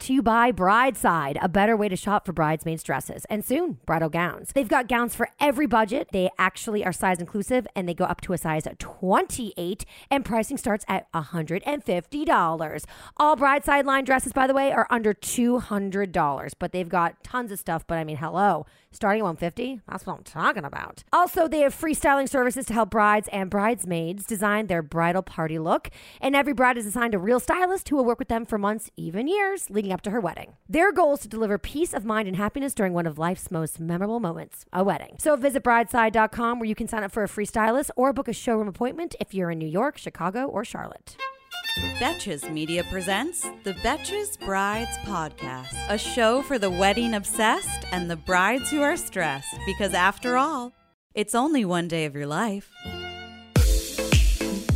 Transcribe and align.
to 0.00 0.12
you 0.12 0.22
by 0.22 0.52
Brideside, 0.52 1.38
a 1.40 1.48
better 1.48 1.76
way 1.76 1.88
to 1.88 1.96
shop 1.96 2.26
for 2.26 2.32
bridesmaids' 2.32 2.82
dresses 2.82 3.24
and 3.30 3.44
soon 3.44 3.78
bridal 3.86 4.08
gowns. 4.08 4.52
They've 4.52 4.68
got 4.68 4.88
gowns 4.88 5.14
for 5.14 5.28
every 5.40 5.66
budget. 5.66 6.08
They 6.12 6.30
actually 6.38 6.84
are 6.84 6.92
size 6.92 7.18
inclusive 7.18 7.66
and 7.74 7.88
they 7.88 7.94
go 7.94 8.04
up 8.04 8.20
to 8.22 8.32
a 8.32 8.38
size 8.38 8.66
28 8.78 9.84
and 10.10 10.24
pricing 10.24 10.56
starts 10.56 10.84
at 10.88 11.10
$150. 11.12 12.84
All 13.16 13.36
Brideside 13.36 13.86
line 13.86 14.04
dresses, 14.04 14.32
by 14.32 14.46
the 14.46 14.54
way, 14.54 14.72
are 14.72 14.86
under 14.90 15.14
$200, 15.14 16.52
but 16.58 16.72
they've 16.72 16.88
got 16.88 17.22
tons 17.24 17.52
of 17.52 17.58
stuff. 17.58 17.86
But 17.86 17.98
I 17.98 18.04
mean, 18.04 18.16
hello, 18.16 18.66
starting 18.94 19.20
at 19.20 19.24
150 19.24 19.80
That's 19.88 20.06
what 20.06 20.18
I'm 20.18 20.24
talking 20.24 20.64
about. 20.64 21.04
Also, 21.12 21.48
they 21.48 21.60
have 21.60 21.74
freestyling 21.74 22.28
services 22.28 22.66
to 22.66 22.72
help 22.72 22.90
brides 22.90 23.28
and 23.32 23.50
bridesmaids 23.50 24.24
design 24.24 24.66
their 24.66 24.82
bridal 24.82 25.22
party 25.22 25.58
look. 25.58 25.90
And 26.20 26.34
every 26.36 26.52
bride 26.52 26.78
is 26.78 26.86
assigned 26.86 27.14
a 27.14 27.18
real 27.18 27.40
stylist 27.40 27.88
who 27.88 27.96
will 27.96 28.04
work 28.04 28.18
with 28.18 28.28
them 28.28 28.46
for 28.46 28.58
months, 28.58 28.90
even 28.96 29.28
years, 29.28 29.70
leading 29.70 29.92
up 29.92 30.02
to 30.02 30.10
her 30.10 30.20
wedding. 30.20 30.54
Their 30.68 30.92
goal 30.92 31.14
is 31.14 31.20
to 31.20 31.28
deliver 31.28 31.58
peace 31.58 31.92
of 31.92 32.04
mind 32.04 32.28
and 32.28 32.36
happiness 32.36 32.74
during 32.74 32.92
one 32.92 33.06
of 33.06 33.18
life's 33.18 33.50
most 33.50 33.80
memorable 33.80 34.20
moments, 34.20 34.64
a 34.72 34.84
wedding. 34.84 35.16
So 35.18 35.36
visit 35.36 35.62
brideside.com 35.62 36.58
where 36.58 36.68
you 36.68 36.74
can 36.74 36.88
sign 36.88 37.04
up 37.04 37.12
for 37.12 37.22
a 37.22 37.28
free 37.28 37.46
stylist 37.46 37.90
or 37.96 38.12
book 38.12 38.28
a 38.28 38.32
showroom 38.32 38.68
appointment 38.68 39.14
if 39.20 39.34
you're 39.34 39.50
in 39.50 39.58
New 39.58 39.68
York, 39.68 39.98
Chicago, 39.98 40.46
or 40.46 40.64
Charlotte. 40.64 41.16
Betches 41.74 42.48
Media 42.48 42.84
presents 42.84 43.46
the 43.64 43.72
Betches 43.74 44.38
Brides 44.38 44.96
Podcast, 44.98 45.74
a 45.88 45.98
show 45.98 46.40
for 46.42 46.56
the 46.56 46.70
wedding 46.70 47.14
obsessed 47.14 47.84
and 47.90 48.08
the 48.08 48.16
brides 48.16 48.70
who 48.70 48.80
are 48.80 48.96
stressed, 48.96 49.56
because 49.66 49.92
after 49.92 50.36
all, 50.36 50.72
it's 51.14 51.34
only 51.34 51.64
one 51.64 51.88
day 51.88 52.04
of 52.04 52.14
your 52.14 52.26
life. 52.26 52.70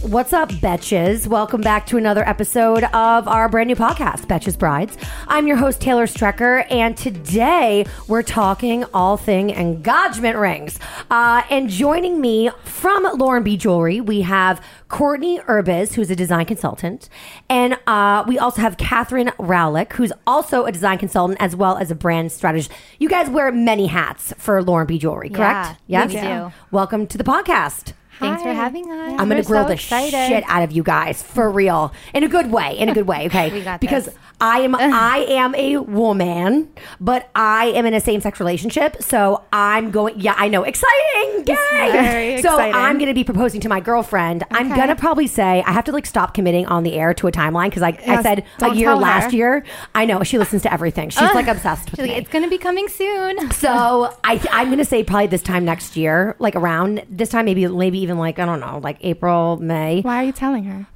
What's 0.02 0.32
up, 0.32 0.48
Betches? 0.50 1.27
Welcome 1.27 1.60
back 1.60 1.84
to 1.86 1.96
another 1.96 2.27
episode 2.27 2.84
of 2.84 3.27
our 3.27 3.48
brand 3.48 3.66
new 3.66 3.74
podcast, 3.74 4.27
Betches 4.27 4.56
Brides. 4.56 4.96
I'm 5.27 5.48
your 5.48 5.56
host, 5.56 5.80
Taylor 5.80 6.06
Strecker, 6.06 6.64
and 6.70 6.96
today 6.96 7.84
we're 8.06 8.22
talking 8.22 8.84
all 8.94 9.16
thing 9.16 9.50
engagement 9.50 10.36
rings. 10.36 10.78
Uh, 11.10 11.42
and 11.50 11.69
joining 11.69 12.20
me 12.20 12.48
from 12.62 13.08
Lauren 13.19 13.42
B. 13.42 13.56
Jewelry, 13.56 14.00
we 14.00 14.20
have 14.22 14.64
Courtney 14.86 15.41
Urbis, 15.41 15.94
who's 15.94 16.10
a 16.10 16.16
design 16.16 16.46
consultant, 16.46 17.08
and 17.50 17.76
uh, 17.88 18.24
we 18.26 18.38
also 18.38 18.62
have 18.62 18.76
Catherine 18.76 19.32
Rowlick, 19.38 19.94
who's 19.94 20.12
also 20.28 20.64
a 20.64 20.70
design 20.72 20.98
consultant 20.98 21.41
as 21.42 21.56
well 21.56 21.76
as 21.76 21.91
a 21.91 21.96
brand 21.96 22.30
strategist. 22.30 22.70
You 23.00 23.08
guys 23.08 23.28
wear 23.28 23.50
many 23.50 23.88
hats 23.88 24.32
for 24.38 24.62
Lauren 24.62 24.86
B. 24.86 24.96
Jewelry, 24.96 25.28
correct? 25.28 25.80
Yeah, 25.88 26.06
yes. 26.06 26.08
we 26.08 26.20
do. 26.20 26.52
Welcome 26.70 27.08
to 27.08 27.19
the 27.19 27.24
podcast. 27.24 27.94
Thanks 28.19 28.42
for 28.42 28.52
having 28.52 28.91
us. 28.91 29.20
I'm 29.20 29.28
gonna 29.28 29.42
grill 29.42 29.62
so 29.64 29.69
the 29.69 29.74
excited. 29.74 30.11
shit 30.28 30.44
out 30.48 30.62
of 30.62 30.72
you 30.72 30.83
guys 30.83 31.22
for 31.22 31.50
real, 31.50 31.92
in 32.14 32.25
a 32.25 32.28
good 32.28 32.50
way. 32.50 32.77
In 32.78 32.88
a 32.88 32.94
good 32.94 33.06
way, 33.06 33.27
okay? 33.27 33.50
We 33.58 33.62
got 33.62 33.80
because 33.80 34.06
this. 34.06 34.14
I 34.41 34.60
am 34.60 34.75
I 34.78 35.19
am 35.28 35.55
a 35.55 35.78
woman, 35.78 36.70
but 37.00 37.28
I 37.34 37.66
am 37.66 37.87
in 37.87 37.94
a 37.94 38.00
same 38.00 38.20
sex 38.20 38.38
relationship, 38.41 39.03
so 39.03 39.44
I'm 39.53 39.91
going. 39.91 40.19
Yeah, 40.20 40.34
I 40.37 40.48
know, 40.48 40.62
exciting, 40.62 41.44
yay! 41.47 41.54
very 41.92 42.42
so 42.42 42.50
exciting. 42.54 42.75
I'm 42.75 42.98
gonna 42.98 43.15
be 43.15 43.25
proposing 43.25 43.60
to 43.62 43.69
my 43.69 43.81
girlfriend. 43.81 44.44
I'm 44.50 44.69
gonna 44.69 44.97
probably 44.97 45.26
say 45.26 45.62
I 45.66 45.72
have 45.72 45.84
to 45.84 45.92
like 45.92 46.06
stop 46.06 46.34
committing 46.34 46.66
on 46.66 46.82
the 46.82 46.94
air 46.94 47.15
to 47.15 47.26
a 47.26 47.32
timeline 47.32 47.66
because 47.66 47.82
like 47.82 48.00
I 48.03 48.12
Yes, 48.15 48.22
said 48.22 48.44
a 48.62 48.75
year 48.75 48.94
last 48.94 49.31
her. 49.32 49.37
year. 49.37 49.65
I 49.94 50.04
know 50.04 50.22
she 50.22 50.38
listens 50.38 50.62
to 50.62 50.72
everything. 50.72 51.10
She's 51.10 51.21
like 51.34 51.47
obsessed 51.48 51.91
with 51.91 52.00
She's 52.00 52.06
like, 52.09 52.10
me. 52.16 52.16
it's 52.16 52.31
going 52.31 52.44
to 52.44 52.50
be 52.50 52.59
coming 52.59 52.88
soon. 52.88 53.50
So 53.53 54.15
I 54.25 54.41
I'm 54.53 54.71
gonna 54.71 54.84
say 54.84 55.03
probably 55.04 55.26
this 55.28 55.42
time 55.42 55.65
next 55.65 55.97
year, 55.97 56.37
like 56.38 56.54
around 56.56 57.04
this 57.10 57.28
time, 57.31 57.44
maybe 57.44 57.66
maybe 57.66 57.98
even 58.08 58.19
like 58.19 58.38
I 58.38 58.46
don't 58.46 58.60
know, 58.60 58.80
like 58.82 58.96
April, 59.02 59.58
May. 59.58 60.00
Why 60.00 60.22
are 60.22 60.24
you 60.24 60.32
telling 60.32 60.64
her? 60.64 60.86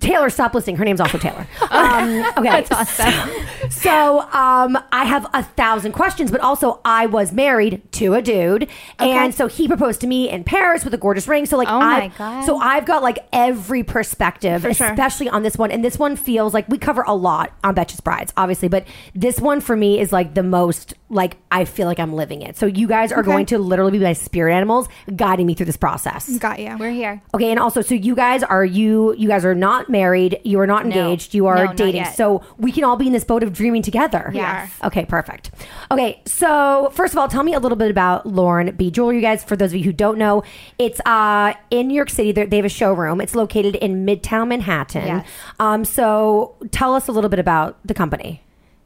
Taylor, 0.00 0.30
stop 0.30 0.54
listening. 0.54 0.76
Her 0.76 0.84
name's 0.84 1.00
also 1.00 1.18
Taylor. 1.18 1.46
Um, 1.74 2.20
okay, 2.38 2.62
that's 2.62 2.70
awesome. 2.70 3.30
So, 3.70 4.20
um, 4.20 4.78
I 4.92 5.04
have 5.04 5.26
a 5.34 5.42
thousand 5.42 5.92
questions, 5.92 6.30
but 6.30 6.40
also 6.40 6.80
I 6.84 7.06
was 7.06 7.32
married 7.32 7.82
to 7.92 8.14
a 8.14 8.22
dude, 8.22 8.68
and 8.98 9.34
so 9.34 9.46
he 9.48 9.66
proposed 9.66 10.00
to 10.02 10.06
me 10.06 10.28
in 10.30 10.44
Paris 10.44 10.84
with 10.84 10.94
a 10.94 10.98
gorgeous 10.98 11.26
ring. 11.26 11.46
So, 11.46 11.56
like, 11.56 11.68
Oh 11.68 11.80
my 11.80 12.04
I've- 12.04 12.14
God. 12.16 12.44
so 12.44 12.58
I've 12.58 12.84
got 12.86 13.02
like 13.02 13.18
every 13.32 13.82
perspective, 13.82 14.62
For 14.62 14.72
sure. 14.74 14.88
especially 14.88 15.28
on 15.28 15.42
this 15.42 15.56
one. 15.56 15.70
And 15.70 15.84
this 15.84 15.98
one 15.98 16.16
feels 16.16 16.54
like 16.54 16.68
we 16.68 16.78
cover 16.78 17.02
a 17.06 17.14
lot 17.14 17.52
on 17.64 17.74
Betches 17.74 18.02
Brides, 18.04 18.32
obviously, 18.36 18.68
but 18.68 18.86
this 19.14 19.40
one 19.40 19.60
for 19.60 19.76
me 19.76 19.98
is 20.00 20.12
like 20.12 20.34
the 20.34 20.42
most 20.42 20.94
like 21.10 21.36
I 21.50 21.64
feel 21.64 21.86
like 21.86 21.98
I'm 22.00 22.12
living 22.14 22.42
it. 22.42 22.56
So, 22.56 22.66
you 22.66 22.86
guys 22.86 23.12
are 23.12 23.20
Okay. 23.20 23.26
going 23.30 23.46
to 23.46 23.58
literally 23.58 23.92
be 23.98 24.04
my 24.04 24.12
spirit 24.12 24.54
animals 24.54 24.88
guiding 25.16 25.46
me 25.46 25.54
through 25.54 25.66
this 25.66 25.76
process. 25.76 26.28
Got 26.38 26.58
you. 26.60 26.76
We're 26.78 26.90
here. 26.90 27.22
Okay, 27.34 27.50
and 27.50 27.58
also, 27.58 27.80
so 27.82 27.94
you 27.94 28.14
guys 28.14 28.42
are 28.42 28.64
you 28.64 29.14
you 29.16 29.28
guys 29.28 29.44
are 29.44 29.53
not 29.54 29.88
married, 29.90 30.40
you 30.44 30.60
are 30.60 30.66
not 30.66 30.86
No. 30.86 30.94
engaged, 30.96 31.34
you 31.34 31.46
are 31.46 31.66
No, 31.66 31.72
dating. 31.72 32.04
So 32.06 32.42
we 32.58 32.72
can 32.72 32.84
all 32.84 32.96
be 32.96 33.06
in 33.06 33.12
this 33.12 33.24
boat 33.24 33.42
of 33.42 33.52
dreaming 33.52 33.82
together. 33.82 34.30
Yes. 34.34 34.70
Okay, 34.84 35.04
perfect. 35.04 35.50
Okay, 35.90 36.20
so 36.26 36.90
first 36.94 37.14
of 37.14 37.18
all, 37.18 37.28
tell 37.28 37.42
me 37.42 37.54
a 37.54 37.58
little 37.58 37.76
bit 37.76 37.90
about 37.90 38.26
Lauren 38.26 38.74
B. 38.76 38.90
Jewelry, 38.90 39.16
you 39.16 39.22
guys. 39.22 39.42
For 39.42 39.56
those 39.56 39.72
of 39.72 39.76
you 39.78 39.84
who 39.84 39.92
don't 39.92 40.18
know, 40.18 40.42
it's 40.78 41.00
uh 41.06 41.54
in 41.70 41.88
New 41.88 41.94
York 41.94 42.10
City. 42.10 42.30
They're- 42.32 42.46
They 42.46 42.56
have 42.56 42.66
a 42.66 42.68
showroom. 42.68 43.20
It's 43.20 43.34
located 43.34 43.74
in 43.76 44.04
Midtown 44.06 44.48
Manhattan. 44.48 45.06
Yes. 45.06 45.26
Um, 45.58 45.84
so 45.84 46.54
tell 46.70 46.94
us 46.94 47.08
a 47.08 47.12
little 47.12 47.30
bit 47.30 47.38
about 47.40 47.78
the 47.84 47.94
company. 47.94 48.42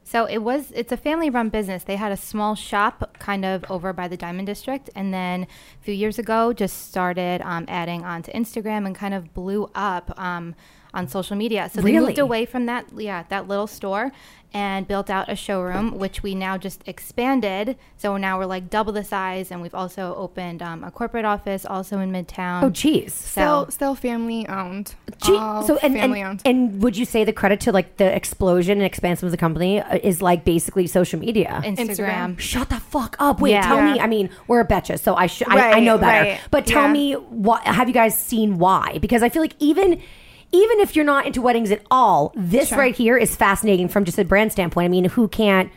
So 0.08 0.24
it 0.24 0.38
was 0.38 0.72
it's 0.74 0.90
a 0.90 0.96
family 0.96 1.28
run 1.28 1.50
business. 1.50 1.84
They 1.84 1.96
had 1.96 2.12
a 2.12 2.16
small 2.16 2.54
shop 2.54 3.18
kind 3.18 3.44
of 3.44 3.62
over 3.68 3.92
by 3.92 4.08
the 4.08 4.16
Diamond 4.16 4.46
District 4.46 4.88
and 4.94 5.12
then 5.12 5.42
a 5.42 5.84
few 5.84 5.92
years 5.92 6.18
ago 6.18 6.54
just 6.54 6.88
started 6.88 7.42
um, 7.42 7.66
adding 7.68 8.06
onto 8.06 8.32
Instagram 8.32 8.86
and 8.86 8.94
kind 8.94 9.12
of 9.12 9.34
blew 9.34 9.68
up 9.74 10.18
um, 10.18 10.54
on 10.94 11.08
social 11.08 11.36
media. 11.36 11.68
So 11.72 11.80
they 11.80 11.92
Really? 11.92 12.06
moved 12.08 12.18
away 12.18 12.44
from 12.46 12.66
that 12.66 12.86
yeah, 12.96 13.24
that 13.28 13.46
little 13.48 13.66
store 13.66 14.12
and 14.54 14.88
built 14.88 15.10
out 15.10 15.28
a 15.30 15.36
showroom 15.36 15.98
which 15.98 16.22
we 16.22 16.34
now 16.34 16.56
just 16.56 16.82
expanded. 16.86 17.76
So 17.98 18.16
now 18.16 18.38
we're 18.38 18.46
like 18.46 18.70
double 18.70 18.92
the 18.94 19.04
size 19.04 19.50
and 19.50 19.60
we've 19.60 19.74
also 19.74 20.14
opened 20.14 20.62
um, 20.62 20.82
a 20.84 20.90
corporate 20.90 21.26
office 21.26 21.66
also 21.66 21.98
in 21.98 22.10
Midtown. 22.12 22.62
Oh, 22.62 22.70
geez. 22.70 23.12
So 23.12 23.66
still 23.68 23.94
family 23.94 24.48
owned. 24.48 24.94
Gee, 25.22 25.36
All 25.36 25.62
so 25.62 25.76
and, 25.82 25.92
family 25.94 26.20
and, 26.22 26.30
owned. 26.30 26.42
and 26.46 26.82
would 26.82 26.96
you 26.96 27.04
say 27.04 27.24
the 27.24 27.32
credit 27.32 27.60
to 27.60 27.72
like 27.72 27.98
the 27.98 28.14
explosion 28.14 28.78
and 28.78 28.86
expansion 28.86 29.26
of 29.26 29.32
the 29.32 29.36
company 29.36 29.80
uh, 29.82 29.98
is 30.02 30.22
like 30.22 30.44
basically 30.46 30.86
social 30.86 31.18
media? 31.20 31.60
Instagram. 31.64 31.88
Instagram. 31.88 32.38
Shut 32.38 32.70
the 32.70 32.80
fuck 32.80 33.16
up. 33.18 33.40
Wait, 33.42 33.50
Yeah. 33.50 33.62
tell 33.62 33.82
me. 33.82 34.00
I 34.00 34.06
mean, 34.06 34.30
we're 34.46 34.60
a 34.60 34.66
betches, 34.66 35.00
so 35.00 35.14
I 35.14 35.26
should 35.26 35.48
I, 35.48 35.72
I 35.72 35.80
know 35.80 35.98
better. 35.98 36.30
right. 36.30 36.40
But 36.50 36.66
tell 36.66 36.84
Yeah. 36.86 36.92
me 36.92 37.12
what 37.14 37.64
have 37.64 37.86
you 37.88 37.94
guys 37.94 38.16
seen 38.18 38.56
why? 38.58 38.96
Because 39.02 39.22
I 39.22 39.28
feel 39.28 39.42
like 39.42 39.56
even 39.58 40.00
even 40.52 40.80
if 40.80 40.96
you're 40.96 41.04
not 41.04 41.26
into 41.26 41.42
weddings 41.42 41.70
at 41.70 41.82
all, 41.90 42.32
this 42.34 42.68
Sure. 42.68 42.78
right 42.78 42.94
here 42.94 43.16
is 43.16 43.36
fascinating 43.36 43.88
from 43.88 44.04
just 44.04 44.18
a 44.18 44.24
brand 44.24 44.52
standpoint. 44.52 44.86
I 44.86 44.88
mean, 44.88 45.04
who 45.06 45.28
can't 45.28 45.70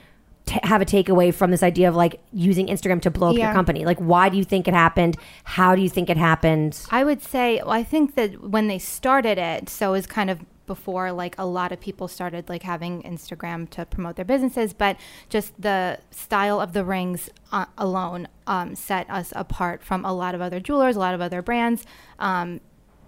t- 0.46 0.59
have 0.64 0.82
a 0.82 0.86
takeaway 0.86 1.34
from 1.34 1.52
this 1.52 1.62
idea 1.64 1.90
of 1.90 1.96
like 1.96 2.22
using 2.32 2.68
Instagram 2.68 3.02
to 3.02 3.12
blow 3.12 3.32
up 3.32 3.36
your 3.38 3.52
company? 3.54 3.84
Like, 3.86 4.00
why 4.00 4.30
do 4.30 4.38
you 4.38 4.44
think 4.44 4.68
it 4.68 4.74
happened? 4.74 5.18
How 5.44 5.76
do 5.76 5.82
you 5.82 5.90
think 5.90 6.09
it 6.09 6.18
happened? 6.18 6.80
I 6.90 7.04
would 7.04 7.22
say, 7.22 7.58
well, 7.62 7.72
I 7.72 7.84
think 7.84 8.16
that 8.16 8.42
when 8.50 8.68
they 8.68 8.80
started 8.80 9.38
it, 9.38 9.70
so 9.70 9.90
it 9.90 9.91
was 9.91 10.08
kind 10.08 10.29
of 10.29 10.40
before 10.68 11.12
like 11.12 11.35
a 11.38 11.46
lot 11.46 11.73
of 11.73 11.82
people 11.82 12.08
started 12.08 12.47
like 12.47 12.64
having 12.64 13.02
Instagram 13.03 13.70
to 13.72 13.85
promote 13.85 14.16
their 14.16 14.23
businesses, 14.23 14.72
but 14.72 14.96
just 15.28 15.59
the 15.62 16.00
style 16.12 16.62
of 16.62 16.72
the 16.72 16.85
rings 16.85 17.29
uh, 17.52 17.66
alone 17.78 18.26
um, 18.47 18.73
set 18.73 19.09
us 19.09 19.34
apart 19.35 19.84
from 19.84 20.06
a 20.06 20.14
lot 20.14 20.34
of 20.34 20.40
other 20.40 20.62
jewelers, 20.62 20.96
a 20.96 21.00
lot 21.00 21.14
of 21.14 21.20
other 21.20 21.41
brands. 21.41 21.84
Um, 22.20 22.62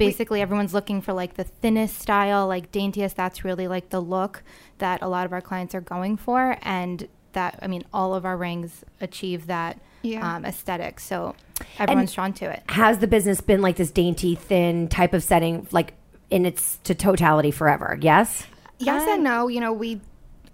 basically, 0.06 0.42
everyone's 0.42 0.74
looking 0.74 1.02
for 1.02 1.14
like 1.14 1.36
the 1.36 1.44
thinnest 1.44 2.00
style, 2.00 2.48
like 2.48 2.72
daintiest. 2.72 3.16
That's 3.16 3.44
really 3.44 3.68
like 3.68 3.90
the 3.90 4.00
look 4.02 4.44
that 4.80 5.02
a 5.02 5.08
lot 5.08 5.26
of 5.26 5.34
our 5.34 5.42
clients 5.42 5.74
are 5.76 5.82
going 5.82 6.18
for, 6.18 6.58
and 6.62 7.08
that 7.34 7.60
I 7.62 7.68
mean, 7.68 7.84
all 7.94 8.14
of 8.14 8.26
our 8.26 8.38
rings 8.38 8.84
achieve 9.02 9.48
that 9.48 9.80
Yeah. 10.04 10.36
um, 10.36 10.46
aesthetic. 10.46 11.00
So 11.00 11.36
everyone's 11.80 12.14
drawn 12.14 12.34
to 12.34 12.46
it. 12.52 12.62
Has 12.70 13.00
the 13.00 13.08
business 13.08 13.42
been 13.42 13.62
like 13.62 13.78
this 13.78 13.92
dainty, 13.92 14.36
thin 14.36 14.88
type 14.88 15.14
of 15.14 15.24
setting, 15.24 15.68
like 15.72 15.94
in 16.30 16.46
its 16.46 16.78
to 16.84 16.94
totality 16.94 17.52
forever? 17.52 17.98
Yes. 18.02 18.46
yes 18.80 19.08
Uh, 19.08 19.14
and 19.14 19.24
no. 19.24 19.48
You 19.48 19.60
know, 19.62 19.74
we 19.74 20.00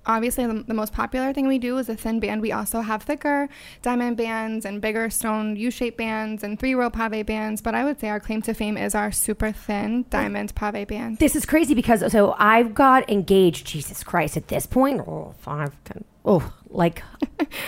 obviously 0.10 0.46
the, 0.46 0.64
the 0.68 0.74
most 0.74 0.92
popular 0.92 1.32
thing 1.32 1.48
we 1.48 1.60
do 1.60 1.78
is 1.78 1.88
a 1.88 1.96
thin 1.96 2.20
band. 2.20 2.42
We 2.42 2.52
also 2.52 2.82
have 2.82 3.04
thicker 3.04 3.48
diamond 3.82 4.18
bands 4.18 4.66
and 4.66 4.82
bigger 4.82 5.10
stone 5.10 5.56
U-shaped 5.56 5.98
bands 5.98 6.44
and 6.44 6.60
three-row 6.60 6.90
pave 6.90 7.26
bands. 7.26 7.62
But 7.62 7.76
I 7.76 7.86
would 7.86 8.00
say 8.00 8.10
our 8.10 8.20
claim 8.20 8.42
to 8.42 8.54
fame 8.54 8.76
is 8.76 8.96
our 8.96 9.12
super 9.12 9.52
thin 9.52 10.06
diamond 10.10 10.56
pave 10.56 10.88
band. 10.88 11.20
This 11.20 11.36
is 11.36 11.46
crazy 11.46 11.74
because 11.74 12.12
so 12.12 12.36
I've 12.38 12.74
got 12.74 13.10
engaged. 13.10 13.68
Jesus 13.68 14.04
Christ! 14.04 14.36
At 14.36 14.48
this 14.48 14.66
point, 14.66 15.00
oh, 15.02 15.36
five, 15.40 15.72
ten, 15.86 16.04
oh, 16.26 16.54
like 16.70 17.04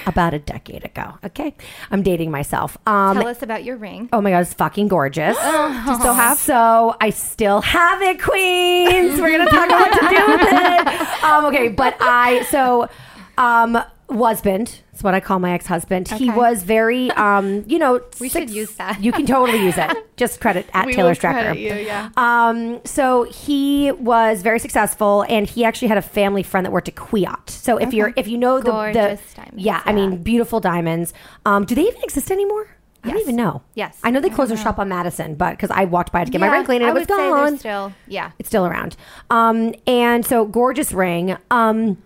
about 0.06 0.34
a 0.34 0.40
decade 0.40 0.86
ago. 0.86 1.14
Okay, 1.26 1.56
I'm 1.90 2.04
dating 2.04 2.32
myself. 2.32 2.78
Um, 2.86 3.18
Tell 3.18 3.28
us 3.28 3.42
about 3.42 3.64
your 3.64 3.78
ring. 3.78 4.10
Oh 4.14 4.22
my 4.22 4.32
god, 4.32 4.40
it's 4.42 4.54
fucking 4.54 4.88
gorgeous. 4.88 5.38
Do 5.40 5.92
you 5.92 5.96
still 6.00 6.14
have? 6.14 6.38
So 6.38 6.96
I 7.02 7.10
still 7.10 7.62
have 7.62 8.02
it, 8.02 8.22
Queens. 8.22 9.20
We're 9.20 9.38
gonna 9.38 9.50
talk 9.50 9.68
about 9.68 9.80
what 9.90 10.00
to 10.00 10.10
do 10.16 10.32
with 10.32 10.42
it. 10.52 11.08
Um, 11.24 11.46
okay, 11.46 11.68
but 11.70 11.96
I 12.02 12.44
so 12.46 12.90
um 13.38 13.78
husband. 14.12 14.82
That's 14.92 15.04
what 15.04 15.14
I 15.14 15.20
call 15.20 15.40
my 15.40 15.52
ex-husband. 15.54 16.08
He 16.10 16.30
Okay. 16.30 16.38
was 16.38 16.64
very 16.64 17.10
um, 17.28 17.64
you 17.68 17.80
know, 17.80 18.02
We 18.20 18.30
should 18.30 18.50
use 18.50 18.72
that. 18.76 19.02
You 19.02 19.12
can 19.12 19.26
totally 19.26 19.64
use 19.64 19.78
it. 19.78 19.92
Just 20.18 20.40
credit 20.40 20.68
at 20.74 20.86
We 20.86 20.94
Taylor 20.94 21.10
will 21.10 21.16
Strecker. 21.16 21.32
credit 21.34 21.58
you, 21.60 21.74
yeah. 21.74 22.10
Um, 22.18 22.82
so 22.86 23.24
he 23.24 23.92
was 23.94 24.42
very 24.42 24.60
successful, 24.60 25.26
and 25.30 25.48
he 25.50 25.66
actually 25.66 25.88
had 25.88 25.98
a 25.98 26.02
family 26.04 26.44
friend 26.44 26.66
that 26.66 26.72
worked 26.72 26.88
at 26.90 26.96
Kwiat. 26.96 27.50
So 27.50 27.78
if 27.78 27.94
you're 27.94 28.14
if 28.16 28.28
you 28.28 28.38
know 28.38 28.58
the, 28.60 28.66
the 28.66 28.72
Gorgeous 28.72 29.34
diamonds, 29.34 29.64
yeah, 29.64 29.82
I 29.86 29.90
yeah. 29.90 29.96
mean 29.96 30.22
beautiful 30.24 30.60
diamonds. 30.60 31.14
Um, 31.46 31.66
do 31.66 31.74
they 31.76 31.84
even 31.84 32.02
exist 32.04 32.30
anymore? 32.32 32.68
I 33.04 33.08
don't 33.08 33.18
Yes. 33.18 33.24
even 33.24 33.36
know. 33.36 33.64
Yes. 33.74 33.98
I 34.04 34.12
know 34.12 34.20
they 34.22 34.30
closed 34.30 34.52
their 34.52 34.58
shop 34.60 34.78
on 34.78 34.88
Madison, 34.90 35.34
but 35.34 35.52
because 35.52 35.72
I 35.72 35.86
walked 35.86 36.12
by 36.12 36.24
to 36.24 36.30
get 36.30 36.40
my 36.40 36.46
Yeah, 36.46 36.54
ring 36.54 36.66
cleaned 36.66 36.84
and 36.84 36.90
I 36.90 36.92
it 36.92 36.94
was 36.94 37.02
would 37.02 37.10
say 37.10 37.18
they're 37.18 37.30
gone. 37.32 37.58
still, 37.58 37.94
yeah. 38.08 38.32
it's 38.38 38.48
still 38.48 38.64
around. 38.68 38.96
Um, 39.32 39.74
and 39.88 40.24
so 40.24 40.46
gorgeous 40.46 40.92
ring. 40.94 41.36
Um, 41.50 41.98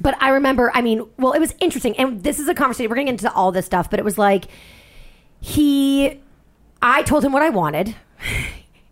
but 0.00 0.16
I 0.20 0.30
remember, 0.30 0.70
I 0.74 0.80
mean, 0.82 1.06
well, 1.18 1.32
it 1.32 1.38
was 1.38 1.54
interesting, 1.60 1.96
and 1.96 2.22
this 2.22 2.38
is 2.38 2.48
a 2.48 2.54
conversation. 2.54 2.88
We're 2.90 2.96
going 2.96 3.06
to 3.06 3.12
get 3.12 3.22
into 3.22 3.34
all 3.34 3.52
this 3.52 3.66
stuff, 3.66 3.90
but 3.90 3.98
it 3.98 4.04
was 4.04 4.18
like 4.18 4.46
he, 5.40 6.20
I 6.82 7.02
told 7.02 7.24
him 7.24 7.32
what 7.32 7.42
I 7.42 7.50
wanted. 7.50 7.94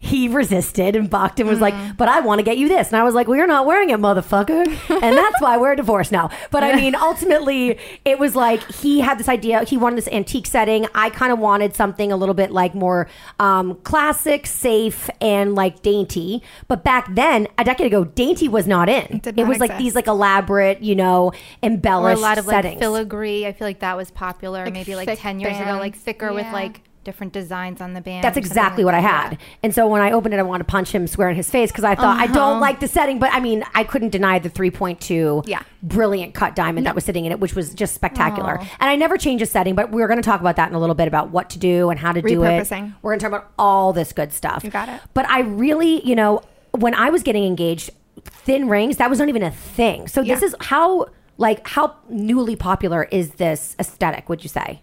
He 0.00 0.28
resisted 0.28 0.94
and 0.94 1.10
balked 1.10 1.40
and 1.40 1.48
was 1.48 1.60
like, 1.60 1.74
"But 1.96 2.08
I 2.08 2.20
want 2.20 2.38
to 2.38 2.44
get 2.44 2.56
you 2.56 2.68
this," 2.68 2.86
and 2.88 2.96
I 2.96 3.02
was 3.02 3.14
like, 3.14 3.26
"Well, 3.26 3.36
you're 3.36 3.48
not 3.48 3.66
wearing 3.66 3.90
it, 3.90 3.98
motherfucker," 3.98 4.64
and 5.02 5.16
that's 5.16 5.40
why 5.40 5.56
we're 5.58 5.74
divorced 5.74 6.12
now. 6.12 6.30
But 6.52 6.62
I 6.62 6.76
mean, 6.76 6.94
ultimately, 6.94 7.78
it 8.04 8.18
was 8.20 8.36
like 8.36 8.62
he 8.72 9.00
had 9.00 9.18
this 9.18 9.28
idea. 9.28 9.64
He 9.64 9.76
wanted 9.76 9.96
this 9.96 10.06
antique 10.08 10.46
setting. 10.46 10.86
I 10.94 11.10
kind 11.10 11.32
of 11.32 11.40
wanted 11.40 11.74
something 11.74 12.12
a 12.12 12.16
little 12.16 12.34
bit 12.36 12.52
like 12.52 12.76
more 12.76 13.08
um, 13.40 13.74
classic, 13.82 14.46
safe, 14.46 15.10
and 15.20 15.56
like 15.56 15.82
dainty. 15.82 16.42
But 16.68 16.84
back 16.84 17.12
then, 17.14 17.48
a 17.58 17.64
decade 17.64 17.88
ago, 17.88 18.04
dainty 18.04 18.46
was 18.48 18.68
not 18.68 18.88
in. 18.88 19.16
It, 19.16 19.22
did 19.22 19.36
not 19.36 19.48
was 19.48 19.58
like 19.58 19.70
exist. 19.70 19.82
these 19.84 19.94
like 19.96 20.06
elaborate, 20.06 20.80
you 20.80 20.94
know, 20.94 21.26
Or 21.28 21.32
a 21.34 21.66
embellished 21.66 22.22
lot 22.22 22.38
of 22.38 22.46
like 22.46 22.54
settings. 22.54 22.78
filigree. 22.80 23.46
I 23.46 23.52
feel 23.52 23.66
like 23.66 23.80
that 23.80 23.96
was 23.96 24.12
popular 24.12 24.64
Like 24.64 24.74
maybe 24.74 24.94
like 24.94 25.08
thick 25.08 25.18
10 25.18 25.40
years 25.40 25.56
ago, 25.58 25.72
like 25.78 25.96
thicker 25.96 26.32
with 26.32 26.46
Yeah. 26.46 26.52
like 26.52 26.82
different 27.08 27.32
designs 27.32 27.80
on 27.80 27.94
the 27.94 28.02
band. 28.02 28.22
That's 28.22 28.36
exactly 28.36 28.84
like 28.84 28.92
what 28.92 28.94
I 28.94 29.00
had. 29.00 29.38
And 29.62 29.74
so 29.74 29.88
when 29.88 30.02
I 30.02 30.12
opened 30.12 30.34
it, 30.34 30.38
I 30.40 30.42
wanted 30.42 30.64
to 30.66 30.70
punch 30.70 30.92
him 30.92 31.06
square 31.06 31.30
in 31.30 31.36
his 31.36 31.50
face 31.50 31.70
because 31.72 31.84
I 31.84 31.94
thought 31.94 32.18
I 32.18 32.24
Uh-huh. 32.24 32.34
don't 32.34 32.60
like 32.60 32.80
the 32.80 32.88
setting, 32.88 33.18
but 33.18 33.32
I 33.32 33.40
mean, 33.40 33.64
I 33.74 33.82
couldn't 33.84 34.10
deny 34.10 34.38
the 34.38 34.50
3.2 34.50 35.42
Yeah. 35.46 35.62
brilliant 35.82 36.34
cut 36.34 36.54
diamond 36.54 36.84
that 36.84 36.94
was 36.94 37.04
sitting 37.04 37.24
in 37.24 37.32
it, 37.32 37.40
which 37.40 37.54
was 37.54 37.72
just 37.72 37.94
spectacular. 37.94 38.58
And 38.60 38.90
I 38.90 38.96
never 38.96 39.16
change 39.16 39.40
a 39.40 39.46
setting, 39.46 39.74
but 39.74 39.90
we're 39.90 40.06
going 40.06 40.20
to 40.20 40.28
talk 40.28 40.40
about 40.40 40.56
that 40.56 40.68
in 40.68 40.74
a 40.74 40.78
little 40.78 40.94
bit 40.94 41.08
about 41.08 41.30
what 41.30 41.48
to 41.50 41.58
do 41.58 41.88
and 41.88 41.98
how 41.98 42.12
to 42.12 42.20
do 42.20 42.42
it. 42.44 42.70
We're 43.02 43.12
going 43.12 43.18
to 43.18 43.24
talk 43.24 43.32
about 43.32 43.50
all 43.58 43.94
this 43.94 44.12
good 44.12 44.32
stuff. 44.34 44.62
You 44.64 44.70
got 44.70 44.90
it. 44.90 45.00
But 45.14 45.26
I 45.30 45.40
really, 45.40 46.06
you 46.06 46.14
know, 46.14 46.42
when 46.72 46.94
I 46.94 47.08
was 47.08 47.22
getting 47.22 47.44
engaged, 47.44 47.88
thin 48.22 48.68
rings, 48.68 48.98
that 48.98 49.08
was 49.08 49.18
not 49.18 49.30
even 49.30 49.42
a 49.42 49.50
thing. 49.50 50.08
So 50.08 50.22
this 50.22 50.42
is 50.42 50.54
how, 50.60 51.06
like, 51.38 51.66
how 51.66 51.94
newly 52.10 52.56
popular 52.56 53.04
is 53.04 53.30
this 53.32 53.74
aesthetic, 53.78 54.28
would 54.28 54.42
you 54.42 54.50
say? 54.50 54.82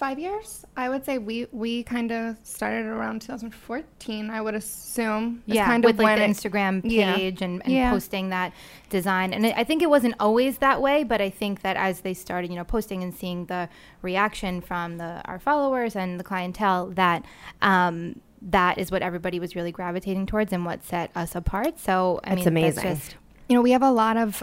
Five 0.00 0.18
years. 0.18 0.64
I 0.78 0.88
would 0.88 1.04
say 1.04 1.18
we 1.18 1.46
we 1.52 1.82
kind 1.82 2.10
of 2.10 2.38
started 2.42 2.86
around 2.86 3.20
2014. 3.20 4.30
I 4.30 4.40
would 4.40 4.54
assume. 4.54 5.42
yeah, 5.44 5.66
kind 5.66 5.84
with 5.84 5.96
of 5.96 6.00
like 6.00 6.16
the 6.16 6.24
it- 6.24 6.30
Instagram 6.30 6.80
Yeah. 6.84 7.14
page 7.16 7.42
and, 7.42 7.62
and 7.64 7.70
Yeah. 7.70 7.90
posting 7.90 8.30
that 8.30 8.54
design. 8.88 9.34
And 9.34 9.44
I 9.46 9.50
I 9.58 9.64
think 9.64 9.82
it 9.82 9.90
wasn't 9.90 10.14
always 10.18 10.56
that 10.58 10.80
way, 10.80 11.04
but 11.04 11.20
I 11.20 11.28
think 11.28 11.60
that 11.60 11.76
as 11.76 12.00
they 12.00 12.14
started, 12.14 12.48
you 12.50 12.56
know, 12.56 12.64
posting 12.64 13.02
and 13.02 13.12
seeing 13.14 13.44
the 13.44 13.68
reaction 14.00 14.62
from 14.62 14.96
the 14.96 15.20
our 15.26 15.38
followers 15.38 15.94
and 15.94 16.18
the 16.18 16.24
clientele, 16.24 16.86
that 16.94 17.22
um, 17.60 18.22
that 18.40 18.78
is 18.78 18.90
what 18.90 19.02
everybody 19.02 19.38
was 19.38 19.54
really 19.54 19.70
gravitating 19.70 20.24
towards 20.24 20.50
and 20.50 20.64
what 20.64 20.82
set 20.82 21.10
us 21.14 21.34
apart. 21.36 21.78
So 21.78 22.20
I 22.24 22.30
That's 22.30 22.46
mean, 22.46 22.48
amazing. 22.48 22.84
That's 22.84 23.00
just 23.08 23.16
you 23.50 23.54
know, 23.54 23.60
we 23.60 23.72
have 23.72 23.82
a 23.82 23.90
lot 23.92 24.16
of 24.16 24.42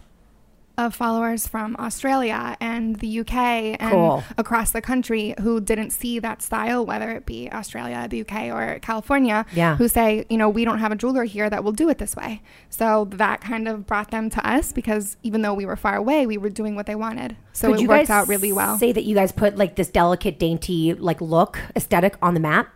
of 0.78 0.94
followers 0.94 1.48
from 1.48 1.76
Australia 1.80 2.56
and 2.60 2.98
the 2.98 3.20
UK 3.22 3.76
and 3.80 3.92
Cool. 3.92 4.24
across 4.38 4.70
the 4.72 4.82
country 4.82 5.34
who 5.42 5.60
didn't 5.60 5.90
see 5.90 6.20
that 6.20 6.44
style, 6.44 6.86
whether 6.86 7.10
it 7.10 7.26
be 7.26 7.50
Australia, 7.52 8.08
the 8.08 8.22
UK, 8.22 8.52
or 8.52 8.78
California, 8.80 9.44
Yeah. 9.54 9.76
who 9.78 9.88
say, 9.88 10.26
you 10.30 10.38
know, 10.38 10.48
we 10.50 10.66
don't 10.66 10.78
have 10.78 10.92
a 10.92 10.96
jeweler 10.96 11.24
here 11.24 11.50
that 11.50 11.64
will 11.64 11.72
do 11.72 11.90
it 11.90 11.98
this 11.98 12.16
way. 12.16 12.44
So 12.70 13.08
that 13.12 13.42
kind 13.42 13.68
of 13.68 13.88
brought 13.88 14.12
them 14.12 14.30
to 14.30 14.48
us 14.48 14.72
because 14.72 15.18
even 15.24 15.42
though 15.42 15.54
we 15.56 15.66
were 15.66 15.76
far 15.76 15.96
away, 15.96 16.28
we 16.28 16.38
were 16.38 16.50
doing 16.50 16.76
what 16.76 16.86
they 16.86 16.96
wanted. 16.96 17.36
So 17.54 17.70
Could 17.70 17.80
it 17.80 17.82
you 17.82 17.88
worked 17.88 18.02
guys 18.08 18.10
out 18.12 18.28
really 18.28 18.52
well. 18.54 18.78
Say 18.78 18.92
that 18.92 19.04
you 19.04 19.16
guys 19.16 19.32
put 19.32 19.58
like 19.58 19.78
this 19.78 19.88
delicate, 19.90 20.38
dainty, 20.38 20.94
like 20.94 21.20
look 21.22 21.58
aesthetic 21.76 22.16
on 22.22 22.36
the 22.36 22.40
map. 22.40 22.68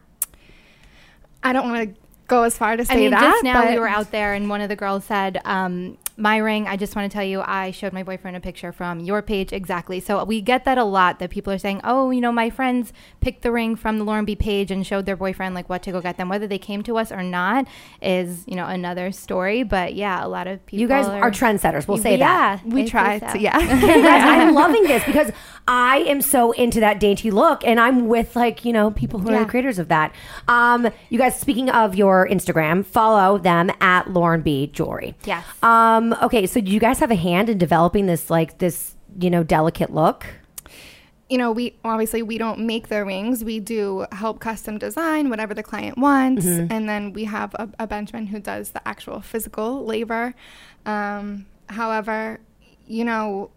I 1.44 1.54
don't 1.54 1.70
want 1.70 1.94
to 1.94 2.00
go 2.28 2.44
as 2.44 2.58
far 2.58 2.78
to 2.78 2.86
say 2.86 2.94
I 2.94 2.98
mean, 2.98 3.12
that. 3.12 3.22
just 3.22 3.44
now 3.44 3.70
we 3.70 3.78
were 3.78 3.88
out 3.88 4.10
there, 4.12 4.34
and 4.34 4.50
one 4.50 4.62
of 4.62 4.70
the 4.70 4.76
girls 4.76 5.04
said, 5.06 5.40
um, 5.46 5.98
"My 6.18 6.38
ring." 6.38 6.68
I 6.68 6.78
just 6.78 6.96
want 6.96 7.12
to 7.12 7.16
tell 7.16 7.26
you, 7.26 7.42
I 7.42 7.72
showed 7.72 7.94
my 7.94 8.04
boyfriend 8.04 8.38
a 8.38 8.40
picture 8.40 8.72
from 8.72 9.00
your 9.00 9.22
page 9.22 9.54
exactly. 9.54 10.00
So 10.00 10.24
we 10.24 10.42
get 10.42 10.66
that 10.66 10.78
a 10.78 10.84
lot. 10.84 11.20
That 11.20 11.30
people 11.30 11.52
are 11.54 11.58
saying, 11.58 11.82
"Oh, 11.84 12.12
you 12.12 12.22
know, 12.22 12.32
my 12.32 12.50
friends 12.50 12.94
picked 13.20 13.42
the 13.42 13.52
ring 13.52 13.76
from 13.76 13.98
the 13.98 14.04
Lauren 14.04 14.26
B 14.26 14.36
page 14.36 14.72
and 14.72 14.86
showed 14.86 15.06
their 15.06 15.16
boyfriend 15.16 15.56
like 15.56 15.70
what 15.70 15.84
to 15.84 15.92
go 15.92 16.02
get 16.02 16.18
them." 16.18 16.30
Whether 16.30 16.48
they 16.48 16.60
came 16.60 16.84
to 16.84 16.98
us 16.98 17.12
or 17.12 17.24
not 17.24 17.68
is, 18.02 18.44
you 18.48 18.56
know, 18.56 18.66
another 18.66 19.12
story. 19.12 19.64
But 19.64 19.94
yeah, 19.96 20.26
a 20.26 20.28
lot 20.28 20.48
of 20.48 20.66
people. 20.66 20.82
You 20.82 20.88
guys 20.88 21.08
are 21.08 21.32
trendsetters. 21.32 21.88
We'll 21.88 21.98
say 21.98 22.18
yeah, 22.18 22.58
that. 22.58 22.66
We 22.66 22.86
try 22.86 23.20
so. 23.20 23.34
to, 23.34 23.40
yeah. 23.40 23.60
Guys, 24.02 24.24
I'm 24.24 24.54
loving 24.54 24.84
this 24.84 25.04
because 25.06 25.32
I 25.68 25.98
am 26.00 26.22
so 26.22 26.52
into 26.52 26.80
that 26.80 27.00
dainty 27.00 27.32
look, 27.32 27.66
and 27.66 27.80
I'm 27.80 28.08
with 28.08 28.36
like 28.36 28.66
you 28.66 28.74
know 28.74 28.92
people 28.92 29.20
who 29.20 29.30
are 29.30 29.40
the 29.40 29.50
creators 29.50 29.80
of 29.80 29.88
that. 29.90 30.14
Um, 30.48 30.90
you 31.10 31.18
guys, 31.18 31.40
speaking 31.40 31.70
of 31.70 31.96
your 31.96 32.28
Instagram, 32.28 32.86
follow 32.86 33.38
them 33.38 33.72
at 33.80 34.10
Lauren 34.10 34.42
B 34.42 34.68
Jewelry. 34.68 35.16
Yes. 35.26 35.46
Um. 35.64 36.01
Okay. 36.22 36.48
So, 36.48 36.62
do 36.62 36.72
you 36.72 36.80
guys 36.80 37.00
have 37.00 37.12
a 37.12 37.16
hand 37.16 37.50
in 37.50 37.58
developing 37.58 38.06
this 38.06 38.30
like 38.30 38.58
this 38.58 38.96
you 39.20 39.30
know 39.30 39.44
delicate 39.44 39.94
look? 39.94 40.26
you 41.32 41.38
know, 41.38 41.50
we 41.50 41.74
obviously 41.86 42.22
we 42.22 42.38
don't 42.38 42.60
make 42.60 42.90
the 42.90 43.06
rings. 43.06 43.42
We 43.42 43.62
do 43.62 44.06
help 44.12 44.42
custom 44.42 44.78
design 44.78 45.30
whatever 45.30 45.54
the 45.54 45.64
client 45.64 45.98
wants, 45.98 46.46
and 46.46 46.90
then 46.90 47.14
we 47.14 47.24
have 47.24 47.54
a, 47.54 47.70
a 47.80 47.88
benchman 47.88 48.28
who 48.28 48.42
does 48.42 48.72
the 48.72 48.86
actual 48.86 49.22
physical 49.22 49.86
labor. 49.86 50.36
Um, 50.86 51.46
however, 51.70 52.42
you 52.86 53.06
know, 53.06 53.50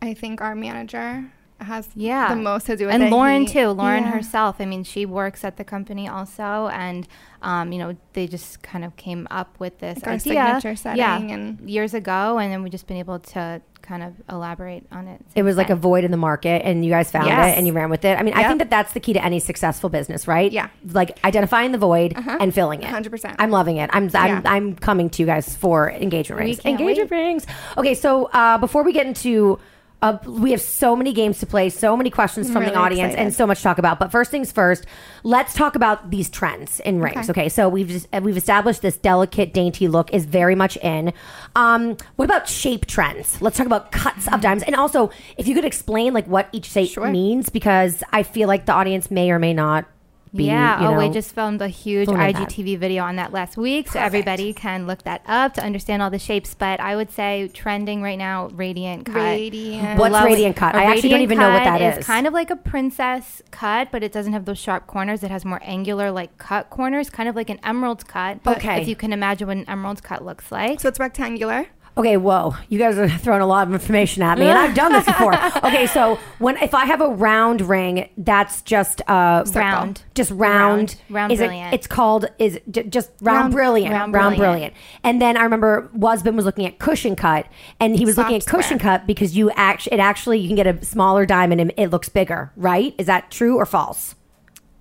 I 0.00 0.14
think 0.14 0.40
our 0.40 0.54
manager 0.54 1.32
has 1.62 1.88
yeah 1.94 2.28
the 2.34 2.40
most 2.40 2.66
to 2.66 2.76
do 2.76 2.86
with 2.86 2.94
and 2.94 3.02
it. 3.02 3.06
And 3.06 3.14
Lauren 3.14 3.42
He- 3.46 3.52
too 3.52 3.68
lauren 3.68 4.04
yeah. 4.04 4.10
herself 4.12 4.56
i 4.60 4.64
mean 4.66 4.82
she 4.84 5.06
works 5.06 5.44
at 5.44 5.56
the 5.56 5.64
company 5.64 6.08
also 6.08 6.68
and 6.72 7.06
um, 7.42 7.72
you 7.72 7.78
know 7.78 7.96
they 8.12 8.26
just 8.26 8.62
kind 8.62 8.84
of 8.84 8.96
came 8.96 9.26
up 9.30 9.58
with 9.58 9.78
this 9.78 9.96
Like 9.98 10.06
our 10.06 10.12
idea 10.14 10.20
signature 10.34 10.76
setting 10.76 10.98
yeah, 10.98 11.18
and- 11.34 11.68
years 11.70 11.94
ago 11.94 12.38
and 12.38 12.52
then 12.52 12.62
we've 12.62 12.72
just 12.72 12.86
been 12.86 12.98
able 12.98 13.18
to 13.18 13.62
kind 13.82 14.02
of 14.02 14.12
elaborate 14.30 14.84
on 14.92 15.08
it 15.08 15.20
It 15.34 15.42
was 15.42 15.52
since 15.56 15.58
like 15.58 15.70
a 15.70 15.74
void 15.74 16.04
in 16.04 16.10
the 16.12 16.16
market, 16.18 16.62
and 16.64 16.84
you 16.84 16.90
guys 16.90 17.10
found 17.10 17.26
Yes. 17.26 17.54
it 17.54 17.58
and 17.58 17.66
you 17.66 17.72
ran 17.72 17.88
with 17.90 18.04
it. 18.04 18.16
I 18.16 18.22
mean, 18.22 18.34
I 18.34 18.46
think 18.46 18.58
that 18.58 18.70
that's 18.70 18.92
the 18.92 19.00
key 19.00 19.14
to 19.14 19.24
any 19.24 19.40
successful 19.40 19.88
business, 19.88 20.28
right? 20.28 20.52
Yeah. 20.52 20.68
like 20.92 21.18
identifying 21.24 21.72
the 21.72 21.78
void 21.78 22.12
and 22.14 22.54
filling 22.54 22.82
it. 22.82 22.88
100%. 22.92 23.34
I'm 23.38 23.50
loving 23.50 23.78
it. 23.78 23.90
I'm 23.92 24.04
I'm, 24.14 24.28
Yeah. 24.28 24.42
I'm 24.44 24.76
coming 24.76 25.08
to 25.10 25.22
you 25.22 25.26
guys 25.26 25.56
for 25.56 25.90
engagement 25.90 26.38
We 26.40 26.44
rings. 26.48 26.60
can't 26.60 26.78
engagement 26.78 27.10
rings. 27.10 27.46
Okay, 27.78 27.94
so 27.94 28.26
uh, 28.26 28.58
before 28.58 28.84
we 28.84 28.92
get 28.92 29.06
into 29.06 29.58
uh, 30.02 30.18
we 30.24 30.50
have 30.52 30.60
so 30.60 30.96
many 30.96 31.12
games 31.12 31.38
to 31.40 31.46
play, 31.46 31.68
so 31.68 31.96
many 31.96 32.10
questions 32.10 32.46
from 32.46 32.64
the 32.64 32.70
really 32.70 32.76
audience, 32.76 33.14
and 33.14 33.34
so 33.34 33.46
much 33.46 33.58
to 33.58 33.64
talk 33.64 33.78
about. 33.78 33.98
But 33.98 34.10
first 34.10 34.30
things 34.30 34.50
first, 34.50 34.86
let's 35.24 35.54
talk 35.54 35.74
about 35.74 36.10
these 36.10 36.30
trends 36.30 36.80
in 36.80 37.00
rings. 37.00 37.28
Okay, 37.28 37.48
so 37.48 37.68
we've 37.68 37.88
just, 37.88 38.06
we've 38.22 38.36
established 38.36 38.82
this 38.82 38.96
delicate, 38.96 39.52
dainty 39.52 39.88
look 39.88 40.12
is 40.12 40.24
very 40.24 40.54
much 40.54 40.76
in. 40.78 41.12
Um, 41.54 41.96
what 42.16 42.24
about 42.24 42.48
shape 42.48 42.86
trends? 42.86 43.40
Let's 43.42 43.56
talk 43.56 43.66
about 43.66 43.92
cuts 43.92 44.26
of 44.28 44.40
diamonds, 44.40 44.64
and 44.64 44.74
also 44.74 45.10
if 45.36 45.46
you 45.46 45.54
could 45.54 45.64
explain 45.64 46.14
like 46.14 46.26
what 46.26 46.48
each 46.52 46.66
shape 46.66 46.90
Sure. 46.90 47.10
means, 47.10 47.50
because 47.50 48.02
I 48.12 48.22
feel 48.22 48.48
like 48.48 48.66
the 48.66 48.72
audience 48.72 49.10
may 49.10 49.30
or 49.30 49.38
may 49.38 49.52
not 49.52 49.84
be. 50.34 50.44
yeah, 50.44 50.80
you 50.80 50.86
oh, 50.88 50.98
we 50.98 51.12
just 51.12 51.34
filmed 51.34 51.60
a 51.60 51.68
huge 51.68 52.08
in 52.08 52.16
that. 52.16 52.34
IGTV 52.34 52.78
video 52.78 53.04
on 53.04 53.16
that 53.16 53.32
last 53.32 53.56
week, 53.56 53.88
so 53.88 53.98
everybody 53.98 54.52
can 54.52 54.86
look 54.86 55.02
that 55.02 55.22
up 55.26 55.54
to 55.54 55.62
understand 55.62 56.02
all 56.02 56.10
the 56.10 56.18
shapes. 56.18 56.54
But 56.54 56.80
I 56.80 56.96
would 56.96 57.10
say 57.10 57.48
trending 57.52 58.02
right 58.02 58.18
now, 58.18 58.48
radiant 58.48 59.06
cut. 59.06 59.14
Radiant. 59.16 59.98
What's 59.98 60.12
Love- 60.12 60.24
radiant 60.24 60.56
cut? 60.56 60.74
I 60.74 60.84
actually 60.84 61.10
don't 61.10 61.22
even 61.22 61.38
know 61.38 61.50
what 61.50 61.64
that 61.64 61.80
is. 61.80 61.98
It's 61.98 62.06
kind 62.06 62.26
of 62.26 62.32
like 62.32 62.50
a 62.50 62.56
princess 62.56 63.42
cut, 63.50 63.90
but 63.90 64.02
it 64.02 64.12
doesn't 64.12 64.32
have 64.32 64.44
those 64.44 64.58
sharp 64.58 64.86
corners. 64.86 65.22
It 65.22 65.30
has 65.30 65.44
more 65.44 65.60
angular, 65.62 66.10
like 66.10 66.38
cut 66.38 66.70
corners, 66.70 67.10
kind 67.10 67.28
of 67.28 67.36
like 67.36 67.50
an 67.50 67.58
emerald 67.62 68.06
cut. 68.06 68.38
Okay. 68.46 68.82
If 68.82 68.88
you 68.88 68.96
can 68.96 69.12
imagine 69.12 69.48
what 69.48 69.56
an 69.56 69.68
emerald 69.68 70.02
cut 70.02 70.24
looks 70.24 70.52
like. 70.52 70.80
So 70.80 70.88
it's 70.88 71.00
rectangular. 71.00 71.66
Okay, 71.98 72.16
whoa. 72.16 72.54
You 72.68 72.78
guys 72.78 72.96
are 72.98 73.08
throwing 73.18 73.42
a 73.42 73.46
lot 73.46 73.66
of 73.66 73.74
information 73.74 74.22
at 74.22 74.38
me, 74.38 74.46
and 74.46 74.58
I've 74.58 74.74
done 74.74 74.92
this 74.92 75.04
before. 75.04 75.34
Okay, 75.70 75.86
so 75.86 76.18
when 76.38 76.56
if 76.58 76.74
I 76.74 76.84
have 76.86 77.00
a 77.00 77.08
round 77.08 77.60
ring, 77.60 78.08
that's 78.16 78.62
just 78.62 79.02
uh 79.08 79.44
Round. 79.54 80.02
just 80.14 80.30
round. 80.30 80.40
Round. 80.40 80.96
Round 81.10 81.32
is 81.32 81.38
brilliant. 81.38 81.72
It, 81.72 81.76
it's 81.76 81.86
called 81.86 82.26
is 82.38 82.58
j- 82.70 82.84
just 82.84 83.10
round, 83.20 83.38
Round- 83.38 83.52
brilliant. 83.52 83.92
round 83.92 84.14
Round, 84.14 84.36
brilliant. 84.36 84.38
brilliant. 84.38 84.74
And 85.04 85.20
then 85.20 85.36
I 85.36 85.42
remember 85.42 85.90
husband 86.00 86.36
was 86.36 86.46
looking 86.46 86.66
at 86.66 86.78
cushion 86.78 87.14
cut, 87.16 87.46
and 87.78 87.96
he 87.96 88.04
was 88.04 88.16
looking 88.16 88.36
at 88.36 88.46
cushion 88.46 88.78
square. 88.78 88.98
cut 88.98 89.06
because 89.06 89.36
you 89.36 89.50
actually 89.52 89.94
it 89.94 90.00
actually 90.00 90.38
you 90.38 90.48
can 90.48 90.56
get 90.56 90.66
a 90.66 90.82
smaller 90.84 91.26
diamond 91.26 91.60
and 91.60 91.72
it 91.76 91.88
looks 91.90 92.08
bigger, 92.08 92.52
right? 92.56 92.94
Is 92.98 93.06
that 93.06 93.30
true 93.30 93.56
or 93.56 93.66
false? 93.66 94.14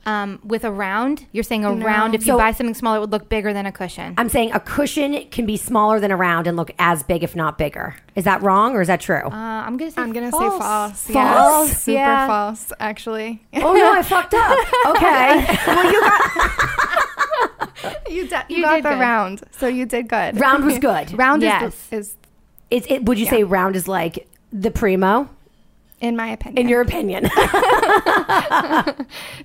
Um, 0.10 0.40
with 0.44 0.64
a 0.64 0.72
round, 0.72 1.26
you're 1.32 1.44
saying 1.44 1.66
a 1.66 1.72
round. 1.72 2.16
If 2.16 2.22
you 2.22 2.34
So- 2.34 2.38
buy 2.38 2.52
something 2.52 2.74
smaller, 2.74 2.98
it 2.98 3.02
would 3.02 3.12
look 3.12 3.30
bigger 3.30 3.54
than 3.54 3.66
a 3.66 3.72
cushion. 3.72 4.16
I'm 4.18 4.30
saying 4.30 4.52
a 4.54 4.60
cushion 4.60 5.26
can 5.30 5.46
be 5.46 5.58
smaller 5.58 6.00
than 6.00 6.12
a 6.12 6.18
round 6.18 6.48
and 6.48 6.58
look 6.58 6.72
as 6.80 7.04
big, 7.04 7.24
if 7.24 7.36
not 7.36 7.58
bigger. 7.58 7.96
Is 8.16 8.24
that 8.26 8.42
wrong 8.42 8.76
or 8.76 8.82
is 8.82 8.88
that 8.88 9.02
true? 9.02 9.26
uh, 9.28 9.64
I'm 9.66 9.78
gonna 9.78 9.92
say 9.92 10.02
I'm 10.02 10.12
gonna 10.12 10.32
false. 10.32 11.00
say 11.00 11.14
false. 11.14 11.18
False? 11.48 11.70
Yeah, 11.70 11.74
super 11.76 11.98
Yeah. 11.98 12.28
false, 12.28 12.74
actually. 12.80 13.42
oh 13.56 13.74
no, 13.74 13.94
I 13.94 14.02
fucked 14.02 14.34
up. 14.34 14.58
Okay. 14.88 15.58
well, 15.68 15.92
you 15.92 16.02
got 16.02 17.70
you, 18.10 18.28
de- 18.28 18.46
you, 18.50 18.58
You 18.58 18.64
got 18.64 18.76
did 18.76 18.86
the 18.86 18.90
good. 18.90 19.00
round, 19.00 19.44
so 19.52 19.68
you 19.68 19.86
did 19.86 20.08
good. 20.08 20.40
Round 20.40 20.66
was 20.66 20.80
good. 20.90 21.18
round 21.18 21.42
Yes. 21.42 21.74
is, 21.74 21.90
the, 21.90 21.98
is, 21.98 22.16
Is 22.72 22.86
it? 22.90 23.06
Would 23.06 23.20
you 23.20 23.26
say 23.28 23.44
round 23.44 23.76
is 23.76 23.88
like 23.88 24.28
the 24.52 24.72
primo? 24.72 25.30
In 26.02 26.16
my 26.16 26.28
opinion, 26.30 26.58
In 26.66 26.70
your 26.70 26.82
opinion, 26.82 27.24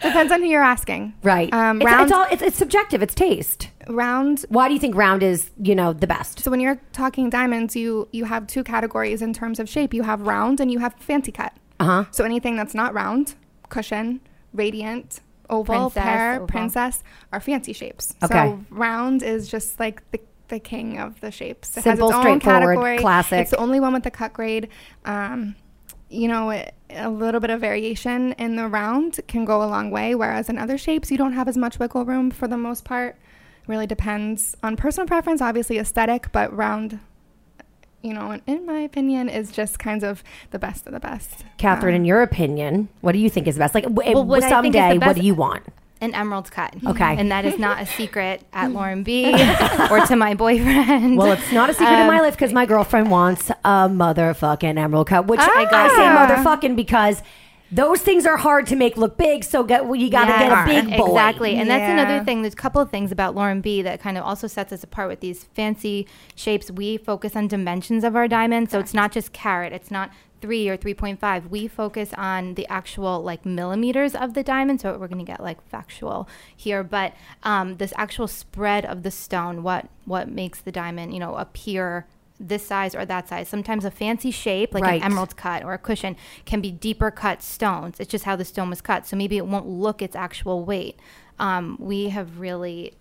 depends 0.01 0.33
on 0.33 0.41
who 0.41 0.47
you're 0.49 0.63
asking. 0.63 1.15
right? 1.23 1.53
Um, 1.53 1.81
it's, 1.83 1.87
round, 1.91 2.03
it's 2.03 2.13
all 2.13 2.27
it's, 2.31 2.43
it's 2.43 2.57
subjective. 2.57 3.03
It's 3.03 3.15
taste. 3.15 3.69
round. 3.89 4.45
Why 4.49 4.69
do 4.69 4.75
you 4.75 4.81
think 4.81 4.95
round 4.97 5.23
is 5.23 5.51
you 5.61 5.75
know 5.75 5.93
the 5.93 6.07
best? 6.07 6.41
So 6.41 6.51
when 6.51 6.61
you're 6.61 6.81
talking 6.93 7.31
diamonds, 7.31 7.75
you 7.77 8.09
you 8.13 8.25
have 8.25 8.47
two 8.47 8.63
categories 8.65 9.23
in 9.23 9.33
terms 9.33 9.59
of 9.61 9.69
shape. 9.69 9.93
You 9.95 10.03
have 10.03 10.23
round 10.23 10.61
and 10.61 10.71
you 10.71 10.79
have 10.79 10.95
fancy 10.95 11.33
cut. 11.33 11.53
Uh 11.81 11.85
huh. 11.85 12.05
So 12.11 12.25
anything 12.25 12.57
that's 12.57 12.75
not 12.75 12.95
round, 12.95 13.35
cushion, 13.69 14.21
radiant, 14.53 15.21
oval, 15.51 15.91
Princess, 15.91 16.03
pear, 16.03 16.35
oval. 16.37 16.47
princess 16.47 17.03
are 17.33 17.41
fancy 17.41 17.73
shapes. 17.73 18.15
Okay. 18.23 18.33
So 18.51 18.65
round 18.71 19.23
is 19.23 19.49
just 19.49 19.81
like 19.81 20.09
the 20.13 20.21
the 20.49 20.59
king 20.61 20.99
of 20.99 21.21
the 21.21 21.31
shapes. 21.31 21.77
It 21.77 21.83
Simple, 21.83 22.11
has 22.11 22.19
its 22.21 22.27
own 22.27 22.41
straightforward, 22.41 22.63
category. 22.77 22.99
classic. 22.99 23.41
It's 23.41 23.51
the 23.51 23.57
only 23.57 23.81
one 23.81 23.93
with 23.95 24.03
the 24.05 24.11
cut 24.11 24.35
grade. 24.35 24.69
Um, 25.07 25.57
you 26.09 26.29
know, 26.29 26.51
a 26.91 27.11
little 27.11 27.41
bit 27.41 27.51
of 27.51 27.61
variation 27.61 28.33
in 28.35 28.57
the 28.57 28.69
round 28.69 29.21
can 29.27 29.45
go 29.45 29.63
a 29.63 29.67
long 29.67 29.91
way, 29.91 30.15
whereas 30.15 30.49
in 30.49 30.59
other 30.59 30.79
shapes, 30.79 31.11
you 31.11 31.17
don't 31.19 31.33
have 31.33 31.49
as 31.49 31.57
much 31.57 31.79
wiggle 31.79 32.05
room 32.05 32.31
for 32.31 32.47
the 32.47 32.57
most 32.57 32.85
part. 32.85 33.17
Really 33.67 33.87
depends 33.87 34.57
on 34.63 34.77
personal 34.77 35.07
preference, 35.07 35.41
obviously 35.41 35.79
aesthetic, 35.79 36.31
but 36.33 36.55
round, 36.55 37.01
you 38.03 38.13
know, 38.13 38.31
in, 38.33 38.43
in 38.47 38.67
my 38.67 38.81
opinion, 38.81 39.29
is 39.31 39.51
just 39.51 39.79
kind 39.79 40.05
of 40.05 40.23
the 40.51 40.59
best 40.59 40.87
of 40.87 40.93
the 40.93 41.01
best. 41.01 41.45
Catherine, 41.57 41.95
Um, 41.95 42.01
in 42.03 42.05
your 42.05 42.21
opinion, 42.23 42.89
what 43.01 43.13
do 43.13 43.19
you 43.19 43.31
think 43.31 43.47
is 43.49 43.57
best? 43.59 43.75
Like, 43.75 43.85
w- 43.85 44.13
Well, 44.15 44.25
what 44.25 44.43
I 44.43 44.61
think 44.61 44.75
is 44.75 44.79
the 44.79 44.79
someday, 44.81 44.99
what 44.99 45.01
best- 45.07 45.21
do 45.21 45.27
you 45.27 45.35
want? 45.35 45.63
An 46.01 46.13
emerald 46.15 46.51
cut. 46.51 46.75
Okay. 46.87 47.17
And 47.19 47.31
that 47.31 47.45
is 47.47 47.59
not 47.59 47.81
a 47.81 47.87
secret 47.87 48.43
at 48.53 48.73
Lauren 48.77 49.03
B 49.05 49.27
or 49.91 50.01
to 50.07 50.17
my 50.17 50.35
boyfriend. 50.35 51.17
Well, 51.17 51.33
it's 51.33 51.53
not 51.53 51.71
a 51.71 51.75
secret 51.75 51.99
in 52.01 52.07
my 52.09 52.17
Um, 52.19 52.23
life 52.25 52.35
because 52.35 52.53
my 52.53 52.67
girlfriend 52.67 53.11
wants 53.11 53.49
a 53.51 53.89
motherfucking 53.89 54.77
emerald 54.79 55.07
cut, 55.07 55.27
which 55.27 55.41
I 55.41 55.67
Ah. 55.71 55.89
say 55.89 56.35
motherfucking 56.35 56.77
because 56.77 57.23
those 57.73 58.03
things 58.03 58.27
are 58.27 58.37
hard 58.37 58.67
to 58.69 58.77
make 58.77 58.97
look 58.97 59.17
big. 59.17 59.43
So 59.45 59.63
get, 59.65 59.87
well, 59.87 59.97
you 59.97 60.11
got 60.11 60.27
to 60.27 60.31
Yeah, 60.33 60.67
get 60.67 60.83
a 60.83 60.89
big 60.91 60.97
boy. 60.99 61.07
Exactly. 61.07 61.55
And 61.57 61.69
that's 61.71 61.91
another 61.91 62.23
thing. 62.25 62.43
There's 62.43 62.53
a 62.55 62.57
couple 62.57 62.81
of 62.83 62.91
things 62.91 63.11
about 63.11 63.35
Lauren 63.35 63.61
B 63.61 63.81
that 63.83 64.01
kind 64.01 64.19
of 64.19 64.25
also 64.25 64.47
sets 64.47 64.73
us 64.73 64.85
apart 64.85 65.09
with 65.09 65.21
these 65.21 65.45
fancy 65.55 66.07
shapes. 66.37 66.71
We 66.71 66.99
focus 66.99 67.35
on 67.35 67.49
dimensions 67.49 68.05
of 68.05 68.15
our 68.15 68.29
diamond. 68.29 68.71
So 68.71 68.79
it's 68.79 68.95
not 68.95 69.11
just 69.11 69.33
carat, 69.33 69.73
it's 69.73 69.91
not 69.91 70.11
three 70.45 70.69
or 70.69 70.77
3.5. 70.77 71.49
We 71.49 71.67
focus 71.67 72.13
on 72.19 72.53
the 72.53 72.67
actual 72.67 73.23
like 73.23 73.47
millimeters 73.47 74.15
of 74.15 74.35
the 74.35 74.43
diamond. 74.43 74.83
So 74.83 74.91
we're 74.99 75.09
going 75.09 75.25
to 75.25 75.33
get 75.33 75.43
like 75.43 75.67
factual 75.71 76.29
here. 76.55 76.85
But 76.85 77.15
um, 77.45 77.79
this 77.79 77.95
actual 77.97 78.29
spread 78.29 78.85
of 78.85 79.05
the 79.05 79.11
stone, 79.11 79.63
what, 79.63 79.89
what 80.05 80.29
makes 80.29 80.61
the 80.61 80.71
diamond, 80.71 81.15
you 81.15 81.19
know, 81.19 81.37
appear 81.37 82.07
this 82.39 82.67
size 82.67 82.95
or 82.95 83.07
that 83.07 83.27
size. 83.27 83.49
Sometimes 83.49 83.87
a 83.87 83.91
fancy 83.91 84.31
shape, 84.31 84.75
like 84.75 84.83
Right. 84.83 85.01
an 85.01 85.13
emerald 85.13 85.35
cut 85.35 85.65
or 85.65 85.73
a 85.73 85.79
cushion, 85.79 86.15
can 86.45 86.61
be 86.61 86.71
deeper 86.71 87.11
cut 87.11 87.43
stones. 87.43 87.99
It's 87.99 88.11
just 88.11 88.25
how 88.25 88.37
the 88.37 88.45
stone 88.45 88.69
was 88.69 88.83
cut. 88.83 89.07
So 89.07 89.17
maybe 89.17 89.39
it 89.39 89.47
won't 89.47 89.67
look 89.67 90.03
its 90.03 90.15
actual 90.15 90.63
weight. 90.63 91.01
Um, 91.39 91.79
we 91.81 92.11
have 92.11 92.39
really 92.39 92.93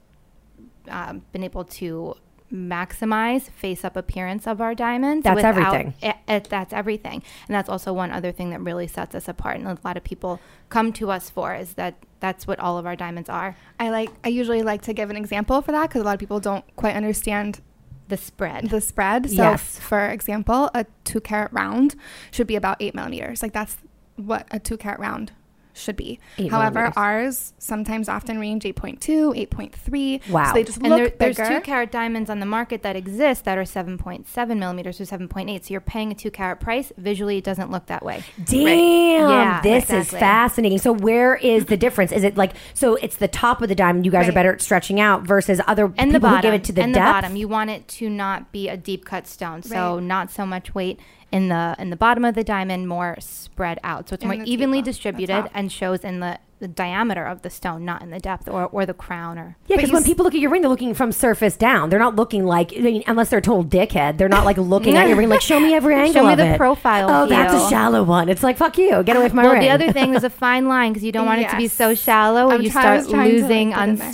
um, 0.87 1.23
been 1.33 1.43
able 1.43 1.65
to 1.65 2.15
maximize 2.51 3.49
face 3.49 3.83
up 3.83 3.95
appearance 3.95 4.47
of 4.47 4.61
our 4.61 4.73
diamonds. 4.75 5.23
That's 5.23 5.35
without- 5.35 5.57
everything. 5.57 5.93
it- 6.01 6.15
it- 6.27 6.49
that's 6.49 6.73
everything. 6.73 7.23
And 7.47 7.55
that's 7.55 7.69
also 7.69 7.93
one 7.93 8.11
other 8.11 8.31
thing 8.31 8.49
that 8.51 8.61
really 8.61 8.87
sets 8.87 9.15
us 9.15 9.27
apart. 9.27 9.57
And 9.57 9.67
a 9.67 9.77
lot 9.83 9.97
of 9.97 10.03
people 10.03 10.39
come 10.69 10.91
to 10.93 11.11
us 11.11 11.29
for 11.29 11.53
is 11.55 11.73
that 11.73 11.95
that's 12.19 12.47
what 12.47 12.59
all 12.59 12.77
of 12.77 12.85
our 12.85 12.95
diamonds 12.95 13.29
are 13.29 13.55
I 13.79 13.89
like. 13.89 14.09
I 14.23 14.29
usually 14.29 14.61
like 14.63 14.81
to 14.83 14.93
give 14.93 15.09
an 15.09 15.15
example 15.17 15.61
for 15.61 15.71
that 15.71 15.89
because 15.89 16.01
a 16.01 16.05
lot 16.05 16.13
of 16.13 16.19
people 16.19 16.39
don't 16.39 16.63
quite 16.75 16.95
understand 16.95 17.59
the 18.07 18.17
spread. 18.17 18.69
the 18.69 18.81
spread. 18.81 19.29
So, 19.29 19.35
Yes. 19.51 19.79
for 19.79 20.05
example, 20.07 20.69
a 20.73 20.85
two 21.03 21.19
carat 21.21 21.51
round 21.51 21.95
should 22.31 22.47
be 22.47 22.55
about 22.55 22.77
eight 22.79 22.93
millimeters. 22.95 23.41
Like 23.41 23.53
that's 23.53 23.77
what 24.15 24.47
a 24.51 24.59
two 24.59 24.77
carat 24.77 24.99
round 24.99 25.31
should 25.73 25.95
be. 25.95 26.19
Eight 26.37 26.51
However, 26.51 26.79
millimeters. 26.81 26.97
ours 26.97 27.53
sometimes 27.57 28.07
often 28.07 28.39
range 28.39 28.63
8.2, 28.63 29.35
8.3. 29.49 30.29
Wow. 30.29 30.45
So 30.47 30.53
they 30.53 30.63
just 30.63 30.77
and 30.77 30.89
look 30.89 30.97
there, 30.97 31.09
bigger. 31.29 31.33
there's 31.33 31.49
two 31.49 31.61
carat 31.61 31.91
diamonds 31.91 32.29
on 32.29 32.39
the 32.39 32.45
market 32.45 32.83
that 32.83 32.95
exist 32.95 33.45
that 33.45 33.57
are 33.57 33.63
7.7 33.63 34.57
millimeters 34.57 35.01
or 35.01 35.05
7.8. 35.05 35.65
So 35.65 35.71
you're 35.71 35.81
paying 35.81 36.11
a 36.11 36.15
two 36.15 36.31
carat 36.31 36.59
price. 36.59 36.91
Visually, 36.97 37.37
it 37.37 37.43
doesn't 37.43 37.71
look 37.71 37.87
that 37.87 38.03
way. 38.05 38.23
Damn, 38.45 39.29
Yeah, 39.29 39.61
this 39.61 39.89
is 39.89 40.09
fascinating. 40.09 40.77
So 40.79 40.91
where 40.93 41.35
is 41.35 41.65
the 41.65 41.77
difference? 41.77 42.11
Is 42.11 42.23
it 42.23 42.37
like 42.37 42.53
so? 42.73 42.95
It's 42.95 43.17
the 43.17 43.27
top 43.27 43.61
of 43.61 43.69
the 43.69 43.75
diamond. 43.75 44.05
You 44.05 44.11
guys 44.11 44.27
are 44.29 44.33
better 44.33 44.53
at 44.53 44.61
stretching 44.61 44.99
out 44.99 45.23
versus 45.23 45.59
other 45.67 45.85
And 45.85 45.95
people 45.95 46.11
the 46.13 46.19
bottom. 46.19 46.35
who 46.37 46.41
give 46.43 46.53
it 46.53 46.63
to 46.65 46.71
the 46.71 46.81
and 46.83 46.93
depth. 46.93 47.05
the 47.07 47.11
bottom. 47.11 47.35
You 47.35 47.47
want 47.47 47.69
it 47.69 47.87
to 47.89 48.09
not 48.09 48.51
be 48.51 48.69
a 48.69 48.77
deep 48.77 49.05
cut 49.05 49.27
stone. 49.27 49.63
So 49.63 49.95
Right. 49.95 50.03
not 50.03 50.31
so 50.31 50.45
much 50.45 50.73
weight 50.75 50.99
in 51.33 51.49
the 51.49 51.75
in 51.79 51.89
the 51.89 51.95
bottom 51.97 52.23
of 52.23 52.35
the 52.35 52.43
diamond, 52.43 52.87
more 52.87 53.17
spread 53.19 53.79
out. 53.83 54.07
So 54.07 54.13
it's 54.13 54.23
And 54.23 54.31
more 54.37 54.45
evenly 54.45 54.77
deeper, 54.79 54.91
distributed 54.91 55.49
and 55.53 55.71
shows 55.71 56.03
in 56.03 56.19
the, 56.19 56.37
the 56.59 56.67
diameter 56.67 57.25
of 57.25 57.41
the 57.41 57.49
stone, 57.49 57.83
not 57.83 58.01
in 58.03 58.09
the 58.11 58.19
depth 58.19 58.47
or, 58.47 58.67
or 58.67 58.85
the 58.85 58.93
crown 58.93 59.37
or 59.39 59.57
Yeah, 59.67 59.75
because 59.77 59.91
when 59.91 60.03
s- 60.03 60.07
people 60.07 60.23
look 60.25 60.35
at 60.35 60.39
your 60.39 60.51
ring, 60.51 60.61
they're 60.61 60.69
looking 60.69 60.93
from 60.93 61.11
surface 61.11 61.57
down. 61.57 61.89
They're 61.89 61.99
not 61.99 62.15
looking 62.15 62.45
like, 62.45 62.71
I 62.77 62.81
mean, 62.81 63.03
unless 63.07 63.29
they're 63.29 63.39
a 63.39 63.41
total 63.41 63.65
dickhead, 63.65 64.17
they're 64.19 64.29
not 64.29 64.45
like 64.45 64.57
looking 64.75 64.95
at 64.95 65.07
your 65.07 65.17
ring 65.17 65.27
like, 65.27 65.41
show 65.41 65.59
me 65.59 65.73
every 65.73 65.95
angle 66.05 66.13
Show 66.13 66.25
me 66.27 66.33
of 66.33 66.37
the 66.37 66.53
it. 66.53 66.57
profile 66.57 67.07
Oh, 67.09 67.25
that's 67.27 67.53
a 67.53 67.69
shallow 67.69 68.03
one. 68.03 68.29
It's 68.29 68.43
like, 68.43 68.57
fuck 68.57 68.77
you, 68.77 69.01
get 69.03 69.17
away 69.17 69.27
from 69.27 69.37
my 69.37 69.43
well, 69.43 69.53
ring. 69.53 69.61
the 69.63 69.69
other 69.71 69.91
thing, 69.91 70.11
there's 70.11 70.23
a 70.23 70.29
fine 70.45 70.67
line 70.67 70.93
because 70.93 71.03
you 71.03 71.11
don't 71.11 71.25
want 71.25 71.41
it 71.41 71.49
to 71.49 71.57
be 71.57 71.67
so 71.67 71.95
shallow, 71.95 72.47
or 72.49 72.53
I'm 72.53 72.61
you 72.61 72.69
try- 72.69 72.99
start 72.99 73.09
trying 73.09 73.31
like, 73.33 73.41
losing 73.41 73.71
put 73.71 73.79
on 73.79 73.89
in 73.89 73.95
there. 73.97 74.09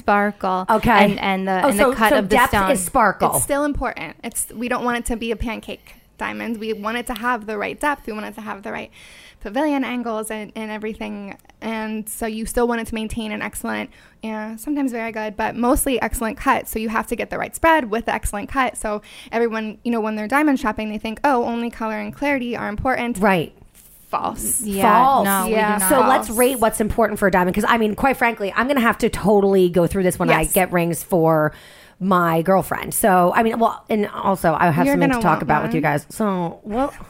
Okay. 0.69 0.89
and 0.91 1.19
and 1.19 1.47
the 1.47 1.65
oh, 1.65 1.69
and 1.69 1.77
so, 1.77 1.89
the 1.91 1.95
cut 1.97 2.09
so 2.11 2.19
of 2.19 2.29
the 2.29 2.35
depth 2.35 2.49
stone. 2.51 2.71
is 2.71 2.83
sparkle. 2.83 3.35
It's 3.35 3.43
still 3.43 3.65
important. 3.65 4.15
It's 4.23 4.47
we 4.53 4.69
don't 4.69 4.83
want 4.85 4.97
it 4.99 5.05
to 5.07 5.17
be 5.17 5.31
a 5.31 5.35
pancake 5.35 5.95
diamond. 6.19 6.57
We 6.57 6.73
wanted 6.73 7.07
to 7.07 7.15
have 7.15 7.47
the 7.47 7.57
right 7.57 7.79
depth. 7.79 8.05
We 8.05 8.13
wanted 8.13 8.35
to 8.35 8.41
have 8.41 8.61
the 8.61 8.71
right 8.71 8.91
pavilion 9.41 9.83
angles 9.83 10.29
and, 10.29 10.51
and 10.55 10.69
everything. 10.69 11.37
And 11.61 12.07
so 12.07 12.25
you 12.27 12.45
still 12.45 12.67
wanted 12.67 12.87
to 12.87 12.93
maintain 12.95 13.31
an 13.31 13.41
excellent, 13.41 13.89
yeah, 14.21 14.55
sometimes 14.57 14.91
very 14.91 15.11
good, 15.11 15.35
but 15.37 15.55
mostly 15.55 15.99
excellent 16.01 16.37
cut. 16.37 16.67
So 16.67 16.77
you 16.77 16.89
have 16.89 17.07
to 17.07 17.15
get 17.15 17.29
the 17.29 17.37
right 17.37 17.55
spread 17.55 17.89
with 17.89 18.05
the 18.05 18.13
excellent 18.13 18.49
cut. 18.49 18.77
So 18.77 19.01
everyone, 19.31 19.79
you 19.83 19.91
know, 19.91 20.01
when 20.01 20.15
they're 20.15 20.27
diamond 20.27 20.59
shopping, 20.59 20.89
they 20.89 20.97
think, 20.99 21.19
oh, 21.23 21.43
only 21.45 21.69
color 21.71 21.97
and 21.99 22.13
clarity 22.13 22.55
are 22.55 22.67
important. 22.69 23.17
right. 23.17 23.53
False. 24.09 24.61
yeah, 24.63 24.91
False. 25.05 25.25
no, 25.25 25.43
we 25.43 25.49
do 25.49 25.55
Yeah. 25.57 25.69
not. 25.77 25.81
So 25.81 25.95
False. 25.97 26.09
let's 26.09 26.29
rate 26.31 26.59
what's 26.59 26.81
important 26.81 27.19
for 27.19 27.27
a 27.27 27.31
diamond. 27.31 27.53
Because 27.53 27.69
I 27.69 27.77
mean, 27.77 27.93
quite 27.93 28.17
frankly, 28.17 28.51
I'm 28.55 28.65
going 28.65 28.75
to 28.77 28.81
have 28.81 28.97
to 28.99 29.09
totally 29.09 29.69
go 29.69 29.85
through 29.85 30.01
this 30.01 30.17
when 30.17 30.31
I 30.31 30.45
get 30.45 30.71
rings 30.71 31.03
for 31.03 31.53
my 31.99 32.41
girlfriend. 32.41 32.93
So 32.93 33.33
I 33.35 33.43
mean, 33.43 33.59
well, 33.59 33.83
and 33.89 34.07
also 34.07 34.53
I 34.53 34.69
have 34.71 34.85
You're 34.85 34.93
something 34.93 35.11
to 35.11 35.19
talk 35.21 35.41
about 35.41 35.63
with 35.63 35.73
you 35.73 35.81
guys. 35.81 36.05
So 36.09 36.59
well. 36.63 36.93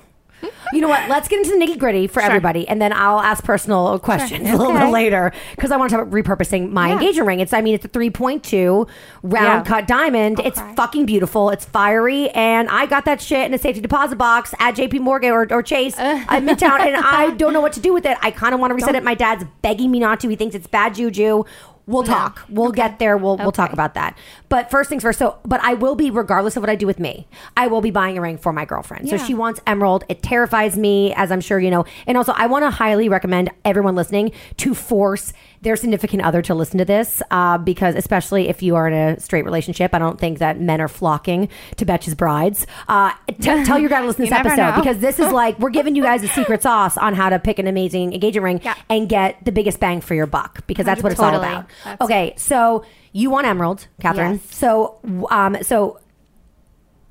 You 0.72 0.80
know 0.82 0.88
what? 0.88 1.10
Let's 1.10 1.28
get 1.28 1.40
into 1.40 1.50
the 1.50 1.58
nitty 1.66 1.78
gritty 1.80 2.08
for 2.08 2.22
Sure. 2.22 2.28
everybody, 2.30 2.66
and 2.68 2.82
then 2.82 2.94
I'll 2.94 3.20
ask 3.20 3.44
personal 3.44 4.00
questions 4.00 4.48
a 4.52 4.56
little 4.56 4.72
bit 4.72 4.90
later 4.90 5.34
because 5.56 5.72
I 5.72 5.76
want 5.78 5.90
to 5.90 5.98
talk 5.98 6.08
about 6.08 6.14
repurposing 6.14 6.72
my 6.72 6.88
Yeah. 6.90 6.94
engagement 6.94 7.28
ring. 7.28 7.40
It's, 7.42 7.52
I 7.52 7.60
mean, 7.62 7.74
it's 7.76 7.84
a 7.84 7.90
3.2 7.90 8.88
round 9.24 9.46
Yeah. 9.46 9.64
cut 9.64 9.86
diamond. 9.88 10.40
it's 10.40 10.62
fucking 10.78 11.06
beautiful. 11.08 11.50
It's 11.50 11.66
fiery, 11.66 12.30
and 12.30 12.70
I 12.70 12.86
got 12.86 13.04
that 13.06 13.20
shit 13.20 13.48
in 13.48 13.54
a 13.54 13.58
safety 13.58 13.82
deposit 13.82 14.18
box 14.18 14.54
at 14.60 14.76
JP 14.76 15.02
Morgan 15.02 15.32
or, 15.32 15.46
or 15.52 15.62
Chase 15.64 15.98
at 15.98 16.44
Midtown, 16.44 16.80
and 16.80 16.96
I 16.96 17.32
don't 17.38 17.52
know 17.52 17.62
what 17.62 17.74
to 17.74 17.82
do 17.82 17.92
with 17.94 18.06
it. 18.06 18.18
I 18.22 18.32
kind 18.32 18.54
of 18.54 18.62
want 18.62 18.72
to 18.72 18.76
reset 18.76 18.96
it. 18.96 19.04
My 19.04 19.16
dad's 19.16 19.44
begging 19.62 19.92
me 19.92 20.00
not 20.00 20.20
to. 20.22 20.30
He 20.30 20.36
thinks 20.38 20.56
it's 20.56 20.68
bad 20.68 20.96
juju. 20.96 21.44
We'll 21.90 22.04
talk. 22.04 22.46
We'll 22.50 22.72
get 22.72 23.00
there. 23.00 23.18
We'll 23.18 23.36
we'll 23.38 23.52
talk 23.52 23.74
about 23.74 23.96
that. 23.96 24.16
But 24.48 24.70
first 24.70 24.90
things 24.90 25.02
first. 25.02 25.18
So, 25.18 25.40
but 25.44 25.60
I 25.64 25.74
will 25.74 25.96
be 25.96 26.12
regardless 26.12 26.56
of 26.56 26.62
what 26.62 26.70
I 26.70 26.76
do 26.76 26.86
with 26.86 27.00
me. 27.00 27.28
I 27.58 27.66
will 27.66 27.82
be 27.82 27.90
buying 27.90 28.16
a 28.16 28.22
ring 28.22 28.38
for 28.38 28.54
my 28.54 28.64
girlfriend. 28.64 29.10
So 29.10 29.18
she 29.18 29.34
wants 29.34 29.60
emerald. 29.66 30.04
It 30.08 30.22
terrifies 30.22 30.78
me, 30.78 31.14
as 31.16 31.32
I'm 31.32 31.42
sure 31.42 31.60
you 31.60 31.72
know. 31.72 31.86
And 32.06 32.16
also, 32.16 32.32
I 32.34 32.46
want 32.46 32.64
to 32.64 32.70
highly 32.70 33.10
recommend 33.10 33.50
everyone 33.66 33.96
listening 33.96 34.34
to 34.58 34.76
force 34.76 35.34
their 35.62 35.76
significant 35.76 36.24
other 36.24 36.42
to 36.42 36.56
listen 36.56 36.78
to 36.78 36.86
this 36.86 37.22
uh, 37.32 37.58
because, 37.58 37.96
especially 37.96 38.48
if 38.48 38.64
you 38.64 38.76
are 38.76 38.88
in 38.88 38.94
a 38.94 39.20
straight 39.20 39.44
relationship, 39.44 39.94
I 39.94 40.00
don't 40.00 40.18
think 40.20 40.40
that 40.40 40.60
men 40.60 40.80
are 40.80 40.88
flocking 40.88 41.50
to 41.76 41.86
Betches 41.86 42.16
Brides. 42.16 42.66
Uh, 42.88 43.12
t- 43.28 43.36
tell 43.66 43.78
your 43.78 43.90
guy 43.90 44.00
to 44.02 44.08
listen 44.08 44.26
to 44.26 44.30
this 44.30 44.40
episode 44.40 44.76
because 44.82 45.00
this 45.00 45.20
is 45.20 45.32
like 45.34 45.60
we're 45.60 45.70
giving 45.70 45.96
you 45.96 46.04
guys 46.04 46.24
a 46.24 46.30
secret 46.30 46.62
sauce 46.64 46.98
on 46.98 47.14
how 47.14 47.30
to 47.30 47.40
pick 47.40 47.60
an 47.60 47.68
amazing 47.68 48.14
engagement 48.14 48.44
ring 48.44 48.62
Yeah. 48.64 48.76
and 48.90 49.10
get 49.10 49.44
the 49.44 49.52
biggest 49.52 49.80
bang 49.82 50.00
for 50.02 50.14
your 50.16 50.28
buck 50.28 50.66
because 50.66 50.86
that's 50.86 51.04
what 51.04 51.12
it's 51.12 51.20
all 51.22 51.36
about. 51.36 51.66
That's 51.84 52.02
okay, 52.02 52.34
so 52.38 52.86
you 53.12 53.30
want 53.30 53.46
emerald, 53.48 53.88
Catherine. 54.00 54.34
Yes. 54.36 54.56
So, 54.56 55.00
um, 55.30 55.58
so 55.62 56.00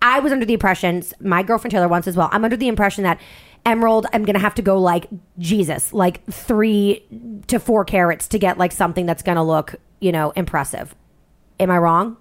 I 0.00 0.21
was 0.21 0.33
under 0.33 0.47
the 0.47 0.55
impression, 0.55 1.02
my 1.21 1.43
girlfriend 1.43 1.73
Taylor 1.73 1.88
once 1.88 2.07
as 2.07 2.17
well. 2.17 2.28
I'm 2.33 2.45
under 2.45 2.57
the 2.57 2.69
impression 2.69 3.05
that 3.05 3.21
emerald, 3.70 4.06
I'm 4.12 4.25
gonna 4.25 4.38
have 4.38 4.54
to 4.56 4.62
go 4.62 4.78
like 4.78 5.06
Jesus, 5.38 5.92
like 5.92 6.25
three 6.26 7.04
to 7.48 7.58
four 7.58 7.84
carats 7.84 8.28
to 8.28 8.38
get 8.38 8.58
like 8.58 8.72
something 8.72 9.06
that's 9.06 9.22
gonna 9.22 9.44
look, 9.44 9.76
you 10.00 10.12
know, 10.12 10.30
impressive. 10.30 10.94
Am 11.60 11.70
I 11.70 11.78
wrong? 11.78 12.16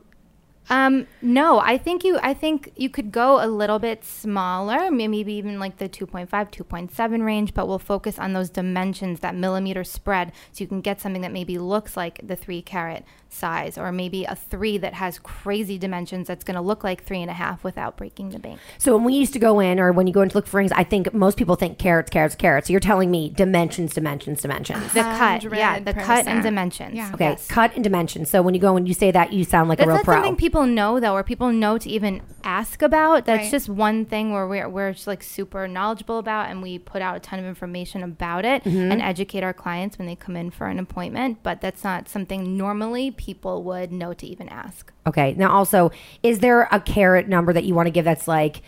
Um, 0.69 1.07
no, 1.21 1.59
I 1.59 1.77
think 1.77 2.03
you. 2.03 2.19
I 2.21 2.33
think 2.33 2.73
you 2.75 2.89
could 2.89 3.11
go 3.11 3.43
a 3.43 3.47
little 3.47 3.79
bit 3.79 4.03
smaller, 4.03 4.91
maybe 4.91 5.31
even 5.33 5.59
like 5.59 5.77
the 5.77 5.87
2.5, 5.87 6.29
2.7 6.29 7.23
range. 7.23 7.53
But 7.53 7.67
we'll 7.67 7.79
focus 7.79 8.19
on 8.19 8.33
those 8.33 8.49
dimensions, 8.49 9.21
that 9.21 9.33
millimeter 9.33 9.85
spread, 9.85 10.33
so 10.51 10.63
you 10.63 10.67
can 10.67 10.81
get 10.81 10.99
something 10.99 11.21
that 11.21 11.31
maybe 11.31 11.57
looks 11.57 11.95
like 11.95 12.19
the 12.21 12.35
three 12.35 12.61
carat 12.61 13.05
size, 13.29 13.77
or 13.77 13.91
maybe 13.91 14.23
a 14.25 14.35
three 14.35 14.77
that 14.77 14.93
has 14.95 15.19
crazy 15.19 15.77
dimensions 15.77 16.27
that's 16.27 16.43
going 16.43 16.55
to 16.55 16.61
look 16.61 16.83
like 16.83 17.03
three 17.03 17.21
and 17.21 17.29
a 17.29 17.33
half 17.33 17.63
without 17.63 17.97
breaking 17.97 18.29
the 18.29 18.39
bank. 18.39 18.59
So 18.77 18.95
when 18.95 19.03
we 19.05 19.13
used 19.13 19.33
to 19.33 19.39
go 19.39 19.59
in, 19.59 19.79
or 19.79 19.91
when 19.91 20.07
you 20.07 20.13
go 20.13 20.21
in 20.21 20.29
to 20.29 20.35
look 20.37 20.47
for 20.47 20.57
rings, 20.57 20.71
I 20.71 20.83
think 20.83 21.13
most 21.13 21.37
people 21.37 21.55
think 21.55 21.77
carats, 21.77 22.09
carats, 22.09 22.35
carats. 22.35 22.67
So 22.67 22.71
you're 22.73 22.79
telling 22.79 23.11
me 23.11 23.29
dimensions, 23.29 23.93
dimensions, 23.93 24.41
dimensions. 24.41 24.93
The 24.93 25.01
cut, 25.01 25.43
yeah, 25.53 25.79
the 25.79 25.93
cut 25.93 26.27
and 26.27 26.41
dimensions. 26.43 26.95
Yeah. 26.95 27.11
Okay, 27.13 27.29
Yes. 27.31 27.47
cut 27.47 27.73
and 27.75 27.83
dimensions. 27.83 28.29
So 28.29 28.41
when 28.41 28.53
you 28.53 28.59
go 28.61 28.75
and 28.77 28.87
you 28.87 28.93
say 28.93 29.11
that, 29.11 29.33
you 29.33 29.43
sound 29.43 29.69
like 29.69 29.77
That's 29.79 29.85
a 29.87 29.89
real 29.89 29.95
not 29.97 30.05
pro. 30.05 30.15
something 30.15 30.35
people 30.35 30.65
know 30.65 30.99
though, 30.99 31.13
or 31.13 31.23
people 31.23 31.51
know 31.51 31.77
to 31.77 31.89
even 31.89 32.21
ask 32.43 32.81
about. 32.81 33.25
That's 33.25 33.43
Right. 33.43 33.51
just 33.51 33.69
one 33.69 34.05
thing 34.05 34.31
where 34.31 34.47
we're 34.47 34.69
we're 34.69 34.93
just 34.93 35.07
like 35.07 35.21
super 35.23 35.67
knowledgeable 35.67 36.17
about, 36.19 36.49
and 36.49 36.61
we 36.61 36.79
put 36.79 37.01
out 37.01 37.15
a 37.17 37.19
ton 37.19 37.39
of 37.39 37.45
information 37.45 38.03
about 38.03 38.45
it 38.45 38.63
Mm-hmm. 38.63 38.91
and 38.91 39.01
educate 39.01 39.43
our 39.43 39.53
clients 39.53 39.97
when 39.97 40.07
they 40.07 40.15
come 40.15 40.35
in 40.35 40.49
for 40.51 40.67
an 40.67 40.79
appointment. 40.79 41.39
But 41.43 41.61
that's 41.61 41.83
not 41.83 42.07
something 42.09 42.57
normally 42.57 43.11
people 43.17 43.63
would 43.63 43.91
know 43.91 44.13
to 44.13 44.25
even 44.25 44.47
ask. 44.49 44.91
Okay. 45.05 45.33
Now, 45.37 45.51
also, 45.51 45.91
is 46.23 46.39
there 46.39 46.67
a 46.71 46.79
carat 46.79 47.27
number 47.27 47.51
that 47.53 47.63
you 47.65 47.73
want 47.75 47.87
to 47.87 47.91
give 47.91 48.05
that's 48.05 48.27
like 48.27 48.61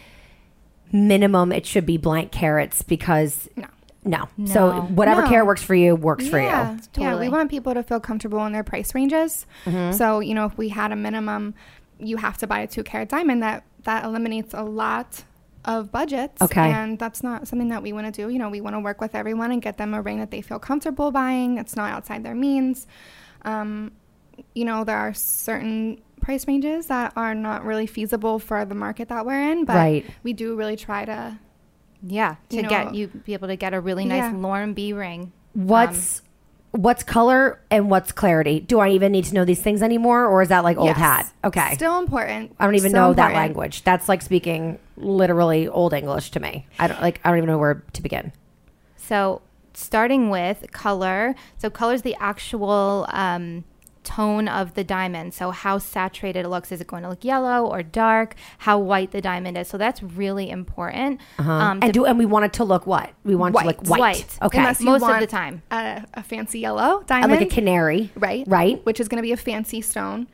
minimum? 0.92 1.52
It 1.52 1.66
should 1.66 1.86
be 1.86 1.98
blank 1.98 2.32
carats 2.32 2.82
because 2.82 3.48
No. 3.56 3.68
no. 4.04 4.28
So 4.46 4.82
whatever 4.82 5.28
No. 5.30 5.46
works 5.46 5.62
for 5.64 5.76
you 5.76 5.96
works 5.96 6.28
for 6.28 6.40
yeah. 6.40 6.74
you. 6.74 6.80
Yeah, 7.04 7.20
we 7.20 7.30
want 7.30 7.50
people 7.50 7.74
to 7.74 7.84
feel 7.84 8.00
comfortable 8.00 8.46
in 8.46 8.54
their 8.54 8.64
price 8.64 8.96
ranges. 8.96 9.46
Mm-hmm. 9.66 9.96
So, 9.96 10.20
you 10.20 10.34
know, 10.34 10.46
if 10.46 10.58
we 10.58 10.70
had 10.70 10.92
a 10.92 10.96
minimum, 10.96 11.54
you 12.00 12.18
have 12.18 12.38
to 12.38 12.48
buy 12.48 12.60
a 12.62 12.68
two 12.68 12.84
carat 12.84 13.10
diamond, 13.10 13.44
that, 13.44 13.64
that 13.84 14.06
eliminates 14.06 14.54
a 14.54 14.64
lot 14.64 15.24
of 15.66 15.92
budgets. 15.92 16.42
Okay. 16.42 16.72
And 16.72 16.98
that's 16.98 17.22
not 17.22 17.48
something 17.48 17.68
that 17.68 17.84
we 17.84 17.92
want 17.92 18.14
to 18.14 18.22
do. 18.22 18.30
You 18.30 18.40
know, 18.40 18.50
we 18.50 18.62
want 18.62 18.76
to 18.76 18.80
work 18.80 19.02
with 19.02 19.14
everyone 19.14 19.52
and 19.52 19.62
get 19.62 19.78
them 19.78 19.94
a 19.94 20.02
ring 20.02 20.18
that 20.20 20.32
they 20.32 20.42
feel 20.42 20.58
comfortable 20.60 21.12
buying. 21.12 21.58
It's 21.58 21.76
not 21.76 21.92
outside 21.92 22.24
their 22.24 22.34
means. 22.34 22.88
Um, 23.44 23.92
you 24.56 24.66
know, 24.66 24.84
there 24.84 24.98
are 24.98 25.14
certain 25.14 26.02
price 26.22 26.48
ranges 26.48 26.88
that 26.88 27.14
are 27.16 27.34
not 27.34 27.64
really 27.64 27.88
feasible 27.88 28.40
for 28.40 28.66
the 28.66 28.76
market 28.76 29.08
that 29.10 29.26
we're 29.26 29.52
in, 29.52 29.66
but 29.66 29.76
Right. 29.76 30.06
we 30.24 30.34
do 30.34 30.56
really 30.56 30.76
try 30.76 31.06
to 31.06 31.38
Yeah, 32.02 32.36
to 32.50 32.56
You 32.56 32.62
know- 32.64 32.70
get 32.70 32.96
you 32.96 33.08
be 33.08 33.34
able 33.34 33.50
to 33.50 33.58
get 33.58 33.74
a 33.74 33.82
really 33.82 34.06
nice 34.06 34.32
Yeah. 34.32 34.32
Lauren 34.38 34.74
B 34.74 34.94
ring. 34.94 35.34
What's 35.54 36.22
what's 36.72 37.04
color 37.04 37.60
and 37.72 37.90
what's 37.90 38.12
clarity? 38.14 38.60
Do 38.62 38.80
I 38.80 38.90
even 38.90 39.12
need 39.12 39.26
to 39.26 39.34
know 39.34 39.44
these 39.44 39.62
things 39.62 39.82
anymore, 39.82 40.26
or 40.28 40.42
is 40.42 40.48
that 40.50 40.64
like 40.64 40.78
old 40.78 40.88
Yes. 40.90 40.98
hat? 40.98 41.26
Okay. 41.44 41.74
Still 41.74 41.98
important. 42.00 42.56
I 42.60 42.66
don't 42.66 42.76
even 42.76 42.92
Still 42.92 43.08
know 43.10 43.14
that 43.16 43.34
language. 43.34 43.84
That's 43.84 44.08
like 44.08 44.22
speaking 44.22 44.78
literally 44.96 45.68
old 45.68 45.94
English 45.94 46.32
to 46.32 46.40
me. 46.40 46.68
I 46.78 46.88
don't 46.88 47.02
like. 47.02 47.20
I 47.26 47.30
don't 47.30 47.40
even 47.40 47.50
know 47.50 47.58
where 47.58 47.84
to 47.94 48.02
begin. 48.02 48.32
So, 48.96 49.42
starting 49.74 50.30
with 50.30 50.72
color. 50.72 51.36
So, 51.58 51.70
color 51.70 51.96
is 51.96 52.04
the 52.04 52.16
actual 52.20 53.08
um, 53.12 53.64
tone 54.04 54.48
of 54.48 54.74
the 54.74 54.84
diamond. 54.84 55.34
So, 55.34 55.52
how 55.52 55.78
saturated 55.78 56.46
it 56.46 56.50
looks. 56.50 56.72
Is 56.72 56.82
it 56.82 56.88
going 56.88 57.04
to 57.04 57.10
look 57.10 57.24
yellow 57.24 57.66
or 57.66 57.84
dark? 57.84 58.36
How 58.60 58.80
white 58.80 59.12
the 59.12 59.22
diamond 59.22 59.58
is. 59.58 59.68
So, 59.68 59.78
that's 59.78 60.02
really 60.02 60.50
important. 60.50 61.20
Um, 61.38 61.80
and 61.82 61.94
do 61.94 62.06
and 62.06 62.18
we 62.18 62.26
want 62.26 62.46
it 62.46 62.54
to 62.54 62.64
look 62.64 62.88
what? 62.88 63.12
We 63.24 63.36
want 63.36 63.56
it 63.56 63.60
to 63.60 63.66
look 63.68 63.82
white. 63.88 64.00
White. 64.00 64.38
Okay. 64.42 64.58
Unless 64.60 64.80
you 64.82 64.86
Most 64.88 65.04
of 65.04 65.20
the 65.20 65.28
time. 65.28 65.62
a, 65.72 66.06
a 66.14 66.24
fancy 66.24 66.60
yellow 66.60 67.00
Uh, 67.00 67.04
diamond, 67.06 67.32
like 67.34 67.42
a 67.42 67.46
canary. 67.54 68.12
right? 68.16 68.44
Right. 68.48 68.86
Which 68.86 69.00
is 69.00 69.08
going 69.08 69.18
to 69.18 69.24
be 69.24 69.32
a 69.32 69.38
fancy 69.38 69.82
stone. 69.82 70.28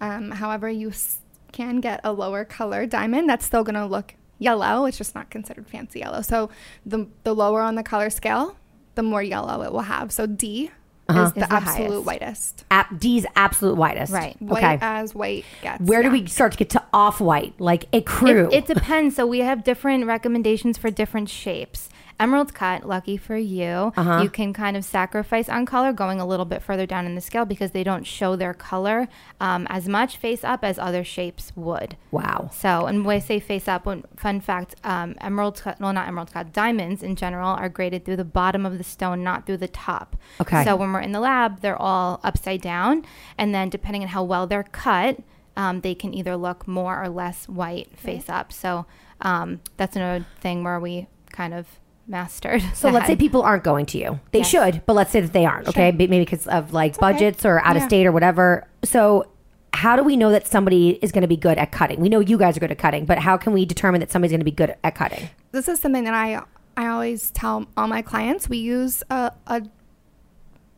Um, 0.00 0.32
however, 0.32 0.68
you 0.68 0.88
s- 0.90 1.18
can 1.52 1.80
get 1.80 2.00
a 2.02 2.12
lower 2.12 2.44
color 2.44 2.86
diamond 2.86 3.28
that's 3.28 3.44
still 3.44 3.62
going 3.62 3.74
to 3.76 3.86
look 3.86 4.14
yellow. 4.38 4.86
It's 4.86 4.98
just 4.98 5.14
not 5.14 5.30
considered 5.30 5.68
fancy 5.68 6.00
yellow. 6.00 6.22
So 6.22 6.50
the 6.84 7.06
the 7.24 7.34
lower 7.34 7.60
on 7.60 7.76
the 7.76 7.82
color 7.84 8.10
scale, 8.10 8.56
the 8.96 9.02
more 9.02 9.22
yellow 9.22 9.62
it 9.62 9.70
will 9.72 9.82
have. 9.82 10.10
So 10.12 10.26
D 10.26 10.70
Uh-huh. 11.12 11.26
is 11.26 11.32
the 11.34 11.40
Is 11.42 11.48
the 11.48 11.54
absolute 11.54 11.88
highest. 11.90 12.06
whitest. 12.06 12.64
Ap- 12.70 12.98
D's 12.98 13.26
absolute 13.36 13.76
whitest. 13.76 14.12
Right. 14.12 14.36
White 14.40 14.64
Okay. 14.64 14.78
as 14.80 15.14
white 15.14 15.44
gets. 15.62 15.80
Where 15.82 16.02
do 16.02 16.10
we 16.10 16.26
start 16.26 16.52
to 16.52 16.58
get 16.58 16.70
to 16.70 16.82
off 16.92 17.20
white? 17.20 17.54
Like 17.60 17.86
a 17.92 18.00
crew. 18.02 18.48
It, 18.50 18.54
it 18.54 18.66
depends. 18.74 19.16
So 19.16 19.26
we 19.26 19.40
have 19.40 19.64
different 19.64 20.06
recommendations 20.06 20.78
for 20.78 20.90
different 20.90 21.28
shapes. 21.28 21.88
Emerald 22.22 22.54
cut, 22.54 22.86
lucky 22.86 23.16
for 23.16 23.36
you. 23.36 23.92
Uh-huh. 23.96 24.20
You 24.22 24.30
can 24.30 24.52
kind 24.52 24.76
of 24.76 24.84
sacrifice 24.84 25.48
on 25.48 25.66
color, 25.66 25.92
going 25.92 26.20
a 26.20 26.26
little 26.26 26.44
bit 26.44 26.62
further 26.62 26.86
down 26.86 27.04
in 27.04 27.16
the 27.16 27.20
scale 27.20 27.44
because 27.44 27.72
they 27.72 27.82
don't 27.82 28.06
show 28.06 28.36
their 28.36 28.54
color 28.54 29.08
um, 29.40 29.66
as 29.68 29.88
much 29.88 30.16
face 30.16 30.44
up 30.44 30.62
as 30.62 30.78
other 30.78 31.02
shapes 31.02 31.52
would. 31.56 31.96
wow. 32.12 32.48
So, 32.52 32.86
and 32.86 33.04
when 33.04 33.16
I 33.16 33.18
say 33.18 33.40
face 33.40 33.66
up, 33.66 33.86
when, 33.86 34.04
fun 34.16 34.40
fact, 34.40 34.76
um, 34.84 35.16
emerald 35.20 35.60
cut, 35.60 35.80
well, 35.80 35.92
not 35.92 36.06
emerald 36.06 36.32
cut, 36.32 36.52
diamonds 36.52 37.02
in 37.02 37.16
general 37.16 37.48
are 37.48 37.68
graded 37.68 38.04
through 38.04 38.16
the 38.16 38.24
bottom 38.24 38.64
of 38.64 38.78
the 38.78 38.84
stone, 38.84 39.24
not 39.24 39.44
through 39.44 39.56
the 39.56 39.66
top. 39.66 40.16
Okay. 40.40 40.62
So 40.62 40.76
when 40.76 40.92
we're 40.92 41.00
in 41.00 41.10
the 41.10 41.20
lab, 41.20 41.60
they're 41.60 41.80
all 41.80 42.20
upside 42.22 42.60
down. 42.60 43.04
And 43.36 43.52
then 43.52 43.68
depending 43.68 44.02
on 44.02 44.08
how 44.08 44.22
well 44.22 44.46
they're 44.46 44.62
cut, 44.62 45.18
um, 45.56 45.80
they 45.80 45.96
can 45.96 46.14
either 46.14 46.36
look 46.36 46.68
more 46.68 47.02
or 47.02 47.08
less 47.08 47.48
white 47.48 47.98
face 47.98 48.28
up. 48.28 48.52
So 48.52 48.86
um, 49.20 49.60
that's 49.76 49.96
another 49.96 50.24
thing 50.40 50.62
where 50.62 50.78
we 50.78 51.08
kind 51.32 51.52
of 51.54 51.66
mastered. 52.06 52.62
So 52.74 52.90
let's 52.90 53.06
say 53.06 53.16
people 53.16 53.42
aren't 53.42 53.64
going 53.64 53.86
to 53.86 53.98
you. 53.98 54.20
They 54.32 54.40
Yes. 54.40 54.48
should, 54.48 54.82
but 54.86 54.94
let's 54.94 55.10
say 55.10 55.20
that 55.20 55.32
they 55.32 55.44
aren't. 55.46 55.68
Okay, 55.68 55.90
Be- 55.90 56.06
maybe 56.06 56.24
because 56.24 56.46
of 56.48 56.72
like 56.72 56.98
budgets 56.98 57.44
or 57.44 57.60
out 57.60 57.76
of 57.76 57.82
state 57.82 58.06
or 58.06 58.12
whatever. 58.12 58.66
So 58.84 59.26
how 59.72 59.96
do 59.96 60.02
we 60.02 60.16
know 60.16 60.30
that 60.30 60.46
somebody 60.46 60.90
is 61.02 61.12
going 61.12 61.22
to 61.22 61.28
be 61.28 61.36
good 61.36 61.58
at 61.58 61.72
cutting? 61.72 62.00
We 62.00 62.08
know 62.08 62.20
you 62.20 62.36
guys 62.38 62.56
are 62.56 62.60
good 62.60 62.70
at 62.72 62.78
cutting, 62.78 63.04
but 63.06 63.18
how 63.18 63.36
can 63.36 63.52
we 63.52 63.64
determine 63.64 64.00
that 64.00 64.10
somebody's 64.10 64.32
going 64.32 64.40
to 64.40 64.44
be 64.44 64.50
good 64.50 64.74
at 64.84 64.94
cutting? 64.94 65.28
this 65.52 65.68
is 65.68 65.80
something 65.80 66.04
that 66.04 66.14
I 66.14 66.40
I 66.76 66.86
always 66.88 67.30
tell 67.32 67.66
all 67.76 67.86
my 67.86 68.00
clients. 68.02 68.48
We 68.48 68.56
use 68.58 69.02
a, 69.10 69.32
a 69.46 69.62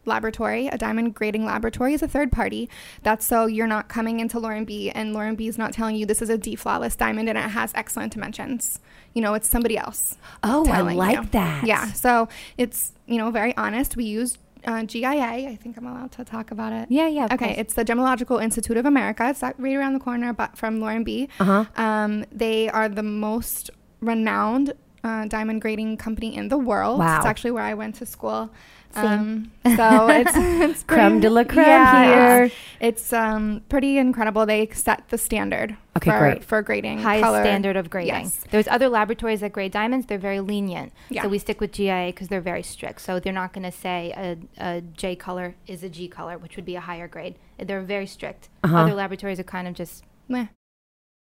laboratory, 0.07 0.69
a 0.69 0.79
diamond 0.79 1.15
grading 1.15 1.45
laboratory, 1.45 1.95
is 1.95 2.03
a 2.03 2.09
third 2.09 2.33
party. 2.33 2.69
That's 3.03 3.25
so 3.25 3.47
you're 3.47 3.67
not 3.67 3.89
coming 3.89 4.21
into 4.21 4.39
Lauren 4.39 4.65
B 4.65 4.91
and 4.91 5.13
Lauren 5.13 5.35
B 5.35 5.49
is 5.49 5.59
not 5.59 5.73
telling 5.73 5.97
you 5.97 6.07
this 6.07 6.23
is 6.23 6.31
a 6.31 6.39
D 6.39 6.57
flawless 6.57 6.97
diamond 6.97 7.29
and 7.29 7.39
it 7.39 7.43
has 7.43 7.73
excellent 7.75 8.13
dimensions. 8.13 8.81
You 9.15 9.23
know, 9.23 9.35
it's 9.35 9.49
somebody 9.49 9.77
else. 9.77 10.17
Oh, 10.43 10.67
I 10.69 10.81
like 10.81 11.17
you. 11.17 11.29
that. 11.33 11.67
Yeah, 11.67 11.93
so 11.93 12.29
it's 12.59 12.93
you 13.07 13.19
know 13.19 13.31
very 13.31 13.57
honest. 13.57 13.97
We 13.97 14.05
use 14.05 14.39
uh, 14.67 14.83
GIA. 14.85 15.49
I 15.49 15.59
think 15.61 15.77
I'm 15.77 15.87
allowed 15.87 16.13
to 16.13 16.25
talk 16.25 16.51
about 16.51 16.73
it. 16.73 16.91
Yeah, 16.91 17.09
yeah. 17.09 17.27
Okay, 17.27 17.47
course. 17.47 17.59
it's 17.59 17.75
the 17.75 17.85
Gemological 17.85 18.43
Institute 18.43 18.77
of 18.77 18.87
America. 18.87 19.29
It's 19.29 19.43
right 19.43 19.77
around 19.77 19.95
the 19.95 20.01
corner, 20.01 20.33
but 20.33 20.57
from 20.57 20.81
Lauren 20.81 21.05
B. 21.05 21.29
Uh-huh. 21.39 21.65
Um, 21.77 22.25
they 22.33 22.69
are 22.69 22.89
the 22.89 23.03
most 23.03 23.71
renowned 24.01 24.73
uh, 25.03 25.27
diamond 25.27 25.61
grading 25.61 25.99
company 25.99 26.35
in 26.35 26.49
the 26.49 26.59
world. 26.59 26.99
Wow. 26.99 27.19
It's 27.19 27.27
actually 27.27 27.53
where 27.53 27.63
I 27.63 27.75
went 27.75 27.97
to 27.97 28.07
school. 28.07 28.51
Same. 28.95 29.51
Um, 29.65 29.77
so 29.77 30.09
it's, 30.09 30.33
it's 30.35 30.83
Creme 30.85 31.21
de 31.21 31.31
la 31.31 31.45
creme 31.45 31.67
yeah, 31.67 32.05
here. 32.05 32.45
It's, 32.45 32.55
it's 32.81 33.13
um, 33.13 33.63
pretty 33.69 33.99
incredible. 33.99 34.47
They 34.47 34.69
set 34.69 35.09
the 35.09 35.19
standard 35.19 35.77
Okay, 35.97 36.11
for, 36.11 36.19
great. 36.19 36.45
for 36.45 36.63
grading. 36.63 36.99
highest 36.99 37.25
color. 37.25 37.43
standard 37.43 37.77
of 37.77 37.91
grading. 37.91 38.25
Yes. 38.25 38.45
There's 38.51 38.69
other 38.69 38.89
laboratories 38.89 39.41
that 39.41 39.53
grade 39.53 39.73
diamonds. 39.73 40.07
They're 40.07 40.19
very 40.19 40.41
lenient. 40.41 40.93
Yeah. 41.09 41.23
So 41.23 41.29
we 41.29 41.39
stick 41.39 41.61
with 41.61 41.73
GIA 41.73 42.07
because 42.07 42.29
they're 42.29 42.41
very 42.41 42.63
strict. 42.63 43.01
So 43.01 43.21
they're 43.21 43.33
not 43.33 43.53
going 43.53 43.65
to 43.65 43.73
say 43.73 44.13
a, 44.17 44.37
a 44.59 44.81
J 44.81 45.17
color 45.17 45.55
is 45.67 45.83
a 45.83 45.89
G 45.89 46.09
color, 46.09 46.39
which 46.39 46.57
would 46.57 46.65
be 46.65 46.77
a 46.77 46.81
higher 46.81 47.09
grade. 47.09 47.37
They're 47.59 47.83
very 47.83 48.07
strict. 48.07 48.49
Uh-huh. 48.63 48.77
Other 48.77 48.95
laboratories 48.95 49.41
are 49.41 49.45
kind 49.45 49.69
of 49.69 49.75
just 49.75 50.05
Meh. 50.29 50.47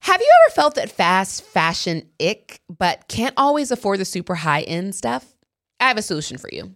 Have 0.02 0.20
you 0.20 0.30
ever 0.44 0.54
felt 0.54 0.76
that 0.76 0.92
fast 0.92 1.44
fashion 1.46 2.10
ick, 2.20 2.60
but 2.68 3.08
can't 3.08 3.34
always 3.38 3.72
afford 3.72 4.00
the 4.00 4.06
super 4.06 4.36
high 4.36 4.62
end 4.62 4.96
stuff? 4.96 5.34
I 5.80 5.88
have 5.88 5.98
a 5.98 6.02
solution 6.02 6.38
for 6.38 6.50
you. 6.52 6.76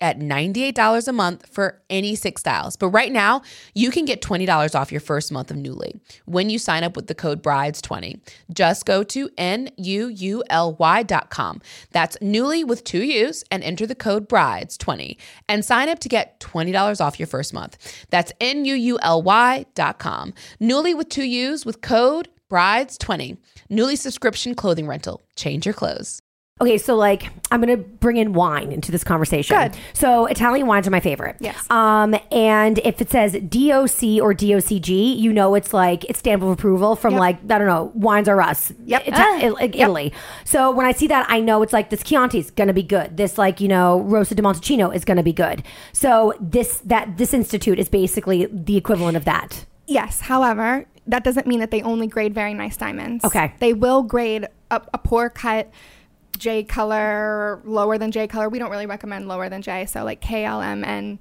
at 0.00 0.18
$98 0.18 1.08
a 1.08 1.12
month 1.12 1.46
for 1.46 1.80
any 1.90 2.14
six 2.14 2.40
styles. 2.40 2.76
But 2.76 2.88
right 2.88 3.12
now, 3.12 3.42
you 3.74 3.90
can 3.90 4.04
get 4.04 4.22
$20 4.22 4.74
off 4.74 4.90
your 4.90 5.00
first 5.00 5.30
month 5.32 5.50
of 5.50 5.56
Nuuly 5.56 6.00
when 6.24 6.50
you 6.50 6.58
sign 6.58 6.84
up 6.84 6.96
with 6.96 7.06
the 7.06 7.14
code 7.14 7.42
BRIDES20. 7.42 8.20
Just 8.52 8.86
go 8.86 9.02
to 9.04 9.30
N-U-U-L-Y.com. 9.36 10.02
That's 11.92 12.16
Nuuly 12.18 12.64
with 12.66 12.84
two 12.84 13.02
U's 13.02 13.44
and 13.50 13.62
enter 13.62 13.86
the 13.86 13.94
code 13.94 14.28
BRIDES20 14.28 15.16
and 15.48 15.64
sign 15.64 15.88
up 15.88 15.98
to 16.00 16.08
get 16.08 16.40
$20 16.40 17.00
off 17.00 17.18
your 17.18 17.26
first 17.26 17.52
month. 17.52 18.06
That's 18.10 18.32
N-U-U-L-Y.com. 18.40 20.34
Nuuly 20.60 20.96
with 20.96 21.08
two 21.08 21.24
U's 21.24 21.66
with 21.66 21.80
code 21.80 22.28
BRIDES20. 22.50 23.38
Nuuly 23.70 23.96
subscription 23.96 24.54
clothing 24.54 24.86
rental. 24.86 25.22
Change 25.36 25.66
your 25.66 25.74
clothes. 25.74 26.20
Okay, 26.62 26.76
so 26.76 26.94
like 26.94 27.30
I'm 27.50 27.60
gonna 27.60 27.78
bring 27.78 28.18
in 28.18 28.34
wine 28.34 28.70
into 28.70 28.92
this 28.92 29.02
conversation. 29.02 29.56
Good. 29.56 29.72
So 29.94 30.26
Italian 30.26 30.66
wines 30.66 30.86
are 30.86 30.90
my 30.90 31.00
favorite. 31.00 31.36
Yes. 31.40 31.56
Um, 31.70 32.14
and 32.30 32.78
if 32.80 33.00
it 33.00 33.10
says 33.10 33.32
DOC 33.32 34.20
or 34.20 34.34
DOCG, 34.34 35.16
you 35.18 35.32
know 35.32 35.54
it's 35.54 35.72
like 35.72 36.04
it's 36.04 36.18
stamp 36.18 36.42
of 36.42 36.50
approval 36.50 36.96
from 36.96 37.14
Yep. 37.14 37.20
like 37.20 37.36
I 37.44 37.58
don't 37.58 37.66
know, 37.66 37.90
Wines 37.94 38.28
Are 38.28 38.40
Us. 38.42 38.72
Yep. 38.84 39.02
Ita- 39.08 39.16
Ah. 39.16 39.56
Italy. 39.72 40.12
So 40.44 40.70
when 40.70 40.84
I 40.84 40.92
see 40.92 41.06
that, 41.06 41.24
I 41.30 41.40
know 41.40 41.62
it's 41.62 41.72
like 41.72 41.88
this 41.90 42.02
Chianti 42.02 42.38
is 42.38 42.50
gonna 42.50 42.74
be 42.74 42.82
good. 42.82 43.16
This 43.16 43.38
like 43.38 43.60
you 43.60 43.68
know 43.68 44.00
Rosso 44.02 44.34
di 44.34 44.42
Montalcino 44.42 44.94
is 44.94 45.04
gonna 45.04 45.22
be 45.22 45.32
good. 45.32 45.62
So 45.92 46.34
this 46.40 46.80
that 46.84 47.16
this 47.16 47.32
institute 47.32 47.78
is 47.78 47.88
basically 47.88 48.46
the 48.52 48.76
equivalent 48.76 49.16
of 49.16 49.24
that. 49.24 49.64
Yes. 49.86 50.20
However, 50.20 50.84
that 51.06 51.24
doesn't 51.24 51.46
mean 51.46 51.60
that 51.60 51.70
they 51.70 51.82
only 51.82 52.06
grade 52.06 52.34
very 52.34 52.52
nice 52.54 52.76
diamonds. 52.76 53.24
Okay. 53.24 53.54
They 53.58 53.72
will 53.72 54.02
grade 54.02 54.46
a, 54.70 54.82
a 54.94 54.98
poor 54.98 55.28
cut 55.30 55.68
J 56.38 56.62
color, 56.64 57.60
lower 57.64 57.98
than 57.98 58.10
J 58.10 58.26
color. 58.26 58.48
We 58.48 58.58
don't 58.58 58.70
really 58.70 58.86
recommend 58.86 59.28
lower 59.28 59.48
than 59.48 59.62
J. 59.62 59.86
So 59.86 60.04
like 60.04 60.20
K, 60.20 60.44
L, 60.44 60.60
M, 60.62 60.84
and 60.84 61.18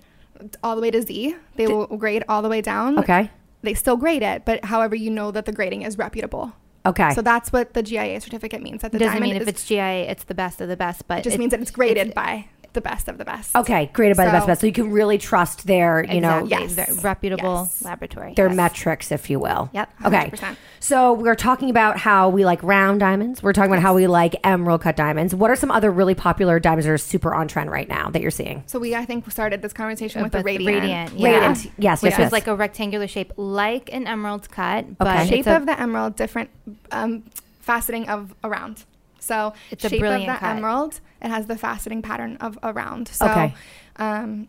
all 0.63 0.75
the 0.75 0.81
way 0.81 0.91
to 0.91 1.01
Z. 1.01 1.35
They 1.55 1.67
will 1.67 1.87
grade 1.87 2.23
all 2.29 2.41
the 2.41 2.49
way 2.49 2.61
down. 2.61 2.97
Okay. 2.99 3.29
They 3.61 3.73
still 3.73 3.97
grade 3.97 4.23
it, 4.23 4.45
but 4.45 4.63
however, 4.63 4.95
you 4.95 5.09
know 5.11 5.31
that 5.31 5.45
the 5.45 5.51
grading 5.51 5.81
is 5.81 5.97
reputable. 5.97 6.53
Okay. 6.85 7.11
So 7.11 7.21
that's 7.21 7.51
what 7.51 7.73
the 7.73 7.83
GIA 7.83 8.21
certificate 8.21 8.61
means. 8.61 8.81
That 8.81 8.93
the 8.93 8.99
doesn't 8.99 9.15
diamond 9.15 9.33
mean 9.33 9.35
if 9.35 9.41
is- 9.43 9.47
it's 9.49 9.65
GIA, 9.67 10.09
it's 10.09 10.23
the 10.23 10.33
best 10.33 10.61
of 10.61 10.69
the 10.69 10.77
best, 10.77 11.05
but 11.09 11.19
it 11.19 11.23
just 11.23 11.37
means 11.37 11.51
that 11.51 11.59
it's 11.59 11.71
graded 11.71 12.13
by 12.13 12.45
the 12.71 12.79
best 12.81 13.09
of 13.09 13.17
the 13.17 13.25
best. 13.25 13.53
okay, 13.55 13.89
graded 13.93 14.15
by 14.15 14.25
the 14.25 14.31
best 14.31 14.43
So- 14.43 14.47
best. 14.47 14.61
So 14.61 14.67
you 14.67 14.71
can 14.73 14.91
really 14.91 15.17
trust 15.17 15.67
their 15.67 16.05
you 16.05 16.21
know 16.21 16.45
exactly, 16.45 16.67
Yes. 16.67 16.75
they're 16.75 16.95
reputable 17.03 17.63
Yes. 17.63 17.81
laboratory. 17.83 18.33
their 18.35 18.47
Yes. 18.47 18.55
metrics, 18.55 19.11
if 19.11 19.29
you 19.29 19.39
will. 19.39 19.69
Yep. 19.73 19.89
Okay. 20.05 20.31
100%. 20.79 20.83
So 20.83 21.13
we're 21.13 21.35
talking 21.35 21.69
about 21.69 21.97
how 21.97 22.29
we 22.29 22.45
like 22.45 22.61
round 22.63 22.99
diamonds. 22.99 23.43
We're 23.43 23.53
talking 23.53 23.71
about 23.71 23.81
how 23.81 23.93
we 23.95 24.07
like 24.07 24.35
emerald 24.43 24.81
cut 24.81 24.95
diamonds. 24.95 25.35
What 25.35 25.51
are 25.51 25.55
some 25.55 25.71
other 25.71 25.91
really 25.91 26.15
popular 26.15 26.59
diamonds 26.59 26.85
that 26.85 26.91
are 26.91 26.97
super 26.97 27.33
on 27.33 27.47
trend 27.47 27.69
right 27.71 27.87
now 27.87 28.09
that 28.11 28.21
you're 28.21 28.31
seeing? 28.31 28.63
So 28.67 28.79
we, 28.79 28.95
I 28.95 29.05
think, 29.05 29.29
started 29.31 29.61
this 29.61 29.73
conversation 29.73 30.21
with 30.23 30.31
the 30.31 30.39
But 30.39 30.45
radiant. 30.45 30.81
radiant, 30.81 31.13
yeah. 31.19 31.29
Radiant. 31.29 31.71
Yes, 31.77 32.01
Which 32.01 32.11
yes, 32.17 32.27
is 32.27 32.31
like 32.31 32.47
a 32.47 32.55
rectangular 32.55 33.07
shape, 33.07 33.33
like 33.37 33.91
an 33.93 34.07
emerald 34.07 34.49
cut, 34.49 34.97
but 34.97 35.07
Okay. 35.07 35.21
it's 35.21 35.29
shape 35.29 35.47
a- 35.47 35.55
of 35.57 35.65
the 35.65 35.79
emerald, 35.79 36.15
different 36.15 36.49
um, 36.91 37.23
faceting 37.65 38.07
of 38.07 38.33
a 38.43 38.49
round. 38.49 38.85
So 39.19 39.53
It's 39.69 39.83
a 39.83 39.89
shape 39.89 39.99
brilliant 39.99 40.29
of 40.29 40.35
the 40.35 40.39
cut. 40.39 40.55
emerald, 40.55 40.99
it 41.21 41.27
has 41.29 41.45
the 41.45 41.55
faceting 41.55 42.01
pattern 42.01 42.37
of 42.37 42.57
a 42.63 42.73
round. 42.73 43.09
So, 43.09 43.25
Okay. 43.27 43.53
um, 43.97 44.47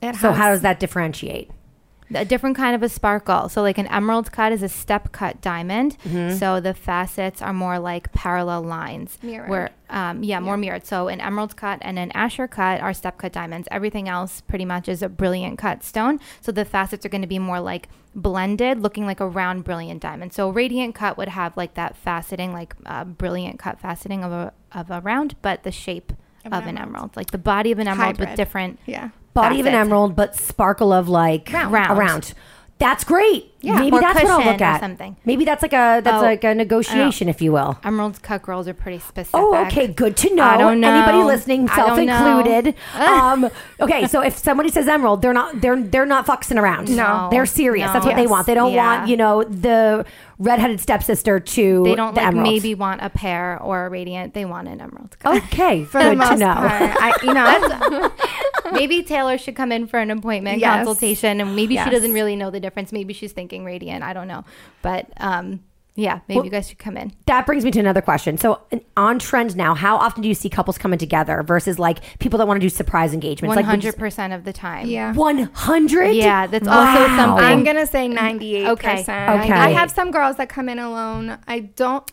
it 0.00 0.14
So 0.16 0.28
has, 0.30 0.36
how 0.38 0.50
does 0.50 0.60
that 0.62 0.78
differentiate? 0.80 1.50
A 2.14 2.24
different 2.24 2.54
kind 2.56 2.74
of 2.74 2.82
a 2.82 2.88
sparkle. 2.88 3.48
So 3.48 3.62
like 3.62 3.78
an 3.78 3.86
emerald 3.86 4.30
cut 4.30 4.52
is 4.52 4.62
a 4.62 4.68
step 4.68 5.10
cut 5.12 5.40
diamond. 5.40 5.96
Mm-hmm. 6.04 6.36
So 6.36 6.60
the 6.60 6.74
facets 6.74 7.40
are 7.40 7.52
more 7.52 7.78
like 7.78 8.12
parallel 8.12 8.62
lines. 8.62 9.18
Mirrored. 9.22 9.48
Where 9.48 9.70
um, 9.88 10.22
yeah, 10.22 10.38
more 10.40 10.56
mirrored. 10.56 10.84
So 10.86 11.08
an 11.08 11.20
emerald 11.20 11.56
cut 11.56 11.78
and 11.82 11.98
an 11.98 12.10
Asscher 12.14 12.48
cut 12.50 12.80
are 12.80 12.92
step 12.92 13.16
cut 13.18 13.32
diamonds. 13.32 13.68
Everything 13.70 14.08
else 14.08 14.42
pretty 14.42 14.64
much 14.64 14.88
is 14.88 15.02
a 15.02 15.08
brilliant 15.08 15.58
cut 15.58 15.82
stone. 15.82 16.20
So 16.40 16.52
the 16.52 16.64
facets 16.64 17.06
are 17.06 17.08
going 17.08 17.22
to 17.22 17.28
be 17.28 17.38
more 17.38 17.60
like 17.60 17.88
blended, 18.14 18.80
looking 18.80 19.06
like 19.06 19.20
a 19.20 19.26
round 19.28 19.64
brilliant 19.64 20.02
diamond. 20.02 20.32
So 20.32 20.50
radiant 20.50 20.94
cut 20.94 21.16
would 21.16 21.28
have 21.28 21.56
like 21.56 21.74
that 21.74 21.96
faceting, 22.04 22.52
like 22.52 22.74
uh, 22.86 23.04
brilliant 23.04 23.58
cut 23.58 23.80
faceting 23.80 24.24
of 24.24 24.30
a 24.30 24.52
of 24.72 24.90
a 24.90 25.00
round, 25.00 25.36
but 25.42 25.62
the 25.62 25.72
shape 25.72 26.12
of, 26.44 26.52
Of 26.52 26.64
an 26.64 26.70
an 26.70 26.78
emerald. 26.78 26.88
emerald, 26.96 27.16
like 27.16 27.30
the 27.30 27.38
body 27.38 27.72
of 27.72 27.78
an 27.78 27.88
emerald 27.88 28.18
with 28.18 28.28
Hybrid. 28.28 28.36
different 28.36 28.78
yeah. 28.86 29.10
Body 29.34 29.60
of 29.60 29.66
an 29.66 29.72
Facets. 29.72 29.86
emerald, 29.86 30.16
but 30.16 30.36
sparkle 30.36 30.92
of 30.92 31.08
like 31.08 31.50
Round. 31.52 31.72
Round. 31.72 31.98
around. 31.98 32.34
That's 32.84 33.02
great. 33.02 33.50
Yeah, 33.62 33.78
Maybe 33.78 33.96
or 33.96 34.00
that's 34.02 34.22
what 34.22 34.30
I'll 34.30 34.44
look 34.52 34.60
at. 34.60 34.78
something. 34.80 35.16
Maybe 35.24 35.46
that's 35.46 35.62
like 35.62 35.72
a 35.72 36.02
that's 36.04 36.18
Oh, 36.18 36.20
like 36.20 36.44
a 36.44 36.54
negotiation, 36.54 37.30
if 37.30 37.40
you 37.40 37.50
will. 37.50 37.78
emerald 37.82 38.20
cut 38.20 38.42
girls 38.42 38.68
are 38.68 38.74
pretty 38.74 38.98
specific. 38.98 39.30
Oh, 39.32 39.56
okay, 39.64 39.86
good 39.86 40.18
to 40.18 40.34
know. 40.34 40.42
I 40.44 40.58
don't 40.58 40.80
know. 40.80 40.90
Anybody 40.92 41.22
listening, 41.24 41.66
self 41.68 41.98
included. 41.98 42.74
um, 42.94 43.48
okay, 43.80 44.06
so 44.06 44.20
if 44.20 44.36
somebody 44.36 44.68
says 44.68 44.86
emerald, 44.86 45.22
they're 45.22 45.32
not 45.32 45.62
they're 45.62 45.80
they're 45.82 46.04
not 46.04 46.26
fucking 46.26 46.58
around. 46.58 46.94
No. 46.94 47.28
they're 47.30 47.46
serious. 47.46 47.90
That's 47.90 48.04
No. 48.04 48.10
what 48.10 48.16
they 48.16 48.26
want. 48.26 48.46
They 48.46 48.52
don't 48.52 48.74
Yeah. 48.74 48.98
want 48.98 49.08
you 49.08 49.16
know 49.16 49.44
the 49.44 50.04
redheaded 50.38 50.80
stepsister 50.80 51.40
to 51.40 51.84
They 51.84 51.94
don't 51.94 52.14
the 52.14 52.20
like 52.20 52.28
emerald. 52.28 52.52
maybe 52.52 52.74
want 52.74 53.00
a 53.02 53.08
pear 53.08 53.58
or 53.62 53.86
a 53.86 53.88
radiant. 53.88 54.34
They 54.34 54.44
want 54.44 54.68
an 54.68 54.82
emerald 54.82 55.16
cut. 55.20 55.42
Okay, 55.44 55.84
For 55.90 56.00
good 56.00 56.20
to 56.20 56.36
know. 56.36 56.54
I, 56.54 57.14
you 57.22 57.32
know, 57.32 58.10
maybe 58.72 59.02
Taylor 59.04 59.38
should 59.38 59.56
come 59.56 59.72
in 59.72 59.86
for 59.86 59.98
an 60.00 60.10
appointment 60.10 60.58
Yes. 60.58 60.84
consultation, 60.84 61.40
and 61.40 61.56
maybe 61.56 61.74
Yes. 61.74 61.84
she 61.86 61.90
doesn't 61.90 62.12
really 62.12 62.36
know 62.36 62.50
the 62.50 62.60
difference. 62.60 62.73
Maybe 62.92 63.12
she's 63.14 63.32
thinking 63.32 63.64
radiant. 63.64 64.02
I 64.04 64.12
don't 64.12 64.28
know, 64.28 64.44
but 64.82 65.06
um, 65.18 65.60
yeah, 65.96 66.20
maybe 66.28 66.38
Well- 66.38 66.44
you 66.44 66.50
guys 66.50 66.68
should 66.68 66.78
come 66.78 66.96
in. 66.96 67.12
That 67.26 67.46
brings 67.46 67.64
me 67.64 67.70
to 67.70 67.78
another 67.78 68.00
question. 68.02 68.36
So, 68.36 68.60
on 68.96 69.18
trend 69.20 69.56
now, 69.56 69.74
how 69.74 69.96
often 69.96 70.22
do 70.22 70.28
you 70.28 70.34
see 70.34 70.48
couples 70.50 70.76
coming 70.76 70.98
together 70.98 71.42
versus 71.44 71.78
like 71.78 72.00
people 72.18 72.38
that 72.38 72.48
want 72.48 72.60
to 72.60 72.64
do 72.64 72.68
surprise 72.68 73.14
engagements? 73.14 73.50
One 73.50 73.56
Like 73.56 73.64
hundred 73.66 73.96
percent 73.96 74.32
of 74.32 74.42
the 74.44 74.52
time. 74.52 74.86
yeah. 74.88 75.12
one 75.14 75.38
hundred. 75.54 76.12
Yeah, 76.16 76.46
that's 76.48 76.66
also 76.66 77.00
Wow. 77.00 77.16
something- 77.16 77.44
I'm 77.44 77.62
gonna 77.64 77.86
say 77.86 78.08
98. 78.08 78.66
Okay. 78.68 79.00
Okay. 79.00 79.06
I 79.52 79.70
have 79.70 79.90
some 79.90 80.10
girls 80.10 80.36
that 80.36 80.48
come 80.48 80.68
in 80.68 80.78
alone. 80.80 81.38
I 81.46 81.60
don't. 81.60 82.10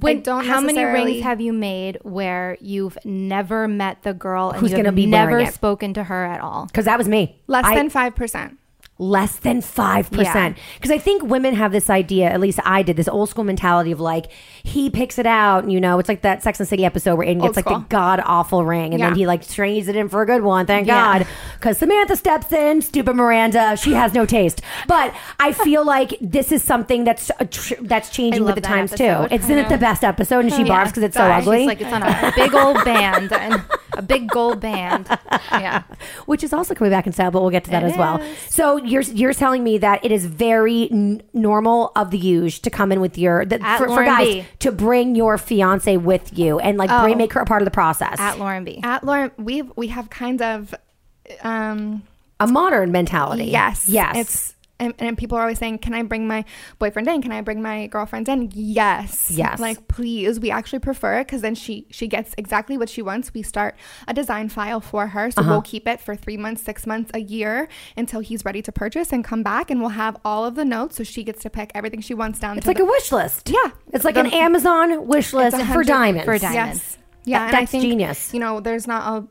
When, 0.00 0.16
I 0.16 0.20
don't 0.20 0.44
how 0.46 0.60
many 0.60 0.82
rings 0.82 1.22
have 1.22 1.40
you 1.40 1.52
made 1.52 1.98
where 2.02 2.56
you've 2.60 2.98
never 3.04 3.68
met 3.68 4.02
the 4.02 4.12
girl 4.12 4.50
and 4.50 4.58
Who's 4.58 4.72
gonna 4.74 4.90
be 4.90 5.06
never 5.06 5.46
spoken 5.46 5.94
to 5.94 6.02
her 6.02 6.24
at 6.24 6.40
all? 6.40 6.66
Because 6.66 6.86
that 6.86 6.98
was 6.98 7.08
me. 7.08 7.40
Less 7.46 7.64
I- 7.64 7.76
than 7.76 7.88
five 7.88 8.14
percent. 8.16 8.58
Less 8.98 9.36
than 9.36 9.60
5%. 9.60 10.56
Because 10.76 10.90
I 10.90 10.96
think 10.96 11.22
women 11.22 11.54
have 11.54 11.70
this 11.70 11.90
idea, 11.90 12.30
at 12.30 12.40
least 12.40 12.58
I 12.64 12.82
did, 12.82 12.96
this 12.96 13.08
old 13.08 13.28
school 13.28 13.44
mentality 13.44 13.92
of 13.92 14.00
like, 14.00 14.26
he 14.64 14.88
picks 14.88 15.18
it 15.18 15.26
out, 15.26 15.68
you 15.70 15.80
know, 15.80 15.98
it's 15.98 16.08
like 16.08 16.22
that 16.22 16.42
Sex 16.42 16.58
and 16.58 16.66
the 16.66 16.68
City 16.70 16.84
episode 16.86 17.16
where 17.16 17.26
Aidan 17.26 17.42
Old 17.42 17.54
gets 17.54 17.66
like 17.66 17.78
the 17.82 17.84
god 17.90 18.22
awful 18.24 18.64
ring 18.64 18.94
and 18.94 19.02
then 19.02 19.14
he 19.14 19.26
like 19.26 19.46
trades 19.46 19.88
it 19.88 19.96
in 19.96 20.08
for 20.08 20.22
a 20.22 20.26
good 20.26 20.42
one, 20.42 20.64
thank 20.64 20.86
Yeah. 20.86 21.18
God. 21.18 21.26
Because 21.54 21.76
Samantha 21.76 22.16
steps 22.16 22.50
in, 22.52 22.80
stupid 22.80 23.14
Miranda, 23.16 23.76
she 23.76 23.92
has 23.92 24.14
no 24.14 24.24
taste. 24.24 24.62
But 24.88 25.14
I 25.38 25.52
feel 25.52 25.84
like 25.84 26.16
this 26.22 26.50
is 26.50 26.64
something 26.64 27.04
that's 27.04 27.30
a 27.38 27.44
tr- 27.44 27.74
that's 27.82 28.08
changing 28.08 28.44
with 28.44 28.54
the 28.54 28.60
times 28.62 28.92
episode. 28.94 29.28
too. 29.28 29.34
Isn't 29.34 29.58
it 29.58 29.68
the 29.68 29.76
best 29.78 30.04
episode? 30.04 30.46
And 30.46 30.52
she 30.54 30.62
barfs 30.64 30.86
because 30.86 31.02
it's 31.02 31.16
so 31.16 31.22
ugly. 31.22 31.64
It's 31.64 31.66
like 31.68 31.80
it's 31.82 31.92
on 31.92 32.02
a 32.02 32.32
big 32.34 32.54
old 32.54 32.82
band 32.84 33.30
and 33.32 33.62
a 33.92 34.00
big 34.02 34.28
gold 34.30 34.60
band. 34.60 35.06
Yeah. 35.52 35.82
which 36.26 36.44
is 36.44 36.52
also 36.52 36.74
coming 36.74 36.90
back 36.90 37.06
in 37.06 37.12
style, 37.12 37.30
but 37.30 37.40
we'll 37.40 37.50
get 37.50 37.64
to 37.64 37.70
that 37.70 37.82
It 37.82 37.92
as 37.92 37.96
well. 37.96 38.20
is. 38.20 38.38
So 38.48 38.76
you're 38.86 39.02
you're 39.02 39.32
telling 39.34 39.62
me 39.64 39.78
that 39.78 40.04
it 40.04 40.12
is 40.12 40.24
very 40.26 40.90
n- 40.90 41.22
normal 41.32 41.92
of 41.96 42.10
the 42.10 42.18
use 42.18 42.58
to 42.60 42.70
come 42.70 42.92
in 42.92 43.00
with 43.00 43.18
your 43.18 43.44
that 43.44 43.60
At 43.60 43.78
for, 43.78 43.84
for 43.84 43.90
Lauren 43.90 44.06
guys 44.06 44.26
B. 44.28 44.44
to 44.60 44.72
bring 44.72 45.14
your 45.14 45.38
fiance 45.38 45.96
with 45.96 46.36
you 46.38 46.58
and 46.58 46.78
like 46.78 46.88
bring 47.02 47.14
Oh. 47.14 47.18
make 47.18 47.32
her 47.34 47.40
a 47.40 47.44
part 47.44 47.62
of 47.62 47.66
the 47.66 47.70
process. 47.72 48.18
At 48.18 48.38
Lauren 48.38 48.64
B. 48.64 48.80
At 48.82 49.04
Lauren, 49.04 49.30
we 49.38 49.62
we 49.62 49.88
have 49.88 50.10
kind 50.10 50.40
of, 50.42 50.74
um, 51.42 52.02
a 52.40 52.46
modern 52.46 52.92
mentality. 52.92 53.46
yes, 53.46 53.88
yes. 53.88 54.16
It's 54.16 54.54
and, 54.78 54.94
and 54.98 55.16
people 55.16 55.38
are 55.38 55.42
always 55.42 55.58
saying, 55.58 55.78
"Can 55.78 55.94
I 55.94 56.02
bring 56.02 56.26
my 56.28 56.44
boyfriend 56.78 57.08
in? 57.08 57.22
Can 57.22 57.32
I 57.32 57.40
bring 57.40 57.62
my 57.62 57.86
girlfriend 57.86 58.28
in?" 58.28 58.50
Yes, 58.54 59.30
Yes. 59.30 59.58
Like, 59.58 59.88
please. 59.88 60.38
We 60.40 60.50
actually 60.50 60.80
prefer 60.80 61.18
it 61.20 61.26
because 61.26 61.40
then 61.42 61.54
she 61.54 61.86
she 61.90 62.06
gets 62.08 62.34
exactly 62.38 62.76
what 62.76 62.88
she 62.88 63.02
wants. 63.02 63.32
We 63.34 63.42
start 63.42 63.74
a 64.08 64.14
design 64.14 64.48
file 64.48 64.80
for 64.80 65.08
her, 65.08 65.30
so 65.30 65.40
Uh-huh. 65.40 65.50
we'll 65.50 65.62
keep 65.62 65.86
it 65.88 66.00
for 66.00 66.14
three 66.16 66.36
months, 66.36 66.62
six 66.62 66.86
months, 66.86 67.10
a 67.14 67.20
year 67.20 67.68
until 67.96 68.20
he's 68.20 68.44
ready 68.44 68.62
to 68.62 68.72
purchase 68.72 69.12
and 69.12 69.24
come 69.24 69.42
back, 69.42 69.70
and 69.70 69.80
we'll 69.80 69.90
have 69.90 70.16
all 70.24 70.44
of 70.44 70.54
the 70.56 70.64
notes, 70.64 70.96
so 70.96 71.04
she 71.04 71.24
gets 71.24 71.42
to 71.42 71.50
pick 71.50 71.70
everything 71.74 72.00
she 72.00 72.14
wants 72.14 72.38
down. 72.38 72.58
It's 72.58 72.66
like 72.66 72.76
the, 72.76 72.82
a 72.84 72.86
wish 72.86 73.12
list. 73.12 73.48
yeah, 73.50 73.70
It's 73.92 74.04
like 74.04 74.14
The- 74.14 74.20
an 74.22 74.32
Amazon 74.32 75.06
wish 75.06 75.32
list 75.32 75.56
for 75.72 75.82
diamonds. 75.84 76.24
for 76.24 76.38
diamonds. 76.38 76.82
Yes. 76.82 76.98
Yeah, 77.24 77.38
That- 77.40 77.46
and 77.48 77.56
I 77.56 77.60
that's 77.60 77.72
think, 77.72 77.82
genius. 77.82 78.32
You 78.34 78.40
know, 78.40 78.60
there's 78.60 78.86
not 78.86 79.02
a 79.22 79.26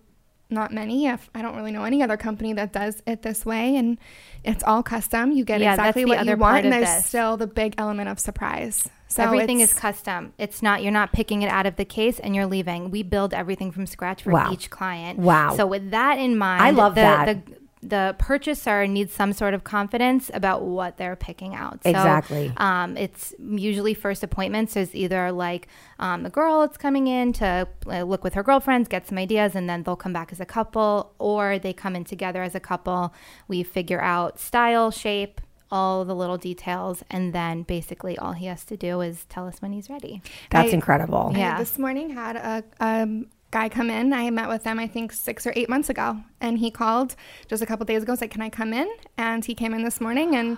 not 0.50 0.72
many. 0.72 1.08
If 1.08 1.30
I 1.34 1.42
don't 1.42 1.56
really 1.56 1.72
know 1.72 1.84
any 1.84 2.02
other 2.04 2.18
company 2.18 2.54
that 2.54 2.72
does 2.72 3.02
it 3.08 3.22
this 3.24 3.46
way, 3.46 3.76
and 3.76 3.98
it's 4.44 4.64
all 4.64 4.84
custom. 4.84 5.32
You 5.32 5.44
get 5.46 5.62
Yeah, 5.62 5.74
exactly 5.74 6.06
what 6.06 6.20
other 6.20 6.32
you 6.32 6.38
want, 6.38 6.64
and 6.66 6.74
there's 6.74 6.86
this. 6.88 7.06
still 7.08 7.38
the 7.38 7.48
big 7.48 7.76
element 7.78 8.10
of 8.10 8.20
surprise. 8.20 8.88
So 9.08 9.24
everything 9.24 9.60
is 9.62 9.72
custom. 9.72 10.34
It's 10.38 10.62
not 10.62 10.82
you're 10.84 10.92
not 10.92 11.14
picking 11.14 11.42
it 11.42 11.48
out 11.50 11.66
of 11.66 11.76
the 11.78 11.86
case 11.86 12.20
and 12.20 12.36
you're 12.36 12.48
leaving. 12.48 12.90
We 12.92 13.02
build 13.04 13.34
everything 13.34 13.72
from 13.72 13.86
scratch 13.86 14.24
for 14.24 14.32
Wow. 14.32 14.52
each 14.52 14.70
client. 14.70 15.20
Wow. 15.20 15.56
So 15.56 15.66
with 15.66 15.92
that 15.92 16.18
in 16.20 16.38
mind, 16.38 16.62
I 16.64 16.72
love 16.72 16.96
the, 16.96 17.02
that. 17.02 17.46
The, 17.46 17.56
the 17.88 18.16
purchaser 18.18 18.88
needs 18.88 19.14
some 19.14 19.32
sort 19.32 19.54
of 19.54 19.64
confidence 19.64 20.32
about 20.34 20.64
what 20.64 20.98
they're 20.98 21.16
picking 21.16 21.54
out. 21.54 21.84
So, 21.84 21.90
Exactly. 21.92 22.52
Um, 22.58 22.98
it's 22.98 23.34
usually 23.40 23.94
first 23.94 24.24
appointments 24.24 24.76
is 24.76 24.96
either 24.96 25.32
like 25.32 25.68
um, 26.00 26.24
the 26.24 26.30
girl 26.30 26.62
that's 26.62 26.78
coming 26.78 27.08
in 27.08 27.32
to 27.34 27.68
uh, 27.88 28.02
look 28.04 28.24
with 28.24 28.34
her 28.34 28.44
girlfriends, 28.44 28.88
get 28.90 29.08
some 29.08 29.18
ideas, 29.18 29.56
and 29.56 29.70
then 29.70 29.84
they'll 29.84 29.96
come 29.96 30.14
back 30.14 30.32
as 30.32 30.40
a 30.40 30.46
couple, 30.46 31.14
or 31.20 31.60
they 31.60 31.74
come 31.74 31.96
in 31.96 32.04
together 32.04 32.42
as 32.42 32.56
a 32.56 32.60
couple. 32.60 33.14
We 33.48 33.62
figure 33.64 34.02
out 34.02 34.40
style, 34.40 34.90
shape, 34.92 35.40
all 35.72 36.06
the 36.06 36.16
little 36.16 36.38
details, 36.38 37.04
and 37.10 37.34
then 37.34 37.64
basically 37.64 38.18
all 38.18 38.34
he 38.34 38.46
has 38.46 38.64
to 38.66 38.78
do 38.78 39.02
is 39.02 39.26
tell 39.26 39.48
us 39.48 39.62
when 39.62 39.74
he's 39.74 39.90
ready. 39.90 40.22
That's 40.52 40.72
I- 40.72 40.76
incredible. 40.76 41.32
I 41.36 41.38
Yeah. 41.40 41.58
this 41.60 41.78
morning 41.78 42.12
had 42.12 42.36
a 42.36 42.64
um, 42.80 43.28
guy 43.56 43.70
come 43.70 43.90
in. 43.90 44.12
I 44.12 44.30
met 44.32 44.50
with 44.50 44.64
them, 44.64 44.80
I 44.80 44.88
think, 44.88 45.14
six 45.14 45.48
or 45.48 45.54
eight 45.56 45.70
months 45.70 45.90
ago. 45.90 46.18
And 46.42 46.60
he 46.60 46.70
called 46.70 47.16
just 47.48 47.64
a 47.64 47.66
couple 47.66 47.86
days 47.86 48.04
ago, 48.04 48.12
and 48.12 48.20
said, 48.20 48.30
Can 48.32 48.42
I 48.42 48.50
come 48.50 48.74
in? 48.74 48.90
And 49.18 49.46
he 49.46 49.56
came 49.56 49.74
in 49.74 49.84
this 49.84 50.02
morning. 50.02 50.36
And 50.36 50.58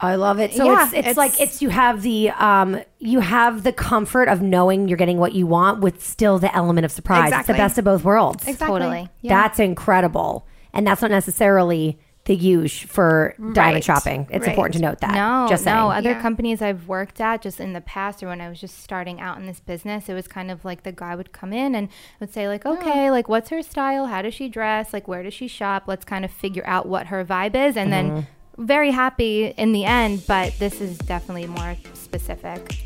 I 0.00 0.14
love 0.14 0.40
it. 0.40 0.54
So 0.54 0.64
Yeah, 0.64 0.84
it's, 0.84 0.92
it's 0.94 0.98
it's- 1.00 1.16
like 1.18 1.38
it's 1.38 1.60
you 1.60 1.68
have 1.68 2.00
the 2.00 2.30
um 2.30 2.80
you 2.98 3.20
have 3.20 3.62
the 3.62 3.72
comfort 3.72 4.28
of 4.28 4.40
knowing 4.40 4.88
you're 4.88 4.96
getting 4.96 5.18
what 5.18 5.34
you 5.34 5.46
want 5.46 5.80
with 5.80 6.02
still 6.02 6.38
the 6.38 6.54
element 6.56 6.86
of 6.86 6.90
surprise. 6.92 7.24
It's 7.24 7.32
Exactly. 7.32 7.52
the 7.52 7.58
best 7.58 7.78
of 7.78 7.84
both 7.84 8.04
worlds. 8.04 8.48
exactly. 8.48 8.80
Totally. 8.80 9.10
Yeah. 9.20 9.42
That's 9.42 9.58
incredible. 9.60 10.46
And 10.72 10.86
that's 10.86 11.02
not 11.02 11.10
necessarily 11.10 11.98
the 12.30 12.36
use 12.36 12.78
for 12.78 13.34
diamond 13.38 13.56
Right. 13.74 13.84
shopping. 13.84 14.26
It's 14.30 14.46
Right. 14.46 14.50
important 14.54 14.74
to 14.76 14.80
note 14.80 15.00
that. 15.00 15.14
No, 15.14 15.46
just 15.48 15.64
saying. 15.64 15.76
no. 15.76 15.90
Other 15.90 16.10
Yeah. 16.10 16.22
companies 16.22 16.62
I've 16.62 16.86
worked 16.86 17.20
at, 17.20 17.42
just 17.42 17.58
in 17.58 17.72
the 17.72 17.80
past, 17.80 18.22
or 18.22 18.28
when 18.28 18.40
I 18.40 18.48
was 18.48 18.60
just 18.60 18.80
starting 18.82 19.20
out 19.20 19.36
in 19.38 19.46
this 19.46 19.58
business, 19.58 20.08
it 20.08 20.14
was 20.14 20.28
kind 20.28 20.48
of 20.48 20.64
like 20.64 20.84
the 20.84 20.92
guy 20.92 21.16
would 21.16 21.32
come 21.32 21.52
in 21.52 21.74
and 21.74 21.88
would 22.20 22.32
say, 22.32 22.46
like, 22.46 22.64
okay, 22.64 23.10
like, 23.10 23.28
what's 23.28 23.50
her 23.50 23.62
style? 23.62 24.06
How 24.06 24.22
does 24.22 24.32
she 24.34 24.48
dress? 24.48 24.92
Like, 24.92 25.08
where 25.08 25.24
does 25.24 25.34
she 25.34 25.48
shop? 25.48 25.84
Let's 25.88 26.04
kind 26.04 26.24
of 26.24 26.30
figure 26.30 26.62
out 26.66 26.86
what 26.86 27.06
her 27.08 27.24
vibe 27.24 27.56
is, 27.56 27.76
and 27.76 27.92
Mm-hmm. 27.92 28.14
then 28.16 28.26
very 28.58 28.92
happy 28.92 29.46
in 29.56 29.72
the 29.72 29.84
end. 29.84 30.22
But 30.28 30.54
this 30.60 30.80
is 30.80 30.98
definitely 30.98 31.46
more 31.48 31.74
specific. 31.94 32.76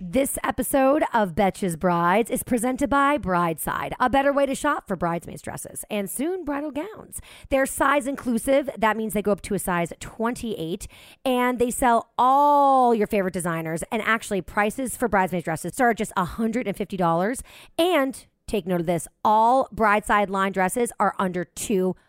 This 0.00 0.38
episode 0.42 1.04
of 1.14 1.34
Betches 1.34 1.78
Brides 1.78 2.30
is 2.30 2.42
presented 2.42 2.90
by 2.90 3.16
Brideside, 3.16 3.94
a 4.00 4.10
better 4.10 4.32
way 4.32 4.44
to 4.44 4.54
shop 4.54 4.88
for 4.88 4.96
bridesmaids 4.96 5.40
dresses 5.40 5.84
and 5.88 6.10
soon 6.10 6.44
bridal 6.44 6.72
gowns. 6.72 7.20
They're 7.48 7.64
size 7.64 8.08
inclusive. 8.08 8.68
That 8.76 8.96
means 8.96 9.12
they 9.12 9.22
go 9.22 9.30
up 9.30 9.42
to 9.42 9.54
a 9.54 9.58
size 9.58 9.92
28 10.00 10.88
and 11.24 11.60
they 11.60 11.70
sell 11.70 12.10
all 12.18 12.94
your 12.94 13.06
favorite 13.06 13.34
designers. 13.34 13.84
And 13.92 14.02
actually, 14.02 14.40
prices 14.40 14.96
for 14.96 15.06
bridesmaids 15.06 15.44
dresses 15.44 15.74
start 15.74 15.92
at 15.92 15.98
just 15.98 16.14
$150. 16.16 17.40
And 17.78 18.26
take 18.46 18.66
note 18.66 18.80
of 18.80 18.86
this 18.86 19.06
all 19.24 19.68
Brideside 19.70 20.28
line 20.28 20.52
dresses 20.52 20.92
are 20.98 21.14
under 21.18 21.44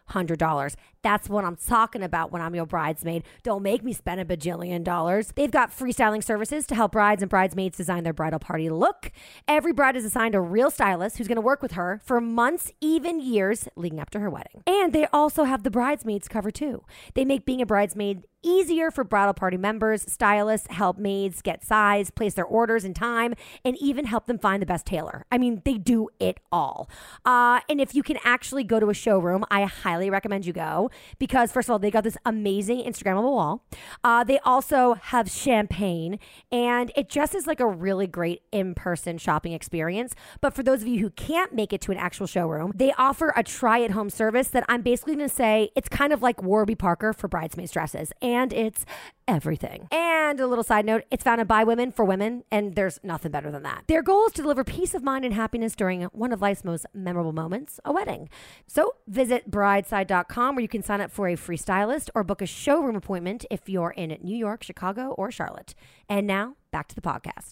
$200. 0.09 0.75
That's 1.01 1.29
what 1.29 1.45
I'm 1.45 1.55
talking 1.55 2.01
about 2.01 2.31
when 2.31 2.41
I'm 2.41 2.55
your 2.55 2.65
bridesmaid. 2.65 3.23
Don't 3.43 3.61
make 3.61 3.83
me 3.83 3.93
spend 3.93 4.19
a 4.19 4.25
bajillion 4.25 4.83
dollars. 4.83 5.31
They've 5.35 5.51
got 5.51 5.69
freestyling 5.69 6.23
services 6.23 6.65
to 6.67 6.75
help 6.75 6.93
brides 6.93 7.21
and 7.21 7.29
bridesmaids 7.29 7.77
design 7.77 8.03
their 8.03 8.13
bridal 8.13 8.39
party 8.39 8.69
look. 8.69 9.11
Every 9.47 9.71
bride 9.71 9.95
is 9.95 10.03
assigned 10.03 10.33
a 10.33 10.41
real 10.41 10.71
stylist 10.71 11.17
who's 11.17 11.27
going 11.27 11.35
to 11.35 11.41
work 11.41 11.61
with 11.61 11.73
her 11.73 12.01
for 12.03 12.19
months, 12.19 12.71
even 12.81 13.19
years 13.19 13.67
leading 13.75 13.99
up 13.99 14.09
to 14.11 14.19
her 14.19 14.29
wedding. 14.29 14.63
And 14.65 14.93
they 14.93 15.05
also 15.13 15.43
have 15.43 15.61
the 15.61 15.69
bridesmaids 15.69 16.27
cover 16.27 16.49
too. 16.49 16.83
They 17.13 17.23
make 17.23 17.45
being 17.45 17.61
a 17.61 17.67
bridesmaid 17.67 18.25
easier 18.45 18.91
for 18.91 19.03
bridal 19.03 19.33
party 19.33 19.57
members. 19.57 20.03
Stylists 20.11 20.67
help 20.69 20.97
maids 20.97 21.41
get 21.41 21.63
size, 21.63 22.11
place 22.11 22.35
their 22.35 22.45
orders 22.45 22.85
in 22.85 22.93
time, 22.93 23.33
and 23.63 23.75
even 23.77 24.05
help 24.05 24.27
them 24.27 24.37
find 24.37 24.61
the 24.61 24.67
best 24.67 24.85
tailor. 24.85 25.25
I 25.31 25.37
mean, 25.37 25.61
they 25.65 25.73
do 25.75 26.09
it 26.19 26.39
all. 26.51 26.89
Uh, 27.25 27.61
and 27.67 27.81
if 27.81 27.95
you 27.95 28.03
can 28.03 28.17
actually 28.23 28.63
go 28.63 28.79
to 28.79 28.89
a 28.89 28.93
showroom, 28.93 29.43
I 29.49 29.63
highly 29.63 29.94
recommend 30.09 30.45
you 30.45 30.53
go 30.53 30.89
because, 31.19 31.51
first 31.51 31.67
of 31.67 31.71
all, 31.71 31.79
they 31.79 31.91
got 31.91 32.03
this 32.03 32.17
amazing 32.25 32.83
Instagrammable 32.83 33.31
wall. 33.31 33.65
Uh, 34.03 34.23
they 34.23 34.39
also 34.39 34.95
have 34.95 35.29
champagne, 35.29 36.19
and 36.51 36.91
it 36.95 37.09
just 37.09 37.35
is 37.35 37.47
like 37.47 37.59
a 37.59 37.67
really 37.67 38.07
great 38.07 38.43
in 38.51 38.75
person 38.75 39.17
shopping 39.17 39.53
experience. 39.53 40.15
But 40.41 40.53
for 40.53 40.63
those 40.63 40.81
of 40.81 40.87
you 40.87 40.99
who 40.99 41.09
can't 41.09 41.53
make 41.53 41.73
it 41.73 41.81
to 41.81 41.91
an 41.91 41.97
actual 41.97 42.27
showroom, 42.27 42.71
they 42.75 42.93
offer 42.97 43.33
a 43.35 43.43
try 43.43 43.81
at 43.83 43.91
home 43.91 44.09
service 44.09 44.49
that 44.49 44.65
I'm 44.67 44.81
basically 44.81 45.15
going 45.15 45.29
to 45.29 45.35
say 45.35 45.69
it's 45.75 45.89
kind 45.89 46.13
of 46.13 46.21
like 46.21 46.41
Warby 46.41 46.75
Parker 46.75 47.13
for 47.13 47.27
bridesmaids 47.27 47.71
dresses, 47.71 48.11
and 48.21 48.53
it's 48.53 48.85
everything. 49.27 49.87
And 49.91 50.39
a 50.39 50.47
little 50.47 50.63
side 50.63 50.85
note, 50.85 51.03
it's 51.09 51.23
founded 51.23 51.47
by 51.47 51.63
women 51.63 51.91
for 51.91 52.05
women, 52.05 52.43
and 52.51 52.75
there's 52.75 52.99
nothing 53.03 53.31
better 53.31 53.51
than 53.51 53.63
that. 53.63 53.83
Their 53.87 54.03
goal 54.03 54.27
is 54.27 54.33
to 54.33 54.41
deliver 54.41 54.63
peace 54.63 54.93
of 54.93 55.03
mind 55.03 55.25
and 55.25 55.33
happiness 55.33 55.75
during 55.75 56.03
one 56.05 56.31
of 56.31 56.41
life's 56.41 56.63
most 56.63 56.85
memorable 56.93 57.33
moments, 57.33 57.79
a 57.83 57.91
wedding. 57.91 58.29
So 58.67 58.95
visit 59.07 59.49
brideside.com 59.89 60.55
where 60.55 60.61
you 60.61 60.67
can 60.67 60.83
sign 60.83 61.01
up 61.01 61.11
for 61.11 61.27
a 61.27 61.35
free 61.35 61.57
stylist 61.57 62.09
or 62.15 62.23
book 62.23 62.41
a 62.41 62.45
showroom 62.45 62.95
appointment 62.95 63.45
if 63.51 63.69
you're 63.69 63.91
in 63.91 64.17
New 64.21 64.35
York, 64.37 64.63
Chicago, 64.63 65.09
or 65.17 65.31
Charlotte. 65.31 65.75
And 66.09 66.25
now 66.27 66.55
back 66.71 66.87
to 66.89 66.95
the 66.95 67.01
podcast. 67.01 67.51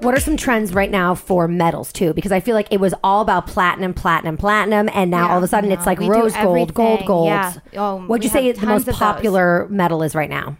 What 0.00 0.14
are 0.16 0.20
some 0.20 0.36
trends 0.36 0.72
right 0.74 0.90
now 0.92 1.16
for 1.16 1.48
metals 1.48 1.92
too? 1.92 2.12
Because 2.14 2.30
I 2.30 2.38
feel 2.38 2.54
like 2.54 2.68
it 2.70 2.78
was 2.78 2.94
all 3.02 3.20
about 3.20 3.48
platinum, 3.48 3.92
platinum, 3.94 4.36
platinum, 4.36 4.88
and 4.94 5.10
now 5.10 5.26
Yeah. 5.26 5.32
all 5.32 5.38
of 5.38 5.42
a 5.44 5.48
sudden 5.48 5.72
it's 5.72 5.86
like 5.86 5.98
rose 5.98 6.32
gold, 6.36 6.72
gold, 6.72 6.88
everything. 7.00 7.06
gold. 7.06 7.26
Yeah. 7.26 7.52
Oh, 7.76 7.96
What'd 8.06 8.22
you 8.22 8.30
say 8.30 8.52
the 8.52 8.64
most 8.66 8.86
those. 8.86 8.96
popular 8.96 9.66
metal 9.68 10.04
is 10.04 10.14
right 10.14 10.30
now? 10.30 10.56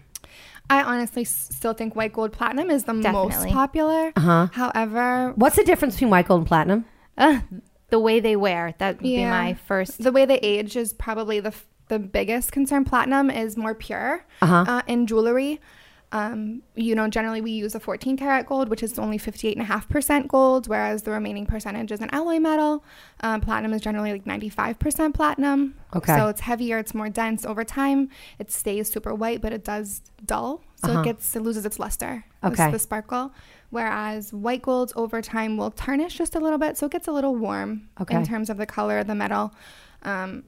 I 0.71 0.83
honestly 0.83 1.23
s- 1.23 1.49
still 1.53 1.73
think 1.75 1.97
white 1.97 2.13
gold 2.13 2.33
platinum 2.33 2.71
is 2.71 2.85
the 2.85 2.95
most 2.95 3.49
popular. 3.49 4.13
Uh-huh. 4.17 4.49
However, 4.53 5.33
What's 5.37 5.57
the 5.57 5.65
difference 5.65 5.95
between 5.95 6.11
white 6.11 6.29
gold 6.29 6.41
and 6.41 6.47
platinum? 6.47 6.85
Uh, 7.17 7.41
the 7.91 7.99
way 7.99 8.21
they 8.21 8.37
wear, 8.37 8.75
that 8.79 8.97
would 8.97 9.03
be 9.03 9.21
Yeah. 9.21 9.31
my 9.31 9.55
first. 9.55 10.03
the 10.03 10.13
way 10.13 10.27
they 10.27 10.39
age 10.39 10.77
is 10.77 10.93
probably 10.93 11.41
the 11.41 11.49
f- 11.49 11.67
the 11.89 11.99
biggest 11.99 12.53
concern. 12.53 12.85
Platinum 12.85 13.31
is 13.31 13.57
more 13.57 13.75
pure 13.75 14.27
Uh-huh. 14.43 14.65
uh, 14.69 14.83
in 14.87 15.07
jewelry. 15.07 15.59
Um, 16.11 16.63
you 16.75 16.95
know, 16.95 17.07
generally 17.09 17.43
we 17.43 17.51
use 17.51 17.75
a 17.75 17.81
14 17.81 18.17
karat 18.17 18.47
gold, 18.47 18.71
which 18.71 18.83
is 18.83 18.99
only 18.99 19.19
58.5% 19.19 20.27
gold, 20.27 20.67
whereas 20.67 21.03
the 21.03 21.11
remaining 21.11 21.45
percentage 21.45 21.93
is 21.93 22.01
an 22.01 22.09
alloy 22.13 22.39
metal. 22.39 22.83
Um, 23.21 23.43
platinum 23.43 23.75
is 23.75 23.83
generally 23.83 24.13
like 24.13 24.25
95% 24.25 25.13
platinum. 25.13 25.75
Okay. 25.95 26.17
So 26.17 26.29
it's 26.29 26.41
heavier, 26.41 26.79
it's 26.79 26.95
more 26.95 27.11
dense. 27.11 27.45
Over 27.45 27.63
time, 27.63 28.09
it 28.39 28.51
stays 28.51 28.91
super 28.91 29.15
white, 29.15 29.43
but 29.43 29.53
it 29.53 29.65
does 29.65 30.01
dull. 30.25 30.63
So 30.77 30.89
Uh-huh. 30.93 31.01
it 31.01 31.05
gets, 31.05 31.37
it 31.37 31.43
loses 31.43 31.67
its 31.67 31.79
luster, 31.79 32.25
the- 32.41 32.49
Okay. 32.49 32.71
the 32.71 32.79
sparkle. 32.79 33.33
Whereas 33.71 34.33
white 34.33 34.63
golds 34.63 34.95
over 34.97 35.21
time 35.21 35.59
will 35.59 35.71
tarnish 35.71 36.17
just 36.17 36.35
a 36.35 36.41
little 36.41 36.59
bit. 36.59 36.79
So 36.79 36.87
it 36.87 36.93
gets 36.93 37.07
a 37.07 37.13
little 37.13 37.37
warm 37.37 37.89
Okay. 38.01 38.17
in 38.17 38.25
terms 38.25 38.49
of 38.49 38.57
the 38.57 38.65
color 38.65 38.99
of 38.99 39.07
the 39.09 39.15
metal. 39.15 39.53
Um, 40.05 40.45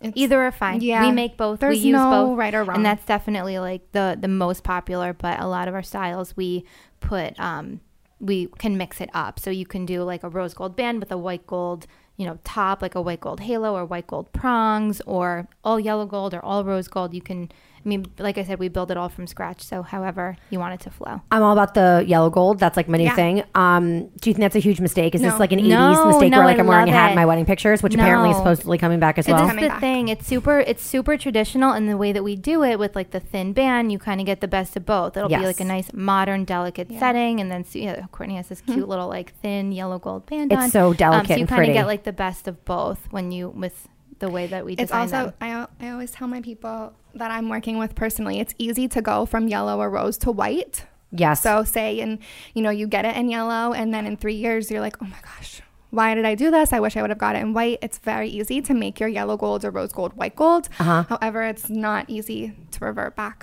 it's- 0.00 0.12
Either 0.16 0.40
are 0.42 0.52
fine. 0.52 0.80
Yeah. 0.80 1.06
We 1.06 1.12
make 1.12 1.36
both. 1.36 1.60
There's 1.60 1.78
we 1.78 1.84
use 1.88 1.92
no 1.94 2.26
both. 2.28 2.38
right 2.38 2.54
or 2.54 2.64
wrong. 2.64 2.76
And 2.76 2.86
that's 2.86 3.04
definitely 3.04 3.58
like 3.58 3.92
the 3.92 4.16
the 4.20 4.28
most 4.28 4.64
popular, 4.64 5.12
but 5.12 5.40
a 5.40 5.46
lot 5.46 5.68
of 5.68 5.74
our 5.74 5.82
styles 5.82 6.36
we 6.36 6.64
put 7.00 7.38
um 7.40 7.80
we 8.18 8.46
can 8.58 8.76
mix 8.76 9.00
it 9.00 9.10
up. 9.14 9.38
So 9.38 9.50
you 9.50 9.64
can 9.66 9.86
do 9.86 10.02
like 10.02 10.22
a 10.22 10.28
rose 10.28 10.52
gold 10.54 10.76
band 10.76 11.00
with 11.00 11.10
a 11.10 11.16
white 11.16 11.46
gold, 11.46 11.86
you 12.16 12.26
know, 12.26 12.38
top, 12.44 12.82
like 12.82 12.94
a 12.94 13.00
white 13.00 13.20
gold 13.20 13.40
halo 13.40 13.74
or 13.74 13.84
white 13.86 14.06
gold 14.06 14.32
prongs 14.32 15.00
or 15.06 15.48
all 15.64 15.80
yellow 15.80 16.04
gold 16.06 16.34
or 16.34 16.44
all 16.44 16.62
rose 16.64 16.86
gold. 16.88 17.14
You 17.14 17.22
can 17.22 17.50
I 17.84 17.88
mean, 17.88 18.06
like 18.18 18.36
I 18.36 18.44
said, 18.44 18.58
we 18.58 18.68
build 18.68 18.90
it 18.90 18.96
all 18.96 19.08
from 19.08 19.26
scratch. 19.26 19.62
So 19.62 19.82
however 19.82 20.36
you 20.50 20.58
want 20.58 20.74
it 20.74 20.80
to 20.84 20.90
flow. 20.90 21.22
I'm 21.30 21.42
all 21.42 21.52
about 21.52 21.74
the 21.74 22.04
yellow 22.06 22.28
gold. 22.30 22.58
That's 22.58 22.76
like 22.76 22.88
my 22.88 22.98
new 22.98 23.04
Yeah. 23.04 23.14
thing. 23.14 23.42
Um, 23.54 24.08
do 24.20 24.28
you 24.30 24.34
think 24.34 24.38
that's 24.40 24.56
a 24.56 24.58
huge 24.60 24.80
mistake? 24.80 25.14
Is 25.14 25.22
this 25.22 25.38
like 25.38 25.52
an 25.52 25.60
80s 25.60 25.68
No, 25.68 26.06
mistake 26.08 26.30
no, 26.30 26.38
where 26.38 26.46
like 26.46 26.56
I 26.58 26.60
I'm 26.60 26.66
wearing 26.66 26.88
a 26.88 26.92
love 26.92 27.00
hat 27.00 27.10
in 27.10 27.16
my 27.16 27.24
wedding 27.26 27.46
pictures, 27.46 27.82
which 27.82 27.94
apparently 27.94 28.30
is 28.30 28.36
supposedly 28.36 28.76
coming 28.78 29.00
back 29.00 29.18
as 29.18 29.26
This 29.26 29.32
well? 29.32 29.48
is 29.48 29.54
the 29.54 29.68
back. 29.68 29.80
thing. 29.80 30.08
It's 30.08 30.26
super. 30.26 30.60
It's 30.60 30.82
super 30.82 31.16
traditional 31.16 31.72
in 31.72 31.86
the 31.86 31.96
way 31.96 32.12
that 32.12 32.22
we 32.22 32.36
do 32.36 32.62
it 32.64 32.78
with 32.78 32.94
like 32.94 33.10
the 33.12 33.20
thin 33.20 33.52
band. 33.52 33.90
You 33.92 33.98
kind 33.98 34.20
of 34.20 34.26
get 34.26 34.40
the 34.40 34.48
best 34.48 34.76
of 34.76 34.84
both. 34.84 35.16
It'll 35.16 35.30
Yes. 35.30 35.40
be 35.40 35.46
like 35.46 35.60
a 35.60 35.64
nice 35.64 35.92
modern, 35.92 36.44
delicate 36.44 36.88
setting, 36.98 37.40
and 37.40 37.50
then 37.50 37.64
so, 37.64 37.78
yeah, 37.78 38.06
Courtney 38.12 38.36
has 38.36 38.48
this 38.48 38.60
cute 38.60 38.88
little 38.88 39.08
like 39.08 39.32
thin 39.40 39.72
yellow 39.72 39.98
gold 39.98 40.26
band 40.26 40.52
It's 40.52 40.62
on. 40.62 40.70
so 40.70 40.88
Um, 40.88 40.94
delicate 40.96 41.28
so 41.28 41.36
you 41.36 41.46
kind 41.46 41.66
of 41.68 41.72
get 41.74 41.86
like 41.86 42.04
the 42.04 42.12
best 42.12 42.46
of 42.46 42.64
both 42.64 43.06
when 43.10 43.32
you 43.32 43.48
with 43.48 43.88
the 44.20 44.30
way 44.30 44.46
that 44.46 44.64
we 44.64 44.76
do 44.76 44.80
it. 44.80 44.84
It's 44.84 44.92
also 44.92 45.24
them. 45.26 45.34
I, 45.40 45.66
I 45.80 45.90
always 45.90 46.12
tell 46.12 46.28
my 46.28 46.40
people 46.40 46.92
that 47.14 47.30
I'm 47.30 47.48
working 47.48 47.76
with 47.78 47.94
personally. 47.94 48.38
It's 48.38 48.54
easy 48.58 48.86
to 48.88 49.02
go 49.02 49.26
from 49.26 49.48
yellow 49.48 49.78
or 49.80 49.90
rose 49.90 50.16
to 50.18 50.30
white. 50.30 50.84
yes. 51.10 51.42
So 51.42 51.64
say 51.64 51.98
and 52.00 52.18
you 52.54 52.62
know 52.62 52.70
you 52.70 52.86
get 52.86 53.04
it 53.04 53.16
in 53.16 53.28
yellow 53.28 53.72
and 53.72 53.92
then 53.92 54.06
in 54.06 54.16
3 54.16 54.34
years 54.34 54.70
you're 54.70 54.80
like, 54.80 54.96
"Oh 55.02 55.06
my 55.06 55.20
gosh, 55.30 55.60
why 55.90 56.14
did 56.14 56.24
I 56.24 56.34
do 56.36 56.50
this? 56.52 56.72
I 56.72 56.78
wish 56.78 56.96
I 56.96 57.00
would 57.02 57.10
have 57.10 57.18
got 57.26 57.34
it 57.34 57.40
in 57.42 57.52
white." 57.52 57.78
It's 57.82 57.98
very 57.98 58.28
easy 58.28 58.60
to 58.62 58.74
make 58.74 59.00
your 59.00 59.08
yellow 59.08 59.36
gold 59.36 59.64
or 59.64 59.70
rose 59.72 59.92
gold 59.92 60.12
white 60.14 60.36
gold. 60.36 60.68
Uh-huh. 60.78 61.02
However, 61.08 61.42
it's 61.42 61.68
not 61.68 62.02
easy 62.08 62.54
to 62.72 62.84
revert 62.84 63.16
back 63.16 63.38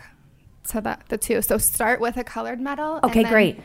to 0.70 0.80
the 0.82 0.98
the 1.10 1.18
two. 1.18 1.42
So 1.42 1.58
start 1.58 2.00
with 2.00 2.16
a 2.18 2.24
colored 2.24 2.62
metal. 2.62 2.98
and 2.98 3.06
Okay, 3.06 3.24
great. 3.24 3.60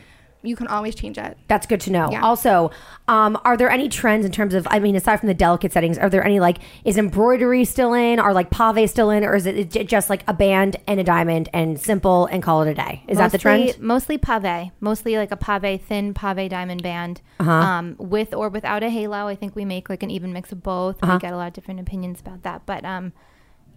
You 0.45 0.57
can 0.57 0.67
always 0.67 0.93
change 0.93 1.17
it. 1.17 1.37
That's 1.47 1.65
good 1.65 1.79
to 1.81 1.89
know. 1.91 2.09
Yeah. 2.11 2.21
Also, 2.21 2.69
um, 3.07 3.39
are 3.45 3.55
there 3.55 3.69
any 3.69 3.87
trends 3.87 4.25
in 4.25 4.31
terms 4.33 4.53
of, 4.53 4.67
I 4.69 4.79
mean, 4.79 4.93
aside 4.97 5.21
from 5.21 5.27
the 5.27 5.33
delicate 5.33 5.71
settings, 5.71 5.97
are 5.97 6.09
there 6.09 6.21
any 6.23 6.41
like, 6.41 6.57
is 6.83 6.97
embroidery 6.97 7.63
still 7.63 7.93
in? 7.93 8.19
Are 8.19 8.33
like 8.33 8.49
pave 8.51 8.89
still 8.89 9.09
in? 9.09 9.23
Or 9.23 9.35
is 9.35 9.45
it 9.45 9.69
just 9.87 10.09
like 10.09 10.21
a 10.27 10.33
band 10.33 10.75
and 10.85 10.99
a 10.99 11.03
diamond 11.03 11.47
and 11.53 11.79
simple 11.79 12.25
and 12.25 12.43
call 12.43 12.61
it 12.61 12.69
a 12.69 12.73
day? 12.73 13.03
Is 13.07 13.17
that 13.19 13.31
the 13.31 13.37
trend? 13.37 13.79
Mostly 13.79 14.17
pave, 14.17 14.71
mostly 14.81 15.15
like 15.15 15.31
a 15.31 15.37
pave, 15.37 15.81
thin 15.81 16.13
pave 16.13 16.49
diamond 16.49 16.83
band, 16.83 17.21
Uh-huh. 17.39 17.49
um, 17.51 17.95
with 17.97 18.33
or 18.33 18.49
without 18.49 18.83
a 18.83 18.89
halo. 18.89 19.27
I 19.27 19.35
think 19.35 19.55
we 19.55 19.63
make 19.63 19.89
like 19.89 20.03
an 20.03 20.11
even 20.11 20.33
mix 20.33 20.51
of 20.51 20.61
both. 20.61 21.01
Uh-huh. 21.01 21.13
We 21.13 21.19
get 21.19 21.31
a 21.33 21.37
lot 21.37 21.47
of 21.47 21.53
different 21.53 21.79
opinions 21.79 22.19
about 22.19 22.43
that, 22.43 22.65
but 22.65 22.83
um, 22.83 23.13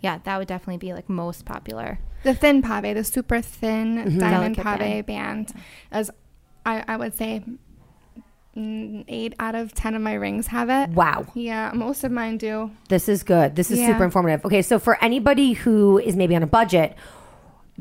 yeah, 0.00 0.18
that 0.24 0.36
would 0.36 0.48
definitely 0.48 0.78
be 0.78 0.92
like 0.92 1.08
most 1.08 1.44
popular. 1.44 2.00
The 2.24 2.34
thin 2.34 2.60
pave, 2.60 2.96
the 2.96 3.04
super 3.04 3.40
thin 3.40 3.98
Mm-hmm. 3.98 4.18
diamond 4.18 4.56
Delicate 4.56 4.80
pave 4.80 5.06
band, 5.06 5.52
as 5.92 6.10
I, 6.66 6.84
I 6.86 6.96
would 6.96 7.14
say, 7.14 7.42
mm, 8.56 9.04
eight 9.08 9.34
out 9.38 9.54
of 9.54 9.72
ten 9.72 9.94
of 9.94 10.02
my 10.02 10.14
rings 10.14 10.48
have 10.48 10.68
it. 10.68 10.90
Wow. 10.94 11.26
Yeah, 11.34 11.70
most 11.74 12.04
of 12.04 12.12
mine 12.12 12.36
do. 12.38 12.70
This 12.88 13.08
is 13.08 13.22
good. 13.22 13.56
This 13.56 13.70
is 13.70 13.78
Yeah. 13.78 13.86
super 13.88 14.04
informative. 14.04 14.44
Okay, 14.44 14.62
so 14.62 14.78
for 14.78 15.02
anybody 15.02 15.52
who 15.54 15.98
is 15.98 16.16
maybe 16.16 16.34
on 16.36 16.42
a 16.42 16.46
budget, 16.46 16.94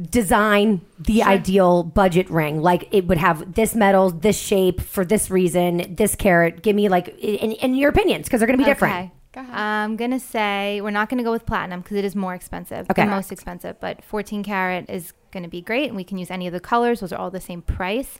design 0.09 0.81
the 0.99 1.23
ideal 1.23 1.83
budget 1.83 2.29
ring. 2.29 2.61
Like 2.61 2.87
it 2.91 3.07
would 3.07 3.17
have 3.17 3.53
this 3.53 3.75
metal, 3.75 4.09
this 4.11 4.37
shape 4.39 4.81
for 4.81 5.05
this 5.05 5.29
reason, 5.31 5.95
this 5.95 6.15
carat. 6.15 6.61
Give 6.61 6.75
me 6.75 6.89
like 6.89 7.07
in, 7.19 7.53
in 7.53 7.75
your 7.75 7.89
opinions 7.89 8.25
because 8.27 8.39
they're 8.39 8.47
going 8.47 8.59
to 8.59 8.63
be 8.63 8.69
different. 8.69 8.93
Okay. 8.95 9.11
Go. 9.33 9.41
I'm 9.51 9.97
gonna 9.97 10.19
say 10.21 10.79
we're 10.79 10.91
not 10.91 11.09
gonna 11.09 11.21
go 11.23 11.31
with 11.31 11.45
platinum 11.45 11.81
because 11.81 11.97
it 11.97 12.05
is 12.05 12.15
more 12.15 12.33
expensive. 12.33 12.89
Okay. 12.89 13.03
the 13.03 13.09
most 13.11 13.33
expensive. 13.33 13.77
But 13.81 14.01
14 14.05 14.43
karat 14.45 14.89
is 14.89 15.11
gonna 15.31 15.49
be 15.49 15.59
great, 15.61 15.87
and 15.87 15.95
we 15.97 16.05
can 16.05 16.17
use 16.17 16.31
any 16.31 16.47
of 16.47 16.53
the 16.53 16.61
colors. 16.61 17.01
Those 17.01 17.11
are 17.11 17.17
all 17.17 17.29
the 17.31 17.41
same 17.41 17.61
price. 17.61 18.17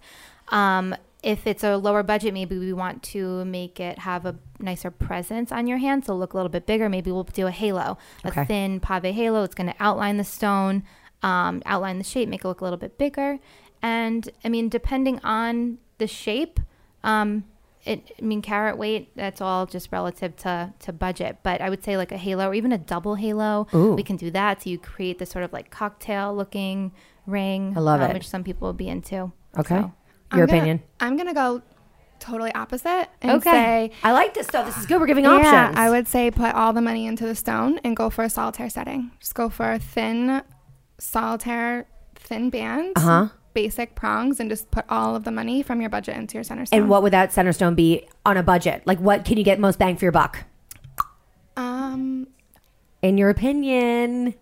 Um, 0.50 0.96
if 1.24 1.48
it's 1.48 1.64
a 1.64 1.76
lower 1.78 2.04
budget, 2.04 2.34
maybe 2.34 2.58
we 2.58 2.72
want 2.72 3.02
to 3.04 3.44
make 3.46 3.80
it 3.80 4.00
have 4.00 4.26
a 4.28 4.36
nicer 4.60 4.92
presence 4.92 5.52
on 5.52 5.66
your 5.66 5.80
hand, 5.80 6.06
so 6.06 6.16
look 6.16 6.34
a 6.34 6.38
little 6.38 6.50
bit 6.52 6.68
bigger. 6.68 6.88
Maybe 6.88 7.12
we'll 7.12 7.24
do 7.24 7.48
a 7.48 7.52
halo, 7.52 7.98
a 8.24 8.28
Okay. 8.28 8.46
thin 8.46 8.80
pave 8.80 9.04
halo. 9.16 9.44
It's 9.44 9.56
going 9.56 9.68
to 9.72 9.76
outline 9.80 10.18
the 10.18 10.24
stone, 10.24 10.84
um, 11.24 11.64
outline 11.66 11.98
the 11.98 12.04
shape, 12.04 12.30
make 12.30 12.46
it 12.46 12.48
look 12.48 12.62
a 12.62 12.64
little 12.64 12.78
bit 12.78 12.98
bigger. 13.00 13.40
And 13.82 14.30
I 14.44 14.50
mean, 14.50 14.70
depending 14.70 15.20
on 15.24 15.80
the 15.98 16.06
shape, 16.08 16.60
um, 17.04 17.46
it, 17.86 18.12
I 18.20 18.22
mean, 18.24 18.42
carat 18.44 18.78
weight, 18.78 19.10
that's 19.16 19.42
all 19.42 19.66
just 19.66 19.92
relative 19.92 20.36
to, 20.38 20.74
to 20.80 20.94
budget. 20.94 21.38
But 21.42 21.60
I 21.62 21.70
would 21.72 21.84
say 21.84 21.98
like 21.98 22.12
a 22.12 22.18
halo 22.18 22.50
or 22.50 22.54
even 22.54 22.72
a 22.72 22.78
double 22.80 23.16
halo, 23.16 23.68
Ooh. 23.74 23.94
we 23.94 24.04
can 24.04 24.16
do 24.16 24.30
that. 24.32 24.62
So 24.64 24.70
you 24.70 24.78
create 24.78 25.18
this 25.20 25.30
sort 25.32 25.44
of 25.46 25.54
like 25.54 25.70
cocktail 25.72 26.36
looking 26.36 26.92
ring. 27.26 27.74
I 27.76 27.80
love 27.80 28.02
um, 28.02 28.12
it. 28.12 28.14
Which 28.14 28.28
some 28.28 28.44
people 28.44 28.68
will 28.68 28.74
be 28.74 28.88
into. 28.88 29.32
Okay. 29.58 29.82
So- 29.82 29.94
I'm 30.32 30.38
Your 30.40 30.48
gonna- 30.48 30.58
opinion. 30.60 30.84
I'm 31.00 31.18
gonna 31.18 31.34
go 31.34 31.62
totally 32.20 32.54
opposite 32.54 33.08
and 33.22 33.34
Okay. 33.34 33.52
say 33.52 33.92
I 34.04 34.12
like 34.12 34.34
this 34.34 34.48
though. 34.48 34.64
This 34.64 34.78
is 34.78 34.86
good. 34.86 35.00
We're 35.00 35.06
giving 35.08 35.26
yeah, 35.26 35.32
options. 35.36 35.78
I 35.78 35.90
would 35.90 36.08
say 36.08 36.32
put 36.32 36.54
all 36.56 36.74
the 36.74 36.82
money 36.82 37.06
into 37.06 37.26
the 37.26 37.36
stone 37.36 37.80
and 37.84 37.96
go 37.96 38.10
for 38.10 38.24
a 38.24 38.30
solitaire 38.30 38.70
setting. 38.70 39.12
Just 39.20 39.36
go 39.36 39.50
for 39.50 39.72
a 39.72 39.80
thin 39.80 40.42
solitaire 40.98 41.86
thin 42.16 42.50
band, 42.50 42.94
Uh-huh. 42.98 43.28
basic 43.54 43.94
prongs, 43.96 44.40
and 44.40 44.50
just 44.50 44.72
put 44.72 44.86
all 44.90 45.16
of 45.16 45.24
the 45.26 45.32
money 45.32 45.62
from 45.62 45.80
your 45.82 45.90
budget 45.90 46.16
into 46.18 46.36
your 46.36 46.44
center 46.44 46.66
stone. 46.66 46.80
And 46.80 46.90
what 46.90 47.04
would 47.04 47.14
that 47.14 47.32
center 47.32 47.54
stone 47.54 47.76
be 47.76 48.08
on 48.26 48.38
a 48.38 48.44
budget? 48.44 48.82
Like, 48.86 49.00
what 49.00 49.26
can 49.26 49.38
you 49.38 49.44
get 49.44 49.60
most 49.60 49.78
bang 49.78 49.96
for 49.96 50.06
your 50.06 50.12
buck? 50.12 50.46
Um, 51.58 52.28
In 53.02 53.18
your 53.18 53.30
opinion? 53.30 54.34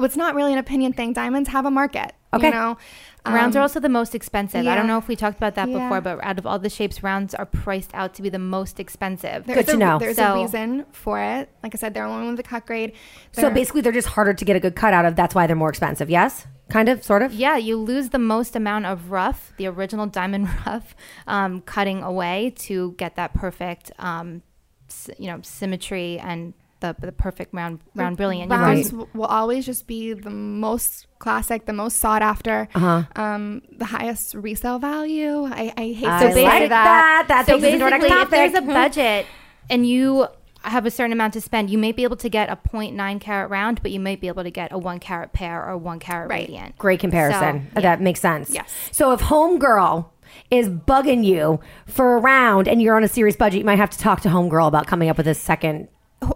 it's 0.00 0.16
not 0.16 0.34
really 0.34 0.52
an 0.52 0.58
opinion 0.58 0.92
thing. 0.92 1.12
Diamonds 1.12 1.48
have 1.50 1.66
a 1.66 1.70
market. 1.70 2.12
Okay. 2.32 2.46
You 2.46 2.52
know, 2.54 2.78
rounds 3.26 3.54
are 3.56 3.60
Um, 3.60 3.62
also 3.62 3.80
the 3.80 3.88
most 3.88 4.14
expensive. 4.14 4.66
I 4.66 4.74
don't 4.74 4.86
know 4.86 4.98
if 4.98 5.08
we 5.08 5.16
talked 5.16 5.36
about 5.36 5.54
that 5.56 5.68
Yeah. 5.68 5.78
before, 5.78 6.00
but 6.00 6.22
out 6.24 6.38
of 6.38 6.46
all 6.46 6.58
the 6.58 6.70
shapes, 6.70 7.02
rounds 7.02 7.34
are 7.34 7.46
priced 7.46 7.94
out 7.94 8.14
to 8.14 8.22
be 8.22 8.28
the 8.28 8.38
most 8.38 8.80
expensive. 8.80 9.44
There's 9.46 9.58
Good 9.58 9.66
to 9.68 9.72
a, 9.74 9.76
know. 9.76 9.98
There's 9.98 10.16
So- 10.16 10.34
a 10.34 10.42
reason 10.42 10.86
for 10.92 11.20
it. 11.20 11.48
Like 11.62 11.74
I 11.74 11.78
said, 11.78 11.92
they're 11.94 12.04
only 12.06 12.26
with 12.28 12.36
the 12.36 12.42
cut 12.42 12.66
grade. 12.66 12.92
So 13.32 13.42
They're- 13.42 13.50
basically, 13.50 13.80
they're 13.82 13.92
just 13.92 14.08
harder 14.08 14.32
to 14.34 14.44
get 14.44 14.56
a 14.56 14.60
good 14.60 14.74
cut 14.76 14.94
out 14.94 15.04
of. 15.04 15.16
That's 15.16 15.34
why 15.34 15.46
they're 15.46 15.56
more 15.56 15.68
expensive. 15.70 16.08
Yes? 16.08 16.46
Kind 16.70 16.88
of? 16.88 17.02
Sort 17.02 17.22
of? 17.22 17.32
Yeah, 17.34 17.56
you 17.56 17.76
lose 17.76 18.10
the 18.10 18.18
most 18.18 18.54
amount 18.56 18.86
of 18.86 19.10
rough, 19.10 19.52
the 19.56 19.66
original 19.66 20.06
diamond 20.06 20.48
rough, 20.66 20.94
um, 21.26 21.62
cutting 21.62 22.02
away 22.02 22.54
to 22.58 22.92
get 22.96 23.16
that 23.16 23.34
perfect, 23.34 23.90
um, 23.98 24.42
s- 24.88 25.10
you 25.18 25.26
know, 25.26 25.40
symmetry 25.42 26.18
and 26.20 26.54
the, 26.80 26.96
the 26.98 27.12
perfect 27.12 27.54
round 27.54 27.80
round 27.94 28.16
brilliant. 28.16 28.50
Rounds 28.50 28.78
lose- 28.78 28.90
w- 28.90 29.08
will 29.14 29.26
always 29.26 29.64
just 29.66 29.86
be 29.86 30.12
the 30.12 30.30
most 30.30 31.06
classic, 31.18 31.66
the 31.66 31.72
most 31.72 31.98
sought 31.98 32.22
after, 32.22 32.68
Uh-huh. 32.74 33.04
um, 33.16 33.62
the 33.78 33.84
highest 33.84 34.34
resale 34.34 34.78
value. 34.78 35.44
I, 35.44 35.72
I 35.76 35.82
hate 35.92 36.06
I 36.08 36.20
to 36.20 36.24
like 36.26 36.34
say 36.34 36.68
that. 36.68 36.68
that. 36.68 37.24
That 37.28 37.46
so 37.46 37.52
takes 37.60 37.66
us 37.66 37.72
into 37.74 37.84
basically, 37.90 38.16
if 38.22 38.30
there's 38.30 38.54
a 38.54 38.62
budget 38.62 39.26
and 39.68 39.86
you 39.86 40.26
have 40.62 40.84
a 40.84 40.90
certain 40.90 41.12
amount 41.12 41.32
to 41.32 41.40
spend, 41.40 41.70
you 41.70 41.78
may 41.78 41.90
be 41.92 42.02
able 42.04 42.16
to 42.16 42.28
get 42.28 42.50
a 42.50 42.56
0.9 42.56 43.20
carat 43.20 43.48
round, 43.50 43.80
but 43.82 43.90
you 43.92 43.98
might 44.00 44.20
be 44.20 44.28
able 44.28 44.42
to 44.42 44.50
get 44.50 44.70
a 44.72 44.78
one 44.78 44.98
carat 44.98 45.32
pear 45.32 45.64
or 45.66 45.76
one 45.78 45.98
carat 45.98 46.28
Right. 46.28 46.40
radiant. 46.48 46.76
Great 46.76 47.00
comparison. 47.00 47.68
So, 47.74 47.80
That 47.80 48.00
makes 48.02 48.20
sense. 48.20 48.50
Yes. 48.52 48.70
So 48.90 49.12
if 49.12 49.20
Homegirl 49.20 50.06
is 50.50 50.68
bugging 50.68 51.24
you 51.24 51.60
for 51.86 52.16
a 52.16 52.20
round 52.20 52.68
and 52.68 52.80
you're 52.82 52.94
on 52.96 53.02
a 53.04 53.08
serious 53.08 53.36
budget, 53.36 53.58
you 53.60 53.64
might 53.64 53.78
have 53.78 53.90
to 53.90 53.98
talk 53.98 54.20
to 54.22 54.28
Homegirl 54.28 54.68
about 54.68 54.86
coming 54.86 55.08
up 55.08 55.16
with 55.16 55.26
a 55.28 55.34
second. 55.34 55.88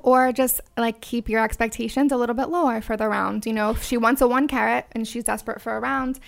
Or 0.03 0.33
just 0.33 0.61
like 0.77 1.01
keep 1.01 1.29
your 1.29 1.43
expectations 1.45 2.11
a 2.11 2.17
little 2.17 2.35
bit 2.35 2.49
lower 2.49 2.81
for 2.81 2.97
the 2.97 3.09
round. 3.09 3.45
You 3.47 3.53
know, 3.53 3.71
if 3.71 3.83
she 3.83 3.97
wants 3.97 4.21
a 4.23 4.29
one 4.29 4.49
carat 4.49 4.87
and 4.93 5.07
she's 5.07 5.25
desperate 5.25 5.61
for 5.61 5.77
a 5.77 5.81
round, 5.81 6.21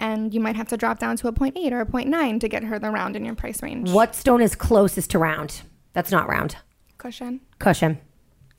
and 0.00 0.34
you 0.34 0.40
might 0.40 0.56
have 0.56 0.68
to 0.68 0.76
drop 0.76 0.98
down 0.98 1.16
to 1.18 1.28
a 1.28 1.32
0.8 1.32 1.72
or 1.72 1.80
a 1.80 1.86
0.9 1.86 2.40
to 2.40 2.48
get 2.48 2.64
her 2.64 2.78
the 2.78 2.90
round 2.90 3.14
in 3.14 3.24
your 3.24 3.34
price 3.36 3.62
range. 3.62 3.90
What 3.90 4.14
stone 4.14 4.40
is 4.40 4.56
closest 4.56 5.10
to 5.10 5.18
round? 5.18 5.62
That's 5.92 6.10
not 6.10 6.28
round. 6.28 6.56
cushion? 6.98 7.40
Cushion. 7.58 7.98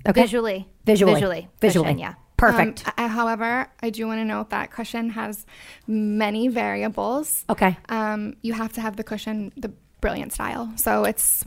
Okay. 0.08 0.22
Visually. 0.22 0.70
Visually. 0.86 1.13
Visually. 1.15 1.48
Visually. 1.60 1.86
Cushion, 1.86 2.00
yeah. 2.00 2.13
Perfect. 2.38 2.88
Um, 2.88 2.94
I, 2.98 3.08
however, 3.08 3.68
I 3.82 3.89
do 3.89 4.08
want 4.08 4.20
to 4.20 4.26
note 4.26 4.50
that 4.52 4.72
cushion 4.72 5.10
has 5.12 5.46
many 5.88 6.48
variables. 6.48 7.44
okay. 7.50 7.78
Um, 7.89 8.36
you 8.41 8.54
have 8.54 8.74
to 8.74 8.82
have 8.82 8.98
the 8.98 9.04
cushion, 9.04 9.52
the 9.58 9.72
brilliant 10.02 10.32
style. 10.34 10.72
So 10.76 11.06
it's 11.06 11.44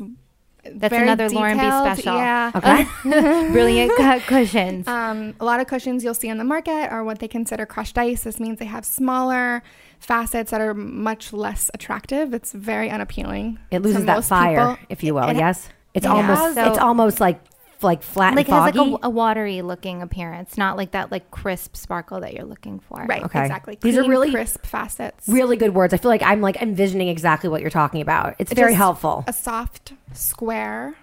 That's 0.65 0.91
very 0.91 1.05
another 1.05 1.29
Lauren 1.31 1.57
B 1.57 1.65
special. 1.65 2.15
Yeah. 2.17 2.53
Okay. 2.55 2.87
Brilliant 3.53 3.93
cut 3.97 4.23
cushions. 4.23 4.87
Um, 4.87 5.35
a 5.41 5.45
lot 5.45 5.61
of 5.61 5.67
cushions 5.67 6.05
you'll 6.05 6.15
see 6.15 6.29
on 6.31 6.37
the 6.39 6.45
market 6.45 6.91
are 6.91 7.03
what 7.05 7.21
they 7.21 7.29
consider 7.29 7.65
crushed 7.67 7.97
ice. 7.97 8.25
This 8.25 8.39
means 8.41 8.59
they 8.59 8.65
have 8.67 8.85
smaller 8.85 9.63
facets 10.01 10.51
that 10.51 10.61
are 10.61 10.75
much 10.75 11.33
less 11.33 11.71
attractive. 11.75 12.35
It's 12.35 12.53
very 12.53 12.91
unappealing. 12.91 13.59
it 13.71 13.81
loses 13.83 14.05
that 14.05 14.25
fire, 14.25 14.71
people. 14.77 14.87
if 14.91 15.03
you 15.03 15.15
will. 15.15 15.29
It- 15.29 15.37
yes. 15.37 15.69
It's 15.95 16.05
it 16.05 16.09
almost. 16.11 16.57
has- 16.59 16.69
it's 16.69 16.79
almost 16.79 17.19
like 17.19 17.41
like 17.83 18.03
flat 18.03 18.35
like 18.35 18.47
it 18.49 18.53
and 18.53 18.63
has 18.65 18.75
foggy. 18.75 18.91
like 18.91 19.01
a, 19.03 19.07
a 19.07 19.11
watery 19.11 19.63
looking 19.63 20.03
appearance, 20.03 20.57
not 20.59 20.77
like 20.77 20.93
that 20.93 21.11
like 21.13 21.31
crisp 21.31 21.77
sparkle 21.77 22.21
that 22.21 22.35
you're 22.35 22.45
looking 22.45 22.81
for. 22.81 23.05
Right, 23.09 23.23
Okay. 23.23 23.41
exactly. 23.41 23.79
These 23.81 23.97
are 23.99 24.09
really- 24.09 24.31
crisp 24.31 24.65
facets. 24.67 25.29
really 25.29 25.57
good 25.57 25.75
words. 25.75 25.93
I 25.95 25.97
feel 25.99 26.11
like 26.11 26.23
I'm 26.23 26.41
like 26.41 26.61
envisioning 26.61 27.09
exactly 27.09 27.49
what 27.51 27.61
you're 27.61 27.71
talking 27.71 28.01
about. 28.01 28.35
It's 28.39 28.53
very 28.53 28.73
Just 28.73 28.79
helpful. 28.79 29.25
A 29.27 29.33
soft, 29.33 29.93
square, 30.13 30.97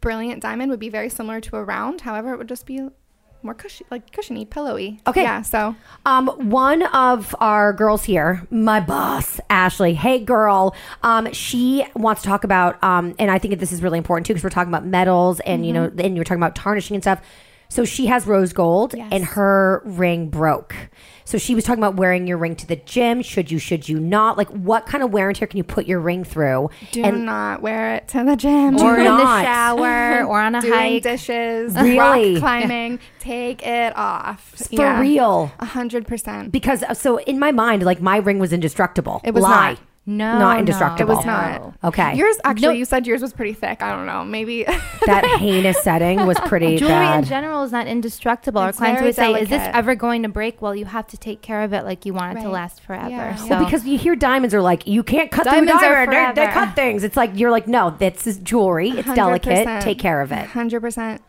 brilliant 0.00 0.42
diamond 0.42 0.70
would 0.70 0.80
be 0.80 0.88
very 0.88 1.08
similar 1.08 1.40
to 1.42 1.56
a 1.56 1.64
round. 1.64 2.02
However, 2.02 2.32
it 2.32 2.38
would 2.38 2.48
just 2.48 2.66
be 2.66 2.88
more 3.46 3.54
cushy, 3.54 3.84
like 3.90 4.12
cushiony, 4.12 4.44
pillowy. 4.44 5.00
Okay. 5.06 5.22
Yeah. 5.22 5.42
So 5.42 5.74
Um, 6.04 6.28
one 6.50 6.82
of 6.82 7.34
our 7.40 7.72
girls 7.72 8.04
here, 8.04 8.46
my 8.50 8.80
boss, 8.80 9.40
Ashley. 9.48 9.94
Hey, 9.94 10.18
girl. 10.18 10.74
Um, 11.02 11.32
she 11.32 11.86
wants 11.94 12.22
to 12.22 12.28
talk 12.28 12.44
about, 12.44 12.82
um, 12.84 13.14
and 13.18 13.30
I 13.30 13.38
think 13.38 13.58
this 13.58 13.72
is 13.72 13.82
really 13.82 13.98
important 13.98 14.26
too 14.26 14.34
because 14.34 14.44
we're 14.44 14.50
talking 14.50 14.72
about 14.72 14.84
metals 14.84 15.40
and 15.40 15.64
you 15.64 15.72
know, 15.72 15.90
and 15.96 16.14
you're 16.16 16.24
talking 16.24 16.42
about 16.42 16.54
tarnishing 16.54 16.94
and 16.94 17.02
stuff. 17.02 17.22
So 17.68 17.84
she 17.84 18.06
has 18.06 18.26
rose 18.26 18.52
gold 18.52 18.94
Yes. 18.96 19.08
and 19.12 19.24
her 19.24 19.82
ring 19.84 20.28
broke. 20.28 20.74
So 21.24 21.38
she 21.38 21.54
was 21.56 21.64
talking 21.64 21.82
about 21.82 21.96
wearing 21.96 22.26
your 22.28 22.38
ring 22.38 22.54
to 22.56 22.66
the 22.66 22.76
gym. 22.76 23.20
Should 23.22 23.50
you, 23.50 23.58
should 23.58 23.88
you 23.88 23.98
not? 23.98 24.38
Like 24.38 24.48
what 24.50 24.86
kind 24.86 25.02
of 25.02 25.12
wear 25.12 25.28
and 25.28 25.36
tear 25.36 25.48
can 25.48 25.58
you 25.58 25.64
put 25.64 25.86
your 25.86 25.98
ring 26.00 26.22
through? 26.22 26.70
Do 26.92 27.02
and 27.02 27.26
not 27.26 27.62
wear 27.62 27.96
it 27.96 28.08
to 28.08 28.22
the 28.24 28.36
gym. 28.36 28.78
Or 28.78 28.96
in 28.96 29.04
the 29.04 29.42
shower 29.42 30.24
or 30.26 30.40
on 30.40 30.54
a 30.54 30.60
doing 30.60 30.72
hike. 30.72 31.02
dishes, 31.02 31.74
Really? 31.74 32.34
rock 32.34 32.40
climbing. 32.40 33.00
Take 33.18 33.66
it 33.66 33.96
off. 33.96 34.54
for 34.74 35.00
real. 35.00 35.50
A 35.58 35.64
hundred 35.66 36.06
percent. 36.06 36.52
Because 36.52 36.84
uh, 36.84 36.94
so 36.94 37.18
in 37.18 37.38
my 37.40 37.50
mind, 37.50 37.82
like 37.82 38.00
my 38.00 38.18
ring 38.18 38.38
was 38.38 38.52
indestructible. 38.52 39.20
It 39.24 39.34
was 39.34 39.42
Lie. 39.42 39.70
not. 39.72 39.80
No, 40.08 40.38
Not 40.38 40.54
no. 40.54 40.58
indestructible. 40.60 41.14
It 41.14 41.16
was 41.16 41.26
not. 41.26 41.74
Okay. 41.82 42.14
Yours 42.14 42.36
actually, 42.44 42.68
No. 42.68 42.70
you 42.74 42.84
said 42.84 43.08
yours 43.08 43.20
was 43.22 43.32
pretty 43.32 43.54
thick. 43.54 43.82
I 43.82 43.90
don't 43.90 44.06
know. 44.06 44.24
Maybe 44.24 44.62
that 45.06 45.24
heinous 45.40 45.82
setting 45.82 46.24
was 46.26 46.38
pretty 46.46 46.76
Jewelry 46.78 46.92
bad. 46.94 47.18
in 47.18 47.24
general 47.24 47.64
is 47.64 47.72
not 47.72 47.88
indestructible. 47.88 48.60
Our 48.60 48.72
clients 48.72 49.02
would 49.02 49.16
say, 49.16 49.32
"Is 49.34 49.48
this 49.48 49.68
ever 49.72 49.96
going 49.96 50.22
to 50.22 50.28
break?" 50.28 50.62
Well, 50.62 50.76
you 50.76 50.84
have 50.84 51.08
to 51.08 51.16
take 51.16 51.42
care 51.42 51.62
of 51.62 51.72
it 51.72 51.84
like 51.84 52.06
you 52.06 52.14
want 52.14 52.38
it 52.38 52.42
to 52.42 52.48
last 52.48 52.82
forever. 52.82 53.10
Yeah. 53.10 53.34
So 53.34 53.48
well, 53.48 53.64
because 53.64 53.84
you 53.84 53.98
hear 53.98 54.14
diamonds 54.14 54.54
are 54.54 54.62
like 54.62 54.86
you 54.86 55.02
can't 55.02 55.30
cut 55.32 55.44
Diamonds 55.44 55.72
through 55.72 55.80
diamond. 56.06 56.36
They, 56.36 56.46
cut 56.46 56.76
things. 56.76 57.02
It's 57.02 57.16
like 57.16 57.32
you're 57.34 57.50
like 57.50 57.66
no, 57.66 57.90
this 57.98 58.28
is 58.28 58.38
jewelry. 58.38 58.90
It's 58.90 59.12
delicate. 59.12 59.82
Take 59.82 59.98
care 59.98 60.20
of 60.20 60.30
it. 60.30 60.46
Hundred 60.46 60.82
percent. 60.82 61.20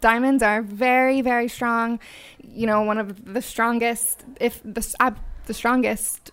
Diamonds 0.00 0.42
are 0.42 0.60
very, 0.62 1.20
very 1.22 1.48
strong. 1.48 1.98
You 2.42 2.66
know, 2.66 2.82
one 2.82 2.98
of 2.98 3.32
the 3.32 3.40
strongest, 3.40 4.24
if 4.40 4.60
the 4.64 4.86
uh, 5.00 5.12
the 5.46 5.54
strongest 5.54 6.30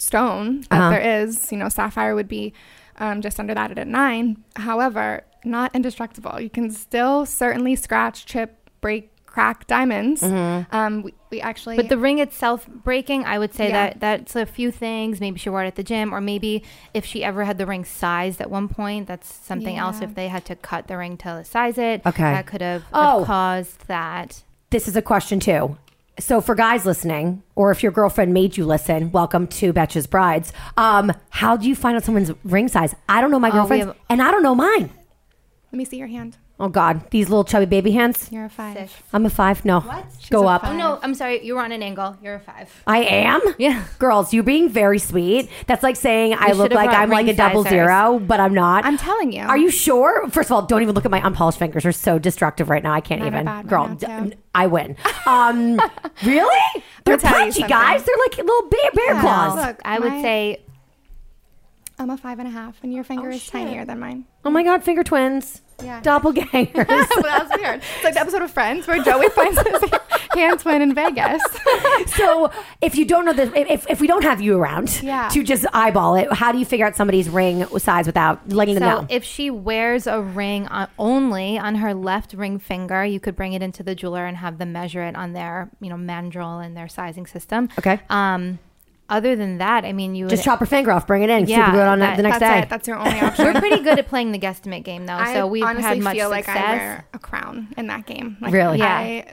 stone 0.00 0.62
that 0.70 0.72
Uh-huh. 0.80 0.90
there 0.90 1.22
is. 1.22 1.50
You 1.52 1.58
know, 1.58 1.68
sapphire 1.68 2.14
would 2.14 2.28
be 2.28 2.52
um, 2.98 3.20
just 3.22 3.38
under 3.40 3.54
that 3.54 3.70
at 3.70 3.78
a 3.78 3.84
nine. 3.84 4.42
However, 4.56 5.22
not 5.44 5.74
indestructible. 5.74 6.40
You 6.40 6.50
can 6.50 6.70
still 6.70 7.24
certainly 7.26 7.74
scratch, 7.76 8.26
chip, 8.26 8.56
break, 8.80 9.10
crack 9.26 9.66
diamonds. 9.68 10.22
Mm-hmm. 10.22 10.74
Um, 10.74 11.02
we, 11.02 11.14
we 11.30 11.40
actually, 11.40 11.76
But 11.76 11.88
the 11.88 11.96
ring 11.96 12.18
itself 12.18 12.66
breaking, 12.66 13.24
I 13.24 13.38
would 13.38 13.54
say 13.54 13.68
Yeah. 13.68 13.90
that 13.90 14.00
that's 14.00 14.34
a 14.36 14.44
few 14.44 14.70
things. 14.72 15.20
Maybe 15.20 15.38
she 15.38 15.48
wore 15.48 15.62
it 15.62 15.68
at 15.68 15.76
the 15.76 15.84
gym, 15.84 16.12
or 16.12 16.20
maybe 16.20 16.64
if 16.92 17.04
she 17.06 17.22
ever 17.22 17.44
had 17.44 17.56
the 17.56 17.64
ring 17.64 17.84
sized 17.84 18.40
at 18.40 18.50
one 18.50 18.68
point, 18.68 19.06
that's 19.06 19.32
something 19.32 19.76
else. 19.78 20.00
If 20.02 20.14
they 20.16 20.26
had 20.28 20.44
to 20.46 20.56
cut 20.56 20.88
the 20.88 20.96
ring 20.98 21.16
to 21.18 21.44
size 21.44 21.78
it, 21.78 22.02
Okay. 22.04 22.22
that 22.22 22.46
could 22.46 22.60
have, 22.60 22.82
Oh. 22.92 23.18
have 23.20 23.26
caused 23.28 23.86
that. 23.86 24.42
This 24.70 24.88
is 24.88 24.96
a 24.96 25.02
question 25.02 25.38
too. 25.40 25.76
So 26.20 26.40
for 26.42 26.54
guys 26.54 26.84
listening, 26.84 27.42
or 27.54 27.70
if 27.70 27.82
your 27.82 27.92
girlfriend 27.92 28.34
made 28.34 28.56
you 28.56 28.66
listen, 28.66 29.10
welcome 29.10 29.46
to 29.48 29.72
Betches 29.72 30.08
Brides. 30.08 30.52
Um, 30.76 31.12
how 31.30 31.56
do 31.56 31.66
you 31.66 31.74
find 31.74 31.96
out 31.96 32.04
someone's 32.04 32.30
ring 32.44 32.68
size? 32.68 32.94
I 33.08 33.20
don't 33.22 33.30
know 33.30 33.40
my 33.40 33.48
Oh, 33.48 33.52
we 33.52 33.58
girlfriend's, 33.58 33.86
have- 33.86 33.96
and 34.10 34.20
I 34.22 34.30
don't 34.30 34.42
know 34.42 34.54
mine. 34.54 34.90
let 35.72 35.78
me 35.78 35.84
see 35.86 35.96
your 35.96 36.08
hand. 36.08 36.36
Oh 36.62 36.68
God, 36.68 37.08
these 37.10 37.30
little 37.30 37.42
chubby 37.44 37.64
baby 37.64 37.90
hands. 37.92 38.28
You're 38.30 38.44
a 38.44 38.50
five. 38.50 38.76
Six. 38.76 38.92
I'm 39.14 39.24
a 39.24 39.30
five. 39.30 39.64
No, 39.64 39.80
go 40.28 40.44
a 40.46 40.52
up. 40.56 40.60
five. 40.62 40.74
Oh 40.74 40.76
no, 40.76 40.98
I'm 41.02 41.14
sorry. 41.14 41.42
You 41.42 41.54
were 41.54 41.62
on 41.62 41.72
an 41.72 41.82
angle. 41.82 42.18
You're 42.22 42.34
a 42.34 42.40
five. 42.40 42.70
I 42.86 42.98
am. 43.02 43.40
Yeah. 43.58 43.84
Girls, 43.98 44.34
you're 44.34 44.42
being 44.44 44.68
very 44.68 44.98
sweet. 44.98 45.48
That's 45.66 45.82
like 45.82 45.96
saying 45.96 46.34
I 46.38 46.52
look 46.52 46.70
like 46.72 46.90
I'm 46.90 47.08
like 47.08 47.24
a 47.24 47.28
ring 47.28 47.36
double 47.36 47.62
sizers. 47.64 47.76
zero, 47.78 48.18
but 48.18 48.40
I'm 48.40 48.52
not. 48.52 48.84
I'm 48.84 48.98
telling 48.98 49.32
you. 49.32 49.42
Are 49.42 49.56
you 49.56 49.70
sure? 49.70 50.28
First 50.28 50.50
of 50.50 50.52
all, 50.52 50.62
don't 50.66 50.82
even 50.82 50.94
look 50.94 51.06
at 51.06 51.10
my 51.10 51.24
unpolished 51.24 51.58
fingers. 51.58 51.84
They're 51.84 51.92
so 51.92 52.18
destructive 52.18 52.68
right 52.68 52.82
now. 52.82 52.92
I 52.92 53.00
can't 53.00 53.22
Mine 53.22 53.32
are 53.32 53.36
even. 53.36 53.46
bad 53.46 53.66
Girl, 53.66 53.88
now, 53.88 54.20
d- 54.24 54.34
I 54.54 54.66
win. 54.66 54.96
Um, 55.26 55.80
really? 56.24 56.82
They're 57.04 57.16
tell 57.16 57.30
you 57.38 57.52
punchy, 57.52 57.62
guys. 57.62 58.04
They're 58.04 58.16
like 58.18 58.36
little 58.36 58.68
bear, 58.68 58.90
bear 58.94 59.14
Yeah. 59.14 59.20
claws. 59.22 59.66
Look, 59.66 59.80
I 59.82 59.98
would 59.98 60.12
my- 60.12 60.20
say 60.22 60.60
I'm 61.98 62.10
a 62.10 62.16
five 62.16 62.38
and 62.38 62.48
a 62.48 62.50
half, 62.50 62.76
and 62.82 62.92
your 62.92 63.04
finger 63.04 63.30
is 63.30 63.46
tinier 63.46 63.84
than 63.86 63.98
mine. 63.98 64.24
Oh 64.44 64.50
my 64.50 64.62
God, 64.62 64.82
finger 64.82 65.02
twins. 65.04 65.62
Yeah. 65.82 66.00
Doppelgangers. 66.02 66.88
well, 66.88 67.22
that's 67.22 67.56
weird. 67.60 67.80
It's 67.96 68.04
like 68.04 68.14
the 68.14 68.20
episode 68.20 68.42
of 68.42 68.50
Friends 68.50 68.86
where 68.86 69.02
Joey 69.02 69.28
finds 69.34 69.60
his 69.60 69.90
hand 70.34 70.60
twin 70.60 70.82
in 70.82 70.94
Vegas. 70.94 71.42
so 72.16 72.50
if 72.80 72.96
you 72.96 73.04
don't 73.04 73.24
know 73.24 73.32
this, 73.32 73.50
if, 73.54 73.88
if 73.90 74.00
we 74.00 74.06
don't 74.06 74.22
have 74.24 74.40
you 74.40 74.56
around 74.58 75.00
Yeah. 75.02 75.28
to 75.30 75.42
just 75.42 75.66
eyeball 75.72 76.14
it, 76.16 76.32
how 76.32 76.52
do 76.52 76.58
you 76.58 76.64
figure 76.64 76.86
out 76.86 76.96
somebody's 76.96 77.28
ring 77.28 77.64
size 77.78 78.06
without 78.06 78.48
letting 78.48 78.74
them 78.76 78.82
so. 78.82 79.00
know? 79.02 79.06
If 79.10 79.24
she 79.24 79.50
wears 79.50 80.06
a 80.06 80.20
ring 80.20 80.66
on, 80.68 80.88
only 80.98 81.58
on 81.58 81.76
her 81.76 81.94
left 81.94 82.32
ring 82.34 82.58
finger, 82.58 83.04
you 83.04 83.20
could 83.20 83.36
bring 83.36 83.52
it 83.52 83.62
into 83.62 83.82
the 83.82 83.94
jeweler 83.94 84.26
and 84.26 84.36
have 84.36 84.58
them 84.58 84.72
measure 84.72 85.02
it 85.02 85.16
on 85.16 85.32
their, 85.32 85.70
you 85.80 85.88
know, 85.90 85.96
mandrel 85.96 86.64
and 86.64 86.76
their 86.76 86.88
sizing 86.88 87.26
system. 87.26 87.68
Okay. 87.78 88.00
Um, 88.08 88.58
other 89.10 89.36
than 89.36 89.58
that, 89.58 89.84
I 89.84 89.92
mean, 89.92 90.14
you 90.14 90.26
just 90.28 90.40
would, 90.40 90.44
chop 90.44 90.60
her 90.60 90.66
finger 90.66 90.92
off, 90.92 91.06
bring 91.06 91.22
it 91.22 91.28
in, 91.30 91.46
Yeah, 91.46 91.66
super 91.66 91.76
good 91.78 91.86
on 91.86 91.98
that- 91.98 92.16
the 92.16 92.22
next 92.22 92.38
that's 92.38 92.54
day. 92.54 92.62
it. 92.62 92.68
That's 92.70 92.88
your 92.88 92.96
only 92.96 93.20
option. 93.20 93.44
we're 93.44 93.60
pretty 93.60 93.82
good 93.82 93.98
at 93.98 94.08
playing 94.08 94.32
the 94.32 94.38
guesstimate 94.38 94.84
game 94.84 95.04
though. 95.06 95.12
I 95.14 95.34
so 95.34 95.46
we've 95.46 95.64
honestly 95.64 95.82
had 95.82 95.98
much 96.00 96.16
feel 96.16 96.30
success. 96.30 96.54
like 96.56 96.64
I 96.64 96.72
wear 96.76 97.04
a 97.12 97.18
crown 97.18 97.68
in 97.76 97.88
that 97.88 98.06
game. 98.06 98.38
Like, 98.40 98.52
Really? 98.54 98.78
Yeah. 98.78 98.96
I, 98.96 99.26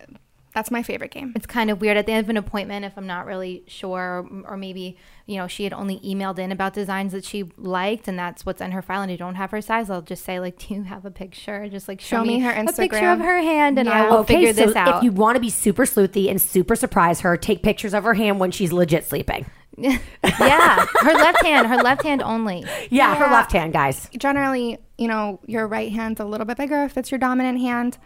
that's 0.53 0.71
my 0.71 0.81
favorite 0.81 1.11
game. 1.11 1.33
it's 1.35 1.45
kind 1.45 1.69
of 1.69 1.81
weird 1.81 1.97
at 1.97 2.07
the 2.07 2.13
end 2.13 2.25
of 2.25 2.29
an 2.31 2.37
appointment 2.37 2.83
if 2.83 2.97
I'm 2.97 3.05
not 3.05 3.27
really 3.27 3.61
sure, 3.67 4.27
or, 4.27 4.53
or 4.53 4.57
maybe 4.57 4.97
you 5.27 5.37
know 5.37 5.45
she 5.47 5.65
had 5.65 5.71
only 5.73 5.99
emailed 5.99 6.39
in 6.39 6.51
about 6.51 6.73
designs 6.73 7.11
that 7.11 7.23
she 7.25 7.43
liked, 7.57 8.07
and 8.07 8.17
that's 8.17 8.43
what's 8.43 8.59
in 8.59 8.71
her 8.71 8.81
file, 8.81 9.03
and 9.03 9.11
you 9.11 9.19
don't 9.19 9.35
have 9.35 9.51
her 9.51 9.61
size. 9.61 9.91
I'll 9.91 10.01
just 10.01 10.25
say 10.25 10.39
like, 10.39 10.57
do 10.67 10.73
you 10.73 10.81
have 10.81 11.05
a 11.05 11.11
picture? 11.11 11.69
Just 11.69 11.87
like 11.87 12.01
show, 12.01 12.17
Show 12.17 12.25
me 12.25 12.39
her 12.39 12.49
a 12.49 12.73
picture 12.73 13.07
of 13.11 13.19
her 13.19 13.37
hand, 13.39 13.77
and 13.77 13.87
I 13.87 14.09
will 14.09 14.17
okay, 14.19 14.33
figure 14.47 14.53
so 14.55 14.65
this 14.65 14.75
out. 14.75 14.97
if 14.97 15.03
you 15.03 15.11
want 15.11 15.35
to 15.35 15.39
be 15.39 15.51
super 15.51 15.85
sleuthy 15.85 16.27
and 16.27 16.41
super 16.41 16.75
surprise 16.75 17.19
her, 17.19 17.37
take 17.37 17.61
pictures 17.61 17.93
of 17.93 18.03
her 18.03 18.15
hand 18.15 18.39
when 18.39 18.49
she's 18.49 18.73
legit 18.73 19.05
sleeping. 19.05 19.45
yeah, 20.39 20.85
her 21.01 21.13
left 21.13 21.45
hand, 21.45 21.67
her 21.67 21.77
left 21.77 22.03
hand 22.03 22.23
only. 22.23 22.65
Yeah, 22.89 23.15
her 23.15 23.31
left 23.31 23.51
hand, 23.51 23.73
guys. 23.73 24.09
Generally, 24.17 24.79
you 24.97 25.07
know, 25.07 25.39
your 25.45 25.67
right 25.67 25.91
hand's 25.91 26.19
a 26.19 26.25
little 26.25 26.45
bit 26.45 26.57
bigger 26.57 26.83
if 26.83 26.97
it's 26.97 27.11
your 27.11 27.19
dominant 27.19 27.59
hand. 27.59 27.97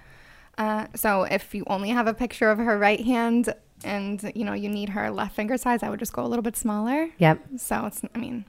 Uh, 0.57 0.87
so 0.95 1.23
if 1.23 1.55
you 1.55 1.63
only 1.67 1.89
have 1.89 2.07
a 2.07 2.13
picture 2.13 2.51
of 2.51 2.57
her 2.57 2.77
right 2.77 2.99
hand 2.99 3.53
and 3.83 4.31
you 4.35 4.43
know 4.43 4.53
you 4.53 4.69
need 4.69 4.89
her 4.89 5.09
left 5.09 5.35
finger 5.35 5.57
size, 5.57 5.81
I 5.81 5.89
would 5.89 5.99
just 5.99 6.13
go 6.13 6.23
a 6.25 6.27
little 6.27 6.43
bit 6.43 6.57
smaller. 6.57 7.09
Yep. 7.17 7.39
So 7.57 7.85
it's, 7.85 8.01
I 8.13 8.17
mean, 8.17 8.45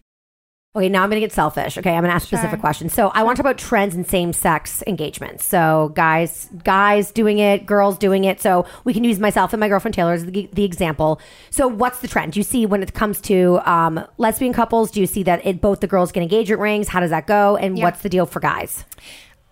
Okay, 0.75 0.89
now 0.89 1.03
I'm 1.03 1.11
going 1.11 1.21
to 1.21 1.27
get 1.27 1.33
selfish. 1.35 1.77
Okay, 1.77 1.91
I'm 1.91 2.01
going 2.03 2.09
to 2.09 2.15
ask 2.15 2.27
specific 2.27 2.59
questions. 2.61 2.95
So 2.95 3.09
I 3.09 3.23
want 3.25 3.37
to 3.37 3.43
talk 3.43 3.51
about 3.53 3.59
trends 3.59 3.95
in 3.95 4.07
same-sex 4.07 4.83
engagements. 4.87 5.45
So 5.45 5.93
guys, 5.95 6.49
guys 6.65 7.11
doing 7.11 7.41
it, 7.41 7.67
girls 7.67 7.99
doing 7.99 8.25
it. 8.25 8.41
So 8.41 8.65
we 8.85 8.95
can 8.95 9.05
use 9.05 9.21
myself 9.21 9.53
and 9.53 9.61
my 9.61 9.69
girlfriend 9.69 9.95
Taylor 9.95 10.15
as 10.15 10.25
the, 10.25 10.49
the 10.51 10.65
example. 10.65 11.21
So 11.51 11.69
what's 11.69 11.99
the 11.99 12.09
trend? 12.09 12.33
Do 12.33 12.41
you 12.41 12.45
see 12.45 12.65
when 12.65 12.83
it 12.83 12.95
comes 12.95 13.21
to 13.23 13.61
um, 13.71 14.03
lesbian 14.17 14.55
couples? 14.55 14.91
Do 14.91 15.01
you 15.01 15.07
see 15.07 15.23
that 15.25 15.45
it, 15.45 15.61
both 15.61 15.81
the 15.81 15.87
girls 15.87 16.11
get 16.11 16.23
engagement 16.23 16.63
rings? 16.63 16.89
How 16.89 17.01
does 17.01 17.11
that 17.11 17.27
go? 17.27 17.59
And 17.59 17.77
Yeah. 17.77 17.85
what's 17.85 18.01
the 18.01 18.09
deal 18.09 18.25
for 18.25 18.41
guys? 18.41 18.87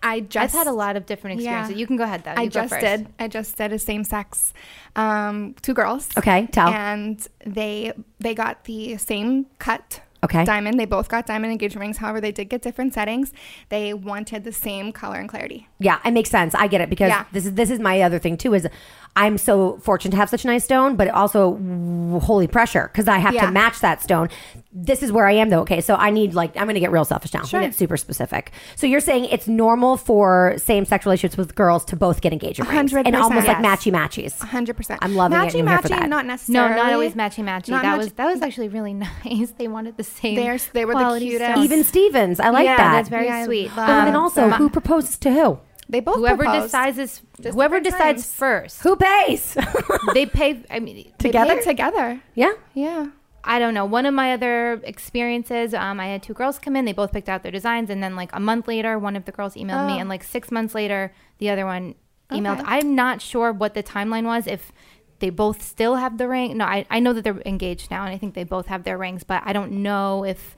I 0.01 0.21
just 0.21 0.55
I've 0.55 0.59
had 0.59 0.65
a 0.65 0.71
lot 0.73 0.95
of 0.95 1.05
different 1.05 1.35
experiences. 1.39 1.73
Yeah. 1.73 1.77
You 1.77 1.85
can 1.85 1.97
go 1.97 2.03
ahead 2.03 2.23
though. 2.23 2.31
I 2.35 2.41
You 2.43 2.49
go 2.49 2.61
just 2.61 2.73
first. 2.73 2.81
did. 2.83 3.07
I 3.19 3.27
just 3.27 3.55
did 3.55 3.71
a 3.71 3.77
same 3.77 4.03
sex, 4.03 4.51
um, 4.95 5.53
two 5.61 5.75
girls. 5.75 6.09
Okay, 6.17 6.47
tell. 6.51 6.69
And 6.69 7.27
they 7.45 7.93
they 8.19 8.33
got 8.33 8.63
the 8.63 8.97
same 8.97 9.45
cut. 9.59 10.01
Okay. 10.23 10.45
Diamond. 10.45 10.79
They 10.79 10.85
both 10.85 11.09
got 11.09 11.25
diamond 11.25 11.51
engagement 11.51 11.81
rings. 11.81 11.97
However, 11.97 12.21
they 12.21 12.31
did 12.31 12.49
get 12.49 12.61
different 12.61 12.93
settings. 12.93 13.33
They 13.69 13.93
wanted 13.93 14.43
the 14.43 14.51
same 14.51 14.91
color 14.91 15.17
and 15.17 15.27
clarity. 15.27 15.67
Yeah, 15.81 15.99
it 16.05 16.11
makes 16.11 16.29
sense. 16.29 16.53
I 16.55 16.67
get 16.67 16.81
it 16.81 16.89
because 16.89 17.09
Yeah. 17.09 17.25
this 17.31 17.45
is 17.45 17.53
this 17.53 17.69
is 17.69 17.79
my 17.79 18.01
other 18.01 18.19
thing 18.19 18.37
too. 18.37 18.53
Is 18.53 18.67
I'm 19.13 19.37
so 19.37 19.77
fortunate 19.83 20.11
to 20.11 20.17
have 20.17 20.29
such 20.29 20.45
a 20.45 20.47
nice 20.47 20.63
stone, 20.63 20.95
but 20.95 21.09
also 21.09 21.51
w- 21.53 22.19
holy 22.19 22.47
pressure 22.47 22.89
because 22.93 23.09
I 23.09 23.17
have 23.17 23.33
Yeah. 23.33 23.47
to 23.47 23.51
match 23.51 23.81
that 23.81 24.01
stone. 24.01 24.29
This 24.71 25.03
is 25.03 25.11
where 25.11 25.27
I 25.27 25.33
am 25.33 25.49
though. 25.49 25.59
Okay, 25.61 25.81
so 25.81 25.95
I 25.95 26.11
need 26.11 26.33
like 26.33 26.55
I'm 26.55 26.63
going 26.63 26.75
to 26.75 26.79
get 26.79 26.91
real 26.93 27.03
selfish 27.03 27.33
now. 27.33 27.41
Sure. 27.41 27.59
Sure. 27.59 27.61
Get 27.61 27.75
super 27.75 27.97
specific. 27.97 28.51
So 28.77 28.87
you're 28.87 29.01
saying 29.01 29.25
it's 29.25 29.47
normal 29.49 29.97
for 29.97 30.53
same 30.57 30.85
sex 30.85 31.05
relationships 31.05 31.35
with 31.37 31.55
girls 31.55 31.83
to 31.85 31.97
both 31.97 32.21
get 32.21 32.31
engagement 32.31 32.71
rings 32.71 32.93
100%, 32.93 33.05
and 33.07 33.15
almost 33.17 33.47
like 33.47 33.57
yes. 33.61 33.65
matchy 33.65 33.91
matchies. 33.91 34.39
hundred 34.39 34.77
percent. 34.77 34.99
I'm 35.01 35.15
loving 35.15 35.37
it, 35.37 35.41
and 35.41 35.51
matchy, 35.51 35.59
I'm 35.59 35.67
here 35.67 35.77
for 35.79 35.87
matchy, 35.89 35.99
that. 35.99 36.09
Not 36.09 36.25
No, 36.25 36.31
necessarily. 36.33 36.75
not 36.75 36.93
always 36.93 37.13
matchy 37.15 37.43
matchy. 37.43 37.69
Not 37.69 37.81
That 37.81 37.97
match- 37.97 37.97
was 37.97 38.13
that 38.13 38.25
was 38.31 38.41
actually 38.41 38.69
really 38.69 38.93
nice. 39.25 39.51
They 39.57 39.67
wanted 39.67 39.97
the 39.97 40.03
same. 40.05 40.35
They're- 40.35 40.57
they 40.71 40.85
were 40.85 40.93
the 40.93 40.99
quality 40.99 41.29
cutest. 41.31 41.51
stones. 41.51 41.65
Even 41.65 41.83
Stevens, 41.83 42.39
I 42.39 42.49
like 42.49 42.63
yeah, 42.65 42.77
that. 42.77 42.91
that's 42.93 43.09
very 43.09 43.25
Yeah, 43.25 43.35
I 43.39 43.43
sweet. 43.45 43.75
love 43.75 43.89
Oh, 43.89 43.91
and 43.99 44.07
then 44.07 44.15
also, 44.15 44.49
so- 44.49 44.55
who 44.55 44.69
proposes 44.69 45.17
to 45.17 45.31
who? 45.33 45.59
They 45.91 45.99
both 45.99 46.15
whoever 46.15 46.43
proposed. 46.43 46.65
decides 46.65 46.97
Just 46.97 47.21
whoever 47.53 47.79
different 47.79 47.83
decides 48.17 48.23
times. 48.23 48.35
first, 48.35 48.81
Who 48.81 48.95
pays? 48.95 49.55
they 50.15 50.25
pay. 50.25 50.63
I 50.69 50.79
mean, 50.79 50.95
They 51.19 51.27
together? 51.29 51.55
paid 51.55 51.63
together. 51.63 52.21
yeah. 52.33 52.53
Yeah. 52.73 53.07
I 53.43 53.57
don't 53.59 53.73
know. 53.73 53.85
One 53.85 54.05
of 54.05 54.13
my 54.13 54.33
other 54.33 54.79
experiences, 54.83 55.73
um, 55.73 55.99
I 55.99 56.07
had 56.07 56.21
two 56.23 56.33
girls 56.33 56.59
come 56.59 56.75
in. 56.75 56.85
They 56.85 56.93
both 56.93 57.11
picked 57.11 57.27
out 57.27 57.43
their 57.43 57.51
designs, 57.51 57.89
and 57.89 58.01
then 58.03 58.15
like 58.15 58.29
a 58.33 58.39
month 58.39 58.67
later, 58.67 58.97
one 58.99 59.15
of 59.15 59.25
the 59.25 59.31
girls 59.31 59.55
emailed 59.55 59.87
me, 59.87 59.93
Oh. 59.93 59.99
and 59.99 60.07
like 60.09 60.23
six 60.23 60.49
months 60.51 60.73
later, 60.75 61.11
the 61.39 61.49
other 61.49 61.65
one 61.65 61.95
emailed. 62.31 62.59
Okay. 62.61 62.63
I'm 62.67 62.95
not 62.95 63.19
sure 63.21 63.51
what 63.51 63.73
the 63.73 63.83
timeline 63.83 64.25
was. 64.25 64.47
If 64.47 64.71
they 65.19 65.29
both 65.29 65.61
still 65.61 65.95
have 65.97 66.17
the 66.17 66.27
ring. 66.27 66.57
No, 66.57 66.65
I, 66.65 66.85
I 66.89 66.99
know 66.99 67.13
that 67.13 67.23
they're 67.23 67.41
engaged 67.45 67.91
now, 67.91 68.05
and 68.05 68.13
I 68.13 68.17
think 68.17 68.33
they 68.33 68.43
both 68.43 68.67
have 68.67 68.83
their 68.83 68.97
rings, 68.97 69.23
but 69.23 69.43
I 69.45 69.53
don't 69.53 69.71
know 69.83 70.23
if 70.23 70.55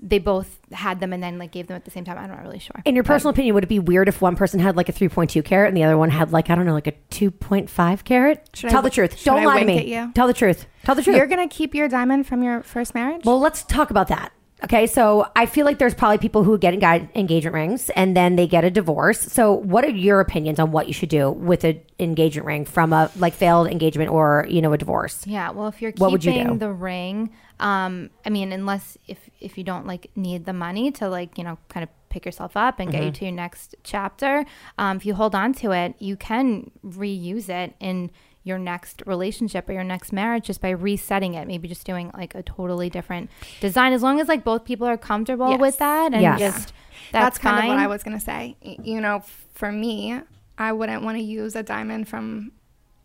they 0.00 0.18
both 0.18 0.58
had 0.72 1.00
them 1.00 1.12
and 1.12 1.22
then 1.22 1.38
like 1.38 1.50
gave 1.50 1.66
them 1.66 1.74
at 1.76 1.84
the 1.84 1.90
same 1.90 2.04
time. 2.04 2.16
I'm 2.18 2.28
not 2.28 2.42
really 2.42 2.58
sure. 2.60 2.80
In 2.84 2.94
your 2.94 3.02
But- 3.02 3.08
personal 3.14 3.30
opinion, 3.30 3.54
would 3.54 3.64
it 3.64 3.68
be 3.68 3.78
weird 3.80 4.08
if 4.08 4.20
one 4.20 4.36
person 4.36 4.60
had 4.60 4.76
like 4.76 4.88
a 4.88 4.92
3.2 4.92 5.42
carat 5.44 5.68
and 5.68 5.76
the 5.76 5.82
other 5.84 5.98
one 5.98 6.10
had 6.10 6.32
like, 6.32 6.50
I 6.50 6.54
don't 6.54 6.66
know, 6.66 6.72
like 6.74 6.86
a 6.86 6.92
2.5 7.10 8.04
carat? 8.04 8.48
Should 8.54 8.70
Tell 8.70 8.82
w- 8.82 8.90
the 8.90 8.94
truth. 8.94 9.24
Don't 9.24 9.38
I 9.40 9.44
lie 9.44 9.60
to 9.60 9.64
me. 9.66 9.92
you? 9.94 10.12
Tell 10.14 10.26
the 10.26 10.32
truth. 10.34 10.66
Tell 10.84 10.94
the 10.94 11.02
truth. 11.02 11.16
You're 11.16 11.26
gonna 11.26 11.48
keep 11.48 11.74
your 11.74 11.88
diamond 11.88 12.26
from 12.26 12.42
your 12.42 12.62
first 12.62 12.94
marriage. 12.94 13.24
well, 13.24 13.40
let's 13.40 13.62
talk 13.64 13.90
about 13.90 14.08
that. 14.08 14.32
Okay, 14.64 14.88
so 14.88 15.30
I 15.36 15.46
feel 15.46 15.64
like 15.64 15.78
there's 15.78 15.94
probably 15.94 16.18
people 16.18 16.42
who 16.42 16.58
get 16.58 16.74
enga- 16.74 17.08
engagement 17.14 17.54
rings 17.54 17.90
and 17.90 18.16
then 18.16 18.34
they 18.34 18.48
get 18.48 18.64
a 18.64 18.70
divorce. 18.70 19.20
So, 19.20 19.52
what 19.52 19.84
are 19.84 19.90
your 19.90 20.18
opinions 20.18 20.58
on 20.58 20.72
what 20.72 20.88
you 20.88 20.92
should 20.92 21.10
do 21.10 21.30
with 21.30 21.62
an 21.62 21.80
engagement 22.00 22.44
ring 22.46 22.64
from 22.64 22.92
a 22.92 23.08
like 23.16 23.34
failed 23.34 23.68
engagement 23.68 24.10
or 24.10 24.46
you 24.50 24.60
know 24.60 24.72
a 24.72 24.78
divorce? 24.78 25.24
Yeah, 25.28 25.50
well, 25.52 25.68
if 25.68 25.80
you're 25.80 25.92
What 25.92 26.10
would 26.10 26.24
you 26.24 26.32
keeping 26.32 26.54
do? 26.54 26.58
the 26.58 26.72
ring, 26.72 27.30
um, 27.60 28.10
I 28.26 28.30
mean, 28.30 28.50
unless 28.50 28.98
if 29.06 29.30
if 29.40 29.56
you 29.58 29.62
don't 29.62 29.86
like 29.86 30.10
need 30.16 30.44
the 30.44 30.52
money 30.52 30.90
to 30.92 31.08
like 31.08 31.38
you 31.38 31.44
know 31.44 31.56
kind 31.68 31.84
of 31.84 31.88
pick 32.08 32.24
yourself 32.26 32.56
up 32.56 32.80
and 32.80 32.90
get 32.90 32.98
Mm-hmm. 32.98 33.06
you 33.06 33.12
to 33.12 33.24
your 33.26 33.34
next 33.34 33.76
chapter, 33.84 34.44
um, 34.76 34.96
if 34.96 35.06
you 35.06 35.14
hold 35.14 35.36
on 35.36 35.52
to 35.54 35.70
it, 35.70 35.94
you 36.00 36.16
can 36.16 36.72
reuse 36.84 37.48
it 37.48 37.74
in 37.78 38.10
your 38.44 38.58
next 38.58 39.02
relationship 39.06 39.68
or 39.68 39.72
your 39.72 39.84
next 39.84 40.12
marriage 40.12 40.44
just 40.46 40.60
by 40.60 40.70
resetting 40.70 41.34
it. 41.34 41.46
Maybe 41.46 41.68
just 41.68 41.84
doing 41.86 42.10
like 42.14 42.34
a 42.34 42.42
totally 42.42 42.88
different 42.88 43.30
design, 43.60 43.92
as 43.92 44.02
long 44.02 44.20
as 44.20 44.28
like 44.28 44.44
both 44.44 44.64
people 44.64 44.86
are 44.86 44.96
comfortable 44.96 45.50
Yes. 45.50 45.60
with 45.60 45.78
that 45.78 46.12
and 46.14 46.22
Yes. 46.22 46.38
just 46.38 46.72
That's, 47.12 47.36
that's, 47.36 47.38
kind 47.38 47.58
of 47.58 47.68
what. 47.68 47.78
I 47.78 47.86
was 47.86 48.02
gonna 48.02 48.20
say. 48.20 48.56
You 48.62 49.00
know, 49.00 49.22
for 49.54 49.70
me, 49.72 50.20
I 50.56 50.72
wouldn't 50.72 51.02
want 51.02 51.16
to 51.18 51.22
use 51.22 51.54
a 51.56 51.62
diamond 51.62 52.08
from 52.08 52.52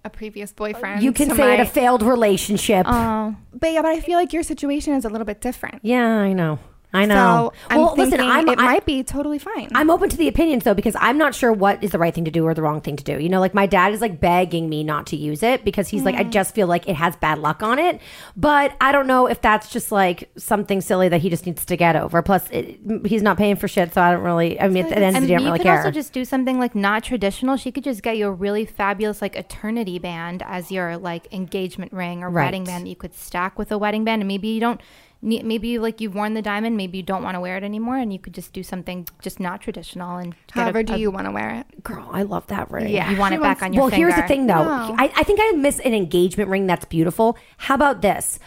a 0.06 0.10
previous 0.10 0.52
boyfriend. 0.52 1.02
You 1.04 1.14
can 1.14 1.30
to 1.30 1.36
say 1.36 1.54
it 1.54 1.60
a 1.62 1.66
failed 1.66 2.04
relationship. 2.04 2.86
Oh, 2.90 3.36
but 3.54 3.72
yeah, 3.72 3.82
but 3.82 3.92
I 3.92 4.00
feel 4.02 4.18
like 4.18 4.34
your 4.34 4.44
situation 4.44 4.94
is 4.94 5.06
a 5.06 5.10
little 5.10 5.26
bit 5.26 5.40
different. 5.42 5.80
yeah, 5.84 6.06
I 6.08 6.34
know. 6.34 6.60
I 6.94 7.06
know. 7.06 7.52
So 7.72 7.78
well, 7.78 7.96
listen, 7.98 8.22
I'm 8.22 8.48
it 8.48 8.60
I- 8.60 8.64
might 8.64 8.86
be 8.86 9.04
totally 9.04 9.40
fine. 9.40 9.70
I'm 9.74 9.90
open 9.90 10.10
to 10.10 10.18
the 10.18 10.28
opinions 10.28 10.64
though 10.64 10.76
because 10.76 10.96
I'm 11.00 11.18
not 11.18 11.34
sure 11.34 11.52
what 11.52 11.84
is 11.84 11.92
the 11.92 11.98
right 11.98 12.14
thing 12.14 12.26
to 12.26 12.32
do 12.32 12.46
or 12.46 12.54
the 12.54 12.62
wrong 12.62 12.82
thing 12.82 12.96
to 12.98 13.04
do. 13.04 13.20
You 13.20 13.30
know, 13.30 13.40
like 13.40 13.54
my 13.54 13.66
dad 13.66 13.94
is 13.94 14.02
like 14.02 14.20
begging 14.20 14.70
me 14.70 14.84
not 14.84 15.08
to 15.08 15.16
use 15.16 15.42
it 15.42 15.66
because 15.66 15.88
he's 15.90 16.04
like, 16.04 16.16
I 16.16 16.24
mm. 16.24 16.32
just 16.32 16.54
feel 16.54 16.68
like 16.68 16.88
it 16.88 16.96
has 16.96 17.16
bad 17.16 17.40
luck 17.40 17.64
on 17.64 17.80
it. 17.80 18.00
But 18.38 18.76
I 18.80 18.92
don't 18.92 19.08
know 19.08 19.26
if 19.28 19.42
that's 19.42 19.70
just 19.70 19.92
like 19.92 20.30
something 20.38 20.82
silly 20.82 21.10
that 21.10 21.22
he 21.22 21.30
just 21.30 21.46
needs 21.46 21.66
to 21.66 21.76
get 21.76 21.96
over. 21.96 22.22
Plus, 22.22 22.48
it, 22.52 22.88
mm, 22.88 23.06
he's 23.08 23.24
not 23.24 23.38
paying 23.38 23.56
for 23.56 23.68
shit, 23.68 23.94
so 23.94 24.02
I 24.02 24.12
don't 24.12 24.24
really. 24.24 24.60
I 24.60 24.68
mean, 24.68 24.86
at 24.86 24.90
the 24.90 24.98
end 24.98 25.16
of 25.18 25.22
the 25.24 25.28
day, 25.30 25.36
I 25.36 25.38
don't 25.40 25.48
you 25.48 25.58
could 25.58 25.68
also 25.68 25.92
just 25.92 26.14
do 26.14 26.26
something 26.26 26.60
like 26.60 26.76
not 26.76 27.04
traditional. 27.04 27.58
She 27.58 27.72
could 27.72 27.84
just 27.84 28.04
get 28.04 28.18
you 28.18 28.28
a 28.28 28.32
really 28.32 28.66
fabulous 28.66 29.22
like 29.22 29.36
eternity 29.36 29.98
band 29.98 30.44
as 30.46 30.72
your 30.72 30.98
like 30.98 31.32
engagement 31.34 31.92
ring 31.92 32.24
or 32.24 32.30
Right. 32.30 32.46
wedding 32.46 32.64
band 32.64 32.86
that 32.86 32.90
you 32.90 32.96
could 32.96 33.14
stack 33.14 33.58
with 33.58 33.72
a 33.72 33.78
wedding 33.78 34.04
band, 34.04 34.22
and 34.22 34.28
maybe 34.28 34.50
you 34.50 34.60
don't. 34.60 34.82
Need 35.24 35.46
Maybe 35.46 35.80
like 35.80 36.02
you've 36.02 36.14
worn 36.16 36.34
the 36.34 36.42
diamond, 36.42 36.78
maybe 36.78 36.98
you 36.98 37.04
don't 37.04 37.24
want 37.24 37.36
to 37.36 37.40
wear 37.40 37.58
it 37.58 37.64
anymore, 37.64 37.98
and 37.98 38.12
you 38.14 38.20
could 38.20 38.34
just 38.34 38.54
do 38.54 38.62
something 38.62 39.08
just 39.22 39.40
not 39.40 39.62
traditional 39.62 40.18
and. 40.18 40.34
get 40.48 40.56
a- 40.58 40.60
However, 40.62 40.84
do 40.84 40.94
a- 40.94 40.98
you 40.98 41.10
want 41.12 41.26
to 41.26 41.32
wear 41.32 41.50
it? 41.50 41.84
Girl, 41.84 42.08
I 42.12 42.24
love 42.24 42.46
that 42.48 42.70
ring. 42.70 42.90
Yeah. 42.90 43.10
You 43.10 43.18
want 43.18 43.32
She 43.34 43.38
it 43.38 43.42
back 43.42 43.64
on 43.64 43.74
your 43.74 43.84
well, 43.84 43.90
finger. 43.90 44.08
here's 44.10 44.22
the 44.22 44.28
thing 44.28 44.48
though. 44.48 44.64
No. 44.64 44.96
I, 44.98 45.12
I 45.16 45.24
think 45.24 45.40
I 45.42 45.52
miss 45.56 45.80
an 45.80 45.94
engagement 45.94 46.50
ring 46.50 46.68
that's 46.68 46.86
beautiful. 46.86 47.38
How 47.58 47.76
about 47.76 48.02
this? 48.02 48.38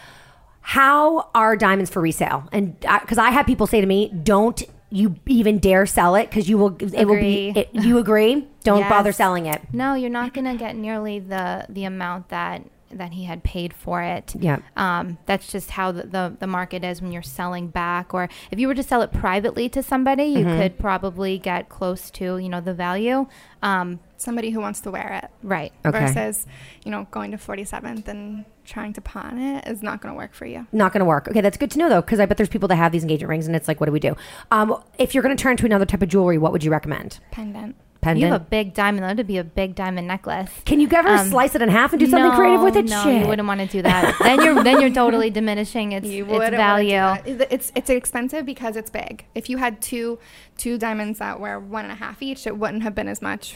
How 0.61 1.29
are 1.33 1.55
diamonds 1.55 1.89
for 1.89 2.01
resale? 2.01 2.47
And 2.51 2.79
because 2.79 3.17
I 3.17 3.29
have 3.31 3.45
people 3.45 3.67
say 3.67 3.79
to 3.79 3.87
me, 3.87 4.09
"Don't 4.09 4.61
you 4.89 5.15
even 5.25 5.59
dare 5.59 5.85
sell 5.85 6.15
it 6.15 6.29
because 6.29 6.49
you 6.49 6.57
will. 6.57 6.75
It 6.79 7.05
will 7.05 7.15
be. 7.19 7.53
It, 7.55 7.69
you 7.73 7.97
agree? 7.97 8.47
Don't 8.63 8.79
Yes. 8.79 8.89
bother 8.89 9.11
selling 9.13 9.45
it. 9.45 9.61
No, 9.71 9.93
you're 9.93 10.09
not 10.09 10.33
gonna 10.33 10.55
get 10.55 10.75
nearly 10.75 11.19
the 11.19 11.65
the 11.69 11.85
amount 11.85 12.29
that 12.29 12.63
that 12.91 13.13
he 13.13 13.25
had 13.25 13.43
paid 13.43 13.73
for 13.73 14.01
it. 14.01 14.33
Yeah. 14.39 14.59
Um, 14.75 15.17
that's 15.25 15.51
just 15.51 15.71
how 15.71 15.91
the, 15.91 16.03
the, 16.03 16.35
the 16.39 16.47
market 16.47 16.83
is 16.83 17.01
when 17.01 17.11
you're 17.11 17.21
selling 17.21 17.67
back. 17.67 18.13
Or 18.13 18.29
if 18.51 18.59
you 18.59 18.67
were 18.67 18.75
to 18.75 18.83
sell 18.83 19.01
it 19.01 19.11
privately 19.11 19.67
to 19.69 19.83
somebody, 19.83 20.23
you 20.25 20.45
Mm-hmm. 20.45 20.61
could 20.61 20.79
probably 20.79 21.37
get 21.37 21.67
close 21.67 22.09
to 22.11 22.37
you 22.37 22.47
know 22.49 22.61
the 22.61 22.73
value. 22.73 23.27
Um, 23.61 23.99
Somebody 24.19 24.49
who 24.49 24.59
wants 24.61 24.79
to 24.81 24.89
wear 24.89 25.21
it 25.23 25.29
right. 25.43 25.71
Okay. 25.85 25.99
versus, 26.07 26.47
you 26.83 26.89
know, 26.89 27.07
going 27.11 27.29
to 27.31 27.37
47th 27.37 28.07
and 28.07 28.45
trying 28.65 28.91
to 28.93 29.01
pawn 29.01 29.37
it 29.37 29.67
is 29.67 29.83
not 29.83 30.01
going 30.01 30.11
to 30.11 30.17
work 30.17 30.33
for 30.33 30.47
you. 30.47 30.65
Not 30.71 30.91
going 30.91 31.01
to 31.01 31.05
work. 31.05 31.27
Okay, 31.27 31.39
that's 31.41 31.55
good 31.57 31.69
to 31.71 31.77
know 31.77 31.87
though, 31.87 32.01
because 32.01 32.19
I 32.19 32.25
bet 32.25 32.35
there's 32.37 32.49
people 32.49 32.67
that 32.69 32.77
have 32.77 32.91
these 32.91 33.03
engagement 33.03 33.29
rings, 33.29 33.45
and 33.45 33.55
it's 33.55 33.67
like, 33.67 33.79
what 33.79 33.85
do 33.85 33.91
we 33.91 33.99
do? 33.99 34.15
Um, 34.49 34.81
if 34.97 35.13
you're 35.13 35.21
going 35.21 35.37
to 35.37 35.41
turn 35.41 35.55
to 35.57 35.65
another 35.67 35.85
type 35.85 36.01
of 36.01 36.09
jewelry, 36.09 36.39
what 36.39 36.51
would 36.51 36.63
you 36.63 36.71
recommend? 36.71 37.19
Pendant. 37.29 37.75
Pendant. 38.07 38.19
You 38.19 38.31
have 38.31 38.41
a 38.41 38.43
big 38.45 38.73
diamond. 38.73 39.03
That 39.03 39.17
would 39.17 39.27
be 39.27 39.37
a 39.37 39.43
big 39.43 39.75
diamond 39.75 40.07
necklace. 40.07 40.49
Can 40.65 40.79
you 40.79 40.87
ever 40.91 41.09
Um, 41.09 41.27
slice 41.29 41.55
it 41.55 41.61
in 41.61 41.69
half 41.69 41.93
and 41.93 41.99
do 41.99 42.07
something 42.07 42.31
creative 42.31 42.61
with 42.61 42.75
it? 42.75 42.85
No, 42.89 43.03
Shit. 43.03 43.21
you 43.21 43.27
wouldn't 43.27 43.47
want 43.47 43.59
to 43.61 43.67
do 43.67 43.81
that. 43.81 44.15
then 44.21 44.41
you're 44.43 44.63
then 44.63 44.81
you're 44.81 44.89
totally 44.89 45.29
diminishing 45.29 45.91
its, 45.91 46.07
its 46.07 46.15
wouldn't 46.27 46.39
wanna 46.39 46.51
do 46.51 46.57
value. 46.57 47.45
It's 47.49 47.71
it's 47.75 47.89
expensive 47.89 48.45
because 48.45 48.75
it's 48.75 48.89
big. 48.89 49.25
If 49.35 49.49
you 49.49 49.57
had 49.57 49.81
two 49.81 50.19
two 50.57 50.77
diamonds 50.77 51.19
that 51.19 51.39
were 51.39 51.59
one 51.59 51.83
and 51.85 51.91
a 51.91 51.95
half 51.95 52.21
each, 52.21 52.47
it 52.47 52.57
wouldn't 52.57 52.83
have 52.83 52.95
been 52.95 53.07
as 53.07 53.21
much 53.21 53.55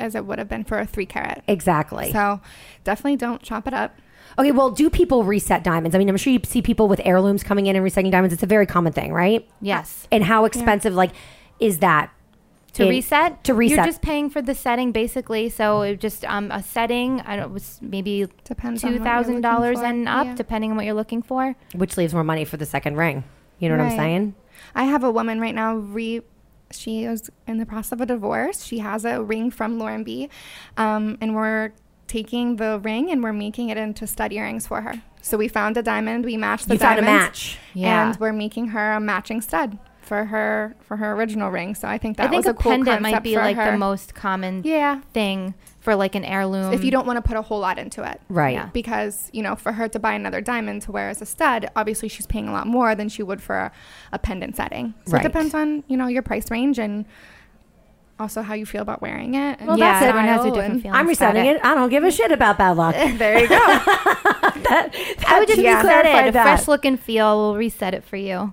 as 0.00 0.14
it 0.14 0.24
would 0.26 0.38
have 0.38 0.48
been 0.48 0.64
for 0.64 0.78
a 0.78 0.86
three 0.86 1.06
carat. 1.06 1.42
Exactly. 1.48 2.12
So 2.12 2.40
definitely 2.84 3.16
don't 3.16 3.42
chop 3.42 3.66
it 3.66 3.74
up. 3.74 3.96
Okay, 4.38 4.52
well, 4.52 4.70
do 4.70 4.90
people 4.90 5.24
reset 5.24 5.64
diamonds? 5.64 5.94
I 5.94 5.98
mean, 5.98 6.08
I'm 6.08 6.16
sure 6.16 6.32
you 6.32 6.40
see 6.44 6.62
people 6.62 6.86
with 6.86 7.00
heirlooms 7.04 7.42
coming 7.42 7.66
in 7.66 7.74
and 7.76 7.82
resetting 7.84 8.10
diamonds. 8.10 8.32
It's 8.34 8.42
a 8.42 8.46
very 8.46 8.66
common 8.66 8.92
thing, 8.92 9.12
right? 9.12 9.48
Yes. 9.60 10.06
And 10.12 10.22
how 10.22 10.44
expensive, 10.44 10.94
like, 10.94 11.10
is 11.58 11.78
that 11.78 12.10
to 12.78 12.84
in- 12.84 12.88
reset 12.88 13.44
To 13.44 13.54
reset, 13.54 13.76
you're 13.76 13.86
just 13.86 14.02
paying 14.02 14.30
for 14.30 14.40
the 14.42 14.54
setting 14.54 14.90
basically 14.92 15.48
so 15.50 15.82
it 15.82 16.00
just 16.00 16.24
um 16.24 16.50
a 16.50 16.62
setting 16.62 17.20
i 17.22 17.36
don't 17.36 17.44
it 17.50 17.52
was 17.52 17.78
maybe 17.82 18.26
Depends 18.44 18.82
on 18.82 18.90
two 18.90 18.98
what 18.98 19.04
you're 19.04 19.12
thousand 19.14 19.40
dollars 19.42 19.78
and 19.80 20.08
up 20.08 20.26
Yeah. 20.26 20.34
depending 20.34 20.70
on 20.72 20.76
what 20.76 20.86
you're 20.86 20.94
looking 21.02 21.22
for 21.22 21.54
which 21.74 21.96
leaves 21.96 22.12
more 22.14 22.24
money 22.24 22.44
for 22.44 22.56
the 22.56 22.66
second 22.66 22.96
ring. 22.96 23.24
You 23.60 23.68
know 23.68 23.76
what 23.76 23.86
I'm 23.90 23.96
saying? 23.98 24.34
I 24.74 24.84
have 24.84 25.02
a 25.02 25.10
woman 25.10 25.40
right 25.40 25.54
now. 25.54 25.74
Re, 25.74 26.20
she 26.70 27.02
is 27.04 27.28
in 27.48 27.58
the 27.58 27.66
process 27.66 27.90
of 27.92 28.00
a 28.00 28.06
divorce. 28.06 28.62
She 28.64 28.78
has 28.78 29.04
a 29.04 29.20
ring 29.22 29.50
from 29.50 29.78
Lauren 29.80 30.04
B, 30.04 30.28
um, 30.76 31.18
and 31.20 31.34
we're 31.34 31.72
taking 32.06 32.56
the 32.56 32.78
ring 32.84 33.10
and 33.10 33.20
we're 33.22 33.32
making 33.32 33.70
it 33.70 33.76
into 33.76 34.06
stud 34.06 34.32
earrings 34.32 34.66
for 34.66 34.82
her. 34.82 34.94
So 35.22 35.36
we 35.36 35.48
found 35.48 35.76
a 35.76 35.82
diamond. 35.82 36.24
We 36.24 36.36
matched 36.36 36.68
the 36.68 36.74
You 36.74 36.78
found 36.78 37.00
a 37.00 37.02
match. 37.02 37.58
Yeah. 37.74 38.10
and 38.10 38.20
we're 38.20 38.32
making 38.32 38.68
her 38.68 38.92
a 38.92 39.00
matching 39.00 39.40
stud 39.40 39.76
for 40.08 40.24
her 40.24 40.74
for 40.80 40.96
her 40.96 41.12
original 41.12 41.50
ring. 41.50 41.74
So 41.74 41.86
I 41.86 41.98
think 41.98 42.16
that 42.16 42.26
i 42.26 42.28
think 42.30 42.40
was 42.44 42.46
a, 42.46 42.50
a, 42.50 42.54
cool 42.54 42.72
pendant 42.72 43.02
might 43.02 43.22
be 43.22 43.34
for 43.34 43.42
like 43.42 43.56
her. 43.56 43.70
the 43.72 43.78
most 43.78 44.14
common 44.14 44.62
Yeah, 44.64 45.02
thing 45.12 45.54
for 45.80 45.94
like 45.94 46.14
an 46.14 46.24
heirloom 46.24 46.72
if 46.72 46.82
you 46.82 46.90
don't 46.90 47.06
want 47.06 47.18
to 47.18 47.22
put 47.22 47.36
a 47.36 47.42
whole 47.42 47.60
lot 47.60 47.78
into 47.78 48.02
it. 48.10 48.20
Right. 48.28 48.54
Yeah. 48.54 48.70
Because, 48.72 49.28
you 49.32 49.42
know, 49.42 49.54
for 49.54 49.72
her 49.72 49.86
to 49.88 49.98
buy 49.98 50.14
another 50.14 50.40
diamond 50.40 50.82
to 50.82 50.92
wear 50.92 51.08
as 51.10 51.20
a 51.22 51.26
stud, 51.26 51.70
obviously 51.76 52.08
she's 52.08 52.26
paying 52.26 52.48
a 52.48 52.52
lot 52.52 52.66
more 52.66 52.94
than 52.94 53.08
she 53.08 53.22
would 53.22 53.40
for 53.42 53.56
a, 53.56 53.72
a 54.12 54.18
pendant 54.18 54.56
setting. 54.56 54.94
So 55.06 55.12
Right. 55.12 55.24
it 55.24 55.28
depends 55.28 55.54
on, 55.54 55.84
you 55.86 55.96
know, 55.96 56.06
your 56.08 56.22
price 56.22 56.50
range 56.50 56.78
and 56.78 57.04
also 58.18 58.42
how 58.42 58.54
you 58.54 58.66
feel 58.66 58.82
about 58.82 59.00
wearing 59.02 59.34
it. 59.34 59.58
and 59.60 59.68
Well, 59.68 59.78
yeah 59.78 59.92
that's 59.92 60.04
it. 60.06 60.08
everyone 60.08 60.28
has 60.28 60.40
a 60.40 60.48
different 60.48 60.72
and- 60.72 60.82
feelings 60.82 60.98
I'm 60.98 61.06
resetting 61.06 61.46
it. 61.46 61.60
I 61.64 61.74
don't 61.74 61.90
give 61.90 62.02
a 62.02 62.10
shit 62.10 62.32
about 62.32 62.58
bad 62.58 62.76
luck. 62.76 62.94
There 63.18 63.38
you 63.38 63.48
go. 63.48 63.56
I 63.60 65.36
would 65.38 65.48
just 65.48 65.60
Yeah. 65.60 65.76
reset 65.76 66.02
clarify 66.02 66.26
it 66.26 66.28
a 66.30 66.32
fresh 66.32 66.66
look 66.66 66.84
and 66.84 66.98
feel 66.98 67.36
we'll 67.38 67.56
reset 67.56 67.92
it 67.94 68.04
for 68.04 68.16
you 68.16 68.52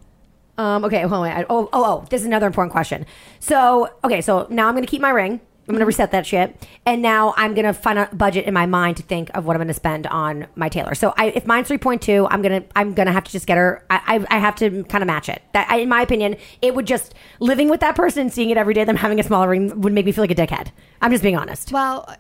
Um, 0.58 0.86
okay, 0.86 1.02
hold 1.02 1.28
on. 1.28 1.46
Oh, 1.50 1.70
oh, 1.74 1.84
oh, 1.86 2.06
this 2.10 2.22
is 2.22 2.28
another 2.28 2.48
important 2.48 2.72
question. 2.72 3.06
So, 3.40 3.90
okay, 4.04 4.22
so 4.22 4.48
now 4.50 4.68
I'm 4.68 4.74
going 4.74 4.86
to 4.86 4.90
keep 4.90 5.02
my 5.02 5.10
ring. 5.10 5.42
I'm 5.68 5.74
going 5.74 5.80
to 5.80 5.86
reset 5.86 6.12
that 6.12 6.28
shit. 6.28 6.56
And 6.86 7.02
now 7.02 7.34
I'm 7.38 7.56
going 7.56 7.66
to 7.66 7.74
find 7.74 7.98
a 7.98 8.08
budget 8.14 8.46
in 8.46 8.54
my 8.54 8.68
mind 8.68 8.98
to 8.98 9.04
think 9.04 9.32
of 9.36 9.46
what 9.46 9.56
I'm 9.56 9.60
going 9.60 9.68
to 9.68 9.74
spend 9.74 10.06
on 10.08 10.46
my 10.56 10.70
tailor. 10.70 10.94
So 10.94 11.14
I, 11.18 11.28
if 11.28 11.48
mine's 11.48 11.68
3.2, 11.68 12.28
I'm 12.30 12.44
going 12.44 12.62
to, 12.62 12.68
I'm 12.76 12.94
going 12.94 13.08
to 13.08 13.12
have 13.12 13.24
to 13.24 13.32
just 13.32 13.48
get 13.48 13.58
her, 13.58 13.84
I, 13.90 14.20
I, 14.30 14.36
I 14.36 14.40
have 14.40 14.56
to 14.58 14.84
kind 14.84 15.02
of 15.02 15.08
match 15.08 15.28
it. 15.28 15.42
That, 15.54 15.68
I, 15.70 15.78
in 15.78 15.90
my 15.90 16.04
opinion, 16.04 16.38
it 16.62 16.76
would 16.76 16.86
just, 16.86 17.16
living 17.40 17.68
with 17.68 17.80
that 17.80 17.96
person 17.96 18.22
and 18.22 18.34
seeing 18.34 18.52
it 18.52 18.58
every 18.58 18.76
day, 18.76 18.84
them 18.84 18.96
having 18.96 19.20
a 19.20 19.24
smaller 19.24 19.50
ring 19.50 19.82
would 19.82 19.92
make 19.92 20.06
me 20.06 20.12
feel 20.12 20.24
like 20.24 20.32
a 20.32 20.36
dickhead. 20.36 20.68
I'm 21.02 21.12
just 21.12 21.24
being 21.24 21.38
honest. 21.38 21.72
well, 21.72 22.16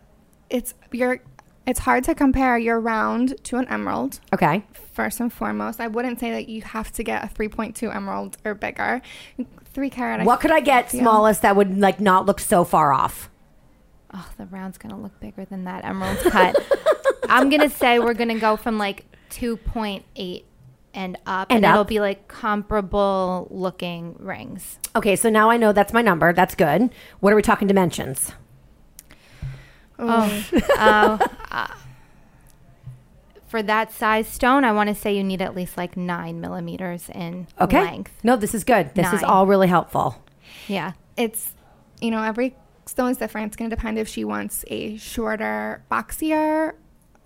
it's 0.49 0.73
you're 0.91 1.21
it's 1.68 1.80
hard 1.80 2.03
to 2.05 2.16
compare 2.16 2.57
your 2.57 2.80
round 2.80 3.36
to 3.45 3.57
an 3.57 3.68
emerald. 3.68 4.20
Okay. 4.34 4.63
First 4.93 5.20
and 5.20 5.32
foremost, 5.34 5.80
I 5.82 5.88
wouldn't 5.88 6.20
say 6.20 6.32
that 6.32 6.47
you 6.47 6.61
have 6.61 6.91
to 6.93 7.03
get 7.03 7.24
a 7.24 7.28
3.2 7.28 7.93
emerald 7.93 8.38
or 8.45 8.53
bigger. 8.53 9.01
3 9.74 9.89
carat. 9.89 10.26
What 10.26 10.39
could 10.39 10.51
I 10.51 10.59
get 10.61 10.91
feel- 10.91 11.01
smallest 11.01 11.41
that 11.41 11.55
would 11.55 11.78
like 11.80 11.99
not 11.99 12.26
look 12.26 12.39
so 12.39 12.63
far 12.63 12.93
off? 12.93 13.30
oh 14.13 14.30
the 14.38 14.45
round's 14.45 14.78
gonna 14.78 14.97
look 14.97 15.20
bigger 15.20 15.43
than 15.45 15.66
that 15.66 15.84
emerald 15.84 16.18
cut 16.20 16.55
i'm 17.28 17.49
gonna 17.49 17.70
say 17.70 17.99
we're 17.99 18.13
gonna 18.13 18.39
go 18.39 18.55
from 18.55 18.78
like 18.78 19.03
2.8 19.32 20.43
and 20.93 21.18
up 21.26 21.47
And 21.49 21.66
and, 21.66 21.74
it'll 21.74 21.84
be 21.84 21.99
like 21.99 22.28
comparable 22.30 23.47
looking 23.51 24.16
rings 24.20 24.80
Okay, 24.95 25.18
so 25.18 25.30
now 25.30 25.49
I 25.49 25.57
know 25.57 25.74
that's 25.74 25.91
my 25.91 26.01
number. 26.01 26.32
That's 26.32 26.55
good. 26.55 26.89
What 27.20 27.34
are 27.34 27.36
we 27.36 27.41
talking 27.41 27.68
dimensions? 27.68 28.32
Oh, 29.97 30.43
uh, 30.77 31.17
uh, 31.51 31.67
for 33.47 33.61
that 33.63 33.91
size 33.91 34.27
stone, 34.27 34.63
I 34.63 34.71
want 34.71 34.89
to 34.89 34.95
say 34.95 35.15
you 35.15 35.23
need 35.23 35.41
at 35.41 35.55
least 35.55 35.77
like 35.77 35.95
nine 35.95 36.41
millimeters 36.41 37.09
in 37.09 37.47
Okay. 37.61 37.81
length. 37.81 38.11
No, 38.23 38.35
this 38.35 38.53
is 38.53 38.63
good. 38.63 38.93
This 38.95 39.11
is 39.13 39.23
all 39.23 39.45
really 39.47 39.67
helpful. 39.67 40.21
Yeah. 40.67 40.93
it's 41.17 41.53
you 42.01 42.11
know 42.11 42.21
every 42.21 42.53
stone 42.85 43.09
is 43.11 43.17
different 43.17 43.47
it's 43.47 43.55
going 43.55 43.69
to 43.69 43.75
depend 43.75 43.97
if 43.97 44.07
she 44.07 44.25
wants 44.25 44.65
a 44.67 44.97
shorter 44.97 45.81
boxier 45.89 46.73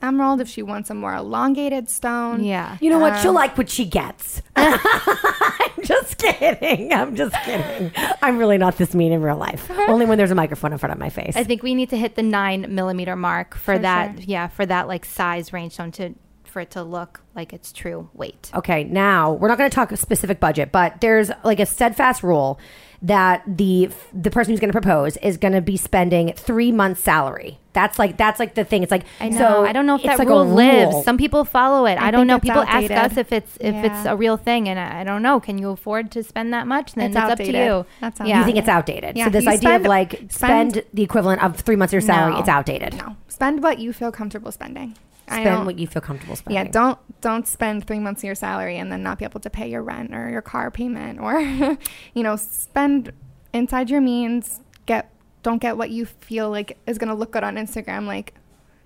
emerald 0.01 0.41
if 0.41 0.47
she 0.47 0.61
wants 0.63 0.89
a 0.89 0.93
more 0.93 1.13
elongated 1.13 1.89
stone 1.89 2.43
Yeah. 2.43 2.77
You 2.81 2.89
know 2.89 2.99
what? 2.99 3.19
She'll 3.19 3.29
Um, 3.31 3.35
like 3.35 3.57
what 3.57 3.69
she 3.69 3.85
gets. 3.85 4.41
I'm 4.55 5.83
just 5.83 6.17
kidding. 6.17 6.93
I'm 6.93 7.15
just 7.15 7.35
kidding. 7.43 7.91
I'm 8.21 8.37
really 8.37 8.57
not 8.57 8.77
this 8.77 8.93
mean 8.93 9.11
in 9.11 9.21
real 9.21 9.37
life. 9.37 9.69
Only 9.87 10.05
when 10.05 10.17
there's 10.17 10.31
a 10.31 10.35
microphone 10.35 10.71
in 10.71 10.77
front 10.77 10.93
of 10.93 10.99
my 10.99 11.09
face. 11.09 11.35
I 11.35 11.43
think 11.43 11.63
we 11.63 11.75
need 11.75 11.89
to 11.89 11.97
hit 11.97 12.15
the 12.15 12.23
nine 12.23 12.73
millimeter 12.73 13.15
mark 13.15 13.55
for, 13.55 13.73
For 13.75 13.79
that. 13.79 14.15
sure. 14.17 14.25
Yeah, 14.27 14.47
for 14.47 14.65
that 14.65 14.87
like 14.87 15.05
size 15.05 15.53
range 15.53 15.73
stone 15.73 15.91
to 15.93 16.13
for 16.45 16.61
it 16.61 16.71
to 16.71 16.81
look 16.81 17.21
like 17.35 17.53
its 17.53 17.71
true 17.71 18.09
weight. 18.15 18.49
Okay, 18.55 18.83
now 18.83 19.33
we're 19.33 19.47
not 19.49 19.59
going 19.59 19.69
to 19.69 19.75
talk 19.75 19.91
a 19.91 19.97
specific 19.97 20.39
budget, 20.39 20.71
but 20.71 20.99
there's 20.99 21.29
like 21.43 21.59
a 21.59 21.65
steadfast 21.65 22.23
rule 22.23 22.59
that 23.03 23.43
the 23.45 23.89
the 24.13 24.31
person 24.31 24.51
who's 24.51 24.59
going 24.59 24.71
to 24.71 24.79
propose 24.81 25.15
is 25.17 25.37
going 25.37 25.53
to 25.53 25.61
be 25.61 25.77
spending 25.77 26.33
three 26.33 26.71
months' 26.71 27.01
salary. 27.01 27.59
That's 27.79 27.97
like 27.97 28.17
that's 28.17 28.39
like 28.41 28.55
the 28.55 28.65
thing. 28.65 28.83
It's 28.83 28.91
like 28.91 29.05
I 29.21 29.29
know. 29.29 29.37
So 29.37 29.65
I 29.65 29.71
don't 29.71 29.85
know 29.85 29.95
if 29.95 30.01
it's 30.01 30.09
that 30.09 30.19
like 30.19 30.27
a 30.27 30.31
rule 30.31 30.45
lives. 30.45 30.93
rule. 30.93 31.03
Some 31.03 31.17
people 31.17 31.45
follow 31.45 31.85
it. 31.85 31.95
I, 31.95 32.07
I 32.07 32.11
don't 32.11 32.27
know. 32.27 32.35
it's 32.35 32.43
People 32.43 32.63
ask 32.63 32.91
us 32.91 33.15
if 33.15 33.31
it's 33.31 33.57
if 33.61 33.73
it's 33.85 34.05
a 34.05 34.17
real 34.17 34.35
thing, 34.35 34.67
and 34.67 34.77
I, 34.77 34.99
I 34.99 35.03
don't 35.05 35.21
know. 35.21 35.39
Can 35.39 35.57
you 35.57 35.69
afford 35.69 36.11
to 36.11 36.23
spend 36.23 36.53
that 36.53 36.67
much? 36.67 36.93
Then 36.93 37.11
It's 37.11 37.15
it's, 37.15 37.31
up 37.31 37.37
to 37.37 37.45
you. 37.45 37.85
That's 38.01 38.19
yeah. 38.19 38.39
you 38.39 38.45
think 38.45 38.57
it's 38.57 38.67
outdated. 38.67 39.15
Yeah, 39.15 39.25
so 39.25 39.29
this 39.29 39.45
you 39.45 39.51
idea 39.51 39.75
of 39.77 39.83
like 39.83 40.11
spend, 40.29 40.73
spend- 40.73 40.85
the 40.93 41.03
equivalent 41.03 41.41
of 41.41 41.55
three 41.55 41.77
months 41.77 41.93
of 41.93 41.95
your 41.95 42.01
salary, 42.01 42.33
No. 42.33 42.39
it's 42.39 42.49
outdated. 42.49 42.95
No, 42.97 43.15
spend 43.29 43.63
what 43.63 43.79
you 43.79 43.93
feel 43.93 44.11
comfortable 44.11 44.51
spending. 44.51 44.97
Spend 45.27 45.65
what 45.65 45.77
you 45.79 45.87
feel 45.87 46.01
comfortable 46.01 46.35
spending. 46.35 46.65
Yeah, 46.65 46.71
don't 46.71 46.97
don't 47.21 47.47
spend 47.47 47.85
three 47.87 47.99
months 47.99 48.21
of 48.21 48.25
your 48.25 48.35
salary 48.35 48.77
and 48.77 48.91
then 48.91 49.03
not 49.03 49.19
be 49.19 49.25
able 49.25 49.39
to 49.41 49.49
pay 49.49 49.69
your 49.69 49.83
rent 49.83 50.13
or 50.13 50.29
your 50.29 50.41
car 50.41 50.71
payment 50.71 51.19
or, 51.19 51.39
you 52.13 52.23
know, 52.23 52.35
spend 52.35 53.11
inside 53.53 53.89
your 53.89 54.01
means. 54.01 54.59
Get 54.85 55.11
don't 55.43 55.59
get 55.59 55.77
what 55.77 55.89
you 55.89 56.05
feel 56.05 56.49
like 56.49 56.77
is 56.87 56.97
going 56.97 57.07
to 57.09 57.13
look 57.15 57.31
good 57.31 57.43
on 57.43 57.55
Instagram. 57.55 58.05
Like 58.05 58.33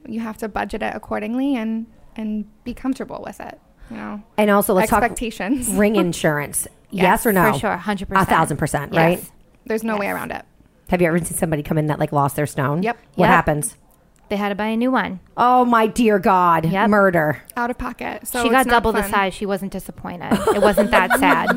you 0.08 0.20
have 0.20 0.38
to 0.38 0.48
budget 0.48 0.82
it 0.84 0.96
accordingly 0.96 1.56
and 1.56 1.88
and 2.16 2.46
be 2.64 2.74
comfortable 2.74 3.24
with 3.26 3.40
it. 3.40 3.60
You 3.90 3.98
know, 3.98 4.24
And 4.38 4.50
also, 4.50 4.74
let's 4.74 4.90
talk 4.90 5.04
expectations. 5.04 5.68
ring 5.74 5.96
insurance. 5.98 6.68
yes, 6.90 7.26
or 7.26 7.34
no? 7.34 7.52
For 7.54 7.60
sure, 7.60 7.78
hundred 7.78 8.08
percent, 8.08 8.28
A 8.28 8.30
thousand 8.32 8.58
percent, 8.58 8.94
Yes. 8.94 9.20
right? 9.20 9.32
There's 9.66 9.84
no 9.84 9.98
way 9.98 10.08
around 10.08 10.32
it. 10.32 10.46
Have 10.90 11.02
you 11.02 11.08
ever 11.08 11.18
seen 11.20 11.38
somebody 11.38 11.64
come 11.64 11.78
in 11.78 11.88
that 11.88 12.00
like 12.00 12.12
lost 12.12 12.36
their 12.36 12.46
stone? 12.46 12.82
Yep. 12.84 12.98
What 13.16 13.26
Yep. 13.26 13.30
happens? 13.30 13.76
They 14.34 14.38
had 14.38 14.50
to 14.50 14.56
buy 14.56 14.70
a 14.70 14.78
new 14.78 14.90
one. 14.90 15.20
Oh 15.38 15.64
my 15.64 15.86
dear 15.86 16.18
God! 16.18 16.66
Yep. 16.66 16.90
Murder. 16.90 17.44
Out 17.56 17.70
of 17.70 17.78
pocket. 17.78 18.26
So 18.26 18.42
she 18.42 18.48
it's 18.48 18.52
got 18.52 18.66
not 18.66 18.72
double 18.72 18.92
the 18.92 19.04
size. 19.04 19.32
She 19.36 19.46
wasn't 19.46 19.72
disappointed. 19.72 20.34
It 20.56 20.60
wasn't 20.60 20.90
that 20.90 21.20
sad. 21.20 21.52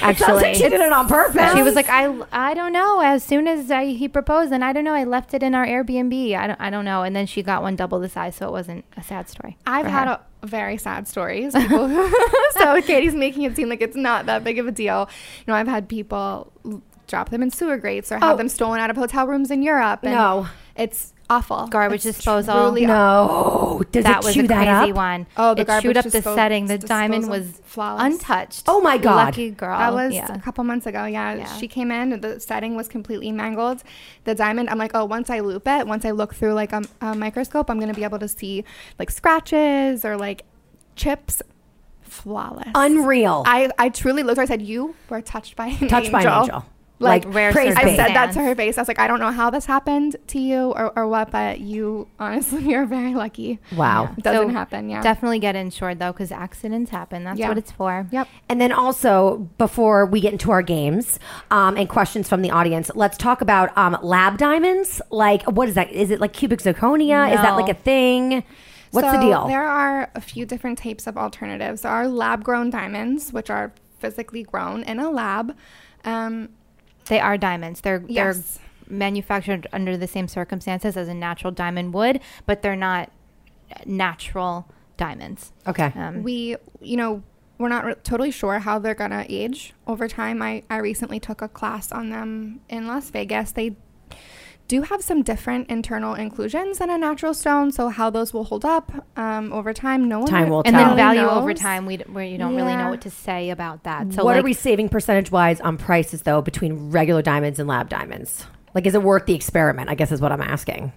Actually, 0.00 0.42
like 0.42 0.54
she 0.54 0.68
did 0.68 0.74
it 0.80 0.92
on 0.92 1.08
purpose. 1.08 1.52
She 1.54 1.62
was 1.62 1.74
like, 1.74 1.88
I, 1.88 2.16
I 2.30 2.54
don't 2.54 2.72
know. 2.72 3.00
As 3.00 3.24
soon 3.24 3.48
as 3.48 3.68
I, 3.68 3.86
he 3.86 4.06
proposed, 4.06 4.52
and 4.52 4.64
I 4.64 4.72
don't 4.72 4.84
know, 4.84 4.94
I 4.94 5.02
left 5.02 5.34
it 5.34 5.42
in 5.42 5.56
our 5.56 5.66
Airbnb. 5.66 6.36
I 6.36 6.46
don't, 6.46 6.60
I 6.60 6.70
don't 6.70 6.84
know. 6.84 7.02
And 7.02 7.16
then 7.16 7.26
she 7.26 7.42
got 7.42 7.62
one 7.62 7.74
double 7.74 7.98
the 7.98 8.08
size, 8.08 8.36
so 8.36 8.46
it 8.46 8.52
wasn't 8.52 8.84
a 8.96 9.02
sad 9.02 9.28
story. 9.28 9.58
I've 9.66 9.86
had 9.86 10.06
a, 10.06 10.20
very 10.44 10.76
sad 10.76 11.08
stories. 11.08 11.52
So 12.52 12.80
Katie's 12.82 13.14
making 13.16 13.42
it 13.42 13.56
seem 13.56 13.68
like 13.68 13.80
it's 13.80 13.96
not 13.96 14.26
that 14.26 14.44
big 14.44 14.60
of 14.60 14.68
a 14.68 14.72
deal. 14.72 15.08
You 15.38 15.44
know, 15.48 15.54
I've 15.54 15.66
had 15.66 15.88
people 15.88 16.52
drop 17.08 17.30
them 17.30 17.42
in 17.42 17.50
sewer 17.50 17.76
grates 17.78 18.12
or 18.12 18.18
have 18.20 18.34
Oh. 18.34 18.36
them 18.36 18.48
stolen 18.48 18.78
out 18.78 18.88
of 18.90 18.96
hotel 18.96 19.26
rooms 19.26 19.50
in 19.50 19.62
Europe. 19.62 20.00
And 20.04 20.12
No. 20.12 20.46
it's 20.76 21.12
awful. 21.30 21.66
Garbage 21.68 22.04
It's 22.04 22.16
disposal. 22.18 22.54
truly 22.54 22.84
awful. 22.84 23.78
no. 23.78 23.82
Does 23.92 24.04
that 24.04 24.18
it 24.18 24.24
was 24.26 24.34
chew 24.34 24.44
a 24.44 24.46
that 24.48 24.78
crazy 24.78 24.90
up? 24.90 24.96
one. 24.96 25.26
Oh, 25.36 25.54
the 25.54 25.62
it 25.62 25.66
garbage 25.66 25.82
chewed 25.84 25.96
up 25.96 26.04
the 26.04 26.18
dispo- 26.20 26.34
setting. 26.34 26.66
The 26.66 26.76
disposal 26.78 26.96
diamond 26.96 27.30
was 27.30 27.60
flawless. 27.64 28.02
untouched. 28.14 28.64
Oh 28.66 28.80
my 28.82 28.98
God. 28.98 29.26
lucky 29.26 29.50
girl. 29.50 29.78
That 29.78 29.94
was 29.94 30.12
yeah. 30.12 30.34
a 30.34 30.40
couple 30.40 30.64
months 30.64 30.86
ago. 30.86 31.04
Yeah. 31.06 31.34
Yeah. 31.34 31.56
She 31.56 31.68
came 31.68 31.90
in, 31.90 32.20
the 32.20 32.38
setting 32.40 32.74
was 32.76 32.88
completely 32.88 33.32
mangled. 33.32 33.82
The 34.24 34.34
diamond, 34.34 34.68
I'm 34.68 34.78
like, 34.78 34.90
oh, 34.94 35.04
once 35.06 35.30
I 35.30 35.40
loupe 35.40 35.66
it, 35.66 35.86
once 35.86 36.04
I 36.04 36.10
look 36.10 36.34
through 36.34 36.54
like 36.54 36.72
a, 36.72 36.82
a 37.00 37.14
microscope, 37.14 37.70
I'm 37.70 37.78
going 37.78 37.88
to 37.88 37.94
be 37.94 38.04
able 38.04 38.18
to 38.18 38.28
see 38.28 38.64
like 38.98 39.10
scratches 39.10 40.04
or 40.04 40.16
like 40.18 40.42
chips. 40.96 41.40
Flawless. 42.02 42.66
Unreal. 42.74 43.44
I, 43.46 43.70
I 43.78 43.88
truly 43.88 44.24
looked. 44.24 44.40
I 44.40 44.44
said, 44.44 44.60
"You 44.62 44.96
were 45.08 45.22
touched 45.22 45.54
by 45.54 45.68
an 45.68 45.86
Touched 45.88 46.10
by 46.10 46.22
an 46.22 46.42
angel. 46.42 46.64
Like, 47.00 47.24
Like, 47.24 47.34
rare 47.34 47.50
praise 47.52 47.74
I 47.76 47.96
said 47.96 48.08
that 48.14 48.32
to 48.34 48.42
her 48.42 48.54
face. 48.54 48.76
I 48.76 48.82
was 48.82 48.88
like, 48.88 48.98
"I 49.00 49.06
don't 49.08 49.20
know 49.20 49.30
how 49.30 49.48
this 49.48 49.64
happened 49.64 50.16
to 50.28 50.38
you 50.38 50.72
or, 50.72 50.92
or 50.96 51.08
what, 51.08 51.30
but 51.30 51.58
you 51.58 52.08
honestly 52.18 52.62
you're 52.68 52.84
very 52.84 53.14
lucky. 53.14 53.58
Wow. 53.74 54.14
It 54.18 54.22
doesn't 54.22 54.48
So, 54.48 54.52
happen. 54.52 54.90
Yeah, 54.90 55.00
Definitely 55.00 55.38
get 55.38 55.56
insured 55.56 55.98
though, 55.98 56.12
because 56.12 56.30
accidents 56.30 56.90
happen. 56.90 57.24
That's 57.24 57.38
Yeah. 57.38 57.48
what 57.48 57.56
it's 57.56 57.72
for. 57.72 58.06
Yep. 58.12 58.28
And 58.50 58.60
then 58.60 58.70
also, 58.70 59.48
before 59.56 60.04
we 60.04 60.20
get 60.20 60.32
into 60.32 60.50
our 60.50 60.60
games 60.62 61.18
um, 61.50 61.78
and 61.78 61.88
questions 61.88 62.28
from 62.28 62.42
the 62.42 62.50
audience, 62.50 62.90
let's 62.94 63.16
talk 63.16 63.40
about 63.40 63.76
um, 63.78 63.96
lab 64.02 64.36
diamonds. 64.36 65.00
Like, 65.10 65.42
what 65.44 65.68
is 65.70 65.74
that? 65.76 65.90
Is 65.90 66.10
it 66.10 66.20
like 66.20 66.34
cubic 66.34 66.60
zirconia? 66.60 67.32
Is 67.32 67.40
that 67.40 67.56
like 67.56 67.70
a 67.70 67.74
thing? 67.80 68.44
What's 68.90 69.10
the 69.10 69.20
deal? 69.20 69.46
There 69.46 69.62
are 69.66 70.10
a 70.14 70.20
few 70.20 70.44
different 70.44 70.76
types 70.76 71.06
of 71.06 71.16
alternatives. 71.16 71.80
There 71.82 71.92
are 71.92 72.06
lab 72.08 72.44
grown 72.44 72.68
diamonds, 72.68 73.32
which 73.32 73.48
are 73.48 73.72
physically 74.00 74.42
grown 74.42 74.82
in 74.82 74.98
a 74.98 75.08
lab. 75.10 75.56
Um, 76.04 76.48
They 77.10 77.18
are 77.20 77.36
diamonds. 77.36 77.80
They're 77.80 78.04
Yes. 78.06 78.58
they're 78.86 78.96
manufactured 78.98 79.66
under 79.72 79.96
the 79.96 80.06
same 80.06 80.28
circumstances 80.28 80.96
as 80.96 81.08
a 81.08 81.14
natural 81.14 81.52
diamond 81.52 81.92
would, 81.92 82.20
but 82.46 82.62
they're 82.62 82.76
not 82.76 83.10
natural 83.84 84.68
diamonds. 84.96 85.52
Okay. 85.66 85.92
Um, 85.96 86.22
we, 86.22 86.56
you 86.80 86.96
know, 86.96 87.22
we're 87.58 87.68
not 87.68 87.84
re- 87.84 87.94
totally 88.04 88.30
sure 88.30 88.58
how 88.60 88.78
they're 88.78 88.94
gonna 88.94 89.26
age 89.28 89.74
over 89.86 90.08
time. 90.08 90.40
I, 90.40 90.62
I 90.70 90.76
recently 90.78 91.20
took 91.20 91.42
a 91.42 91.48
class 91.48 91.92
on 91.92 92.10
them 92.10 92.60
in 92.68 92.86
Las 92.86 93.10
Vegas. 93.10 93.52
They 93.52 93.76
do 94.70 94.82
have 94.82 95.02
some 95.02 95.22
different 95.22 95.68
internal 95.68 96.14
inclusions 96.14 96.78
than 96.78 96.90
a 96.90 96.96
natural 96.96 97.34
stone, 97.34 97.72
so 97.72 97.88
how 97.88 98.08
those 98.08 98.32
will 98.32 98.44
hold 98.44 98.64
up 98.64 98.92
um, 99.16 99.52
over 99.52 99.72
time, 99.74 100.08
no 100.08 100.20
one 100.20 100.28
Time 100.28 100.48
will 100.48 100.62
and 100.64 100.76
tell. 100.76 100.86
then 100.88 100.96
value 100.96 101.22
knows. 101.22 101.38
over 101.38 101.52
time, 101.54 101.86
we 101.86 101.96
d- 101.96 102.04
where 102.06 102.24
you 102.24 102.38
don't 102.38 102.54
really 102.54 102.76
know 102.76 102.88
what 102.88 103.00
to 103.00 103.10
say 103.10 103.50
about 103.50 103.82
that. 103.82 104.12
So 104.12 104.22
what 104.24 104.36
like, 104.36 104.40
are 104.42 104.44
we 104.44 104.52
saving 104.52 104.88
percentage 104.88 105.32
wise 105.32 105.60
on 105.60 105.76
prices 105.76 106.22
though 106.22 106.40
between 106.40 106.90
regular 106.92 107.20
diamonds 107.20 107.58
and 107.58 107.68
lab 107.68 107.88
diamonds? 107.88 108.46
Like, 108.72 108.86
is 108.86 108.94
it 108.94 109.02
worth 109.02 109.26
the 109.26 109.34
experiment? 109.34 109.90
I 109.90 109.96
guess 109.96 110.12
is 110.12 110.20
what 110.20 110.30
I'm 110.30 110.40
asking. 110.42 110.92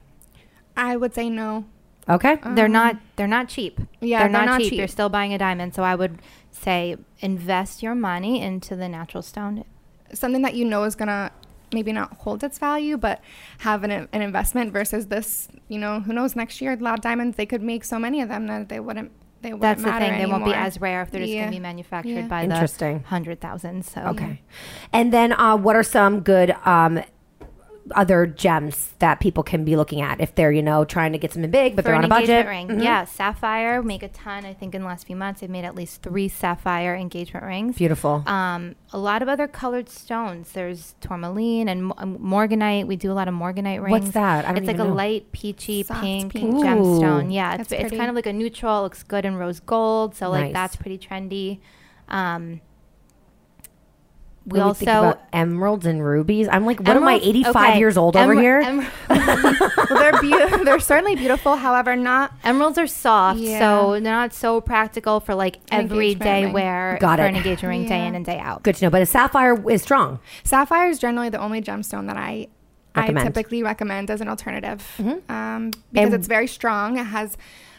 I 0.78 0.96
would 0.96 1.16
say 1.16 1.28
no. 1.30 1.66
Okay. 2.08 2.38
they're 2.54 2.68
not 2.68 2.98
they're 3.16 3.28
not 3.28 3.50
cheap. 3.50 3.80
Yeah, 4.02 4.20
they're, 4.20 4.28
they're 4.30 4.32
not, 4.32 4.46
not 4.46 4.62
cheap. 4.62 4.70
cheap. 4.70 4.78
They're 4.78 4.88
still 4.88 5.10
buying 5.10 5.34
a 5.34 5.40
diamond. 5.40 5.74
So 5.74 5.82
I 5.84 5.96
would 5.96 6.22
say 6.52 6.98
invest 7.22 7.82
your 7.82 7.96
money 7.96 8.40
into 8.40 8.76
the 8.76 8.88
natural 8.88 9.24
stone. 9.24 9.64
something 10.14 10.44
that 10.44 10.54
you 10.54 10.64
know 10.64 10.84
is 10.84 10.94
gonna 10.96 11.32
maybe 11.74 11.92
not 11.92 12.14
hold 12.18 12.44
its 12.44 12.58
value, 12.60 12.98
but 12.98 13.22
have 13.60 13.84
an, 13.84 13.92
an 13.92 14.22
investment 14.22 14.72
versus 14.72 15.08
this. 15.08 15.48
You 15.68 15.80
know, 15.80 16.00
who 16.02 16.14
knows? 16.14 16.36
Next 16.36 16.62
year, 16.62 16.76
lab 16.78 17.02
diamonds 17.02 17.38
they 17.38 17.46
could 17.46 17.62
make 17.62 17.84
so 17.84 18.00
many 18.00 18.22
of 18.22 18.30
them 18.30 18.48
that 18.48 18.70
they 18.70 18.80
wouldn't. 18.80 19.12
They 19.42 19.50
wouldn't 19.52 19.62
That's 19.62 19.82
the 19.82 19.88
matter 19.88 20.06
thing. 20.06 20.20
They 20.20 20.26
won't 20.26 20.46
be 20.46 20.54
as 20.54 20.80
rare 20.80 21.02
if 21.02 21.12
they're 21.12 21.20
just 21.20 21.34
going 21.34 21.46
to 21.48 21.52
be 21.52 21.60
manufactured 21.60 22.10
Yeah. 22.12 22.28
by 22.28 22.44
Interesting. 22.44 23.00
the 23.00 23.08
hundred 23.10 23.42
thousands. 23.42 23.92
So 23.92 24.02
Okay. 24.02 24.42
And 24.94 25.12
then, 25.12 25.34
uh, 25.34 25.58
what 25.58 25.76
are 25.76 25.84
some 25.84 26.22
good 26.22 26.52
um, 26.66 27.04
other 27.92 28.26
gems 28.26 28.94
that 29.00 29.20
people 29.20 29.44
can 29.44 29.66
be 29.66 29.76
looking 29.76 30.00
at 30.00 30.22
if 30.22 30.34
they're, 30.36 30.52
you 30.54 30.62
know, 30.62 30.86
trying 30.86 31.12
to 31.12 31.18
get 31.18 31.34
something 31.34 31.52
big, 31.52 31.76
but 31.76 31.82
For 31.84 31.88
they're 31.90 31.96
on 31.96 32.06
an 32.06 32.06
a 32.06 32.08
budget? 32.10 32.30
engagement 32.30 32.70
ring, 32.70 32.78
Mhm. 32.80 32.84
yeah, 32.84 33.04
sapphire 33.04 33.84
make 33.84 34.04
a 34.04 34.08
ton. 34.08 34.46
I 34.46 34.54
think 34.54 34.74
in 34.74 34.82
the 34.84 34.88
last 34.88 35.06
few 35.06 35.16
months, 35.18 35.42
they've 35.42 35.50
made 35.50 35.66
at 35.66 35.76
least 35.76 36.02
three 36.02 36.30
sapphire 36.30 36.96
engagement 36.96 37.46
rings. 37.46 37.76
Beautiful. 37.78 38.24
Um, 38.26 38.76
a 38.94 38.98
lot 38.98 39.22
of 39.22 39.28
other 39.28 39.48
colored 39.48 39.90
stones. 39.90 40.54
There's 40.54 40.96
tourmaline 41.02 41.68
and 41.68 41.92
um, 41.98 42.18
morganite. 42.20 42.88
We 42.88 42.96
do 42.96 43.12
a 43.12 43.14
lot 43.16 43.28
of 43.28 43.34
morganite 43.34 43.84
rings. 43.84 43.92
What's 43.92 44.12
that? 44.12 44.46
I 44.46 44.50
don't 44.50 44.58
it's 44.60 44.68
like 44.68 44.76
even 44.78 44.88
a 44.92 44.94
light 44.94 45.32
peachy 45.34 45.84
Soft 45.84 46.02
pink, 46.02 46.32
pink. 46.32 46.56
gemstone. 46.56 47.26
Ooh. 47.30 47.34
Yeah, 47.34 47.56
it's, 47.60 47.72
it's 47.72 47.92
kind 47.92 48.10
of 48.10 48.16
like 48.16 48.28
a 48.28 48.34
neutral. 48.34 48.84
Looks 48.84 49.04
good 49.04 49.26
in 49.26 49.36
rose 49.36 49.60
gold. 49.60 50.16
So 50.16 50.30
like 50.30 50.46
Nice. 50.46 50.54
that's 50.54 50.76
pretty 50.78 50.98
trendy. 50.98 51.60
Um, 52.08 52.62
we 54.46 54.58
When 54.60 54.68
also 54.68 54.80
think 54.80 54.90
about 54.90 55.22
emeralds 55.32 55.86
and 55.86 56.04
rubies. 56.04 56.50
I'm 56.50 56.66
like, 56.66 56.80
what 56.80 56.98
am 56.98 57.08
I, 57.08 57.16
85 57.24 57.56
okay, 57.56 57.80
years 57.80 57.96
old 57.98 58.18
over 58.18 58.34
here? 58.34 58.60
emer- 58.60 58.88
well, 59.10 59.88
they're 59.90 60.22
beau- 60.22 60.64
they're 60.66 60.80
certainly 60.80 61.16
beautiful. 61.16 61.56
However, 61.56 61.96
not 61.96 62.34
Emeralds 62.44 62.78
are 62.78 62.88
soft, 62.88 63.40
Yeah. 63.40 63.60
so 63.60 63.92
they're 63.94 64.02
not 64.02 64.34
so 64.34 64.60
practical 64.60 65.22
for 65.22 65.34
like 65.34 65.58
An 65.72 65.86
everyday 65.86 66.52
wear 66.52 66.98
Got 67.00 67.20
for 67.20 67.26
it. 67.26 67.30
an 67.30 67.36
engagement 67.38 67.70
ring 67.70 67.88
day 67.88 68.06
in 68.06 68.16
and 68.16 68.26
day 68.26 68.38
out. 68.40 68.64
Good 68.64 68.76
to 68.76 68.86
know. 68.86 68.90
But 68.90 69.02
a 69.02 69.06
sapphire 69.06 69.70
is 69.70 69.82
strong. 69.82 70.20
sapphire 70.44 70.90
is 70.90 71.00
generally 71.00 71.30
the 71.30 71.40
only 71.40 71.62
gemstone 71.62 72.08
that 72.08 72.18
I 72.18 72.48
Recommend. 72.96 73.20
I 73.20 73.24
typically 73.24 73.64
recommend 73.64 74.12
as 74.12 74.22
an 74.22 74.28
alternative 74.28 74.86
Mhm. 75.00 75.28
um, 75.32 75.72
because 75.92 76.06
And- 76.08 76.14
it's 76.14 76.28
very 76.28 76.46
strong. 76.48 77.00
It 77.00 77.06
has 77.06 77.38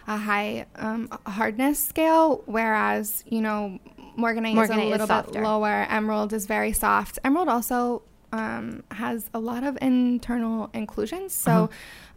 a 0.08 0.16
high 0.16 0.66
um, 0.76 1.08
hardness 1.26 1.78
scale, 1.78 2.42
whereas 2.46 3.22
you 3.26 3.40
know 3.40 3.78
morganite, 4.16 4.62
is 4.62 4.70
Morganite 4.70 4.78
a 4.78 4.84
is 4.84 4.90
little 4.90 5.06
bit 5.06 5.42
lower. 5.42 5.86
Emerald 5.88 6.32
is 6.32 6.46
very 6.46 6.72
soft. 6.72 7.18
Emerald 7.24 7.48
also 7.48 8.02
um, 8.32 8.82
has 8.90 9.30
a 9.34 9.38
lot 9.38 9.64
of 9.64 9.78
internal 9.80 10.70
inclusions, 10.72 11.32
so. 11.32 11.50
Uh-huh. 11.50 11.68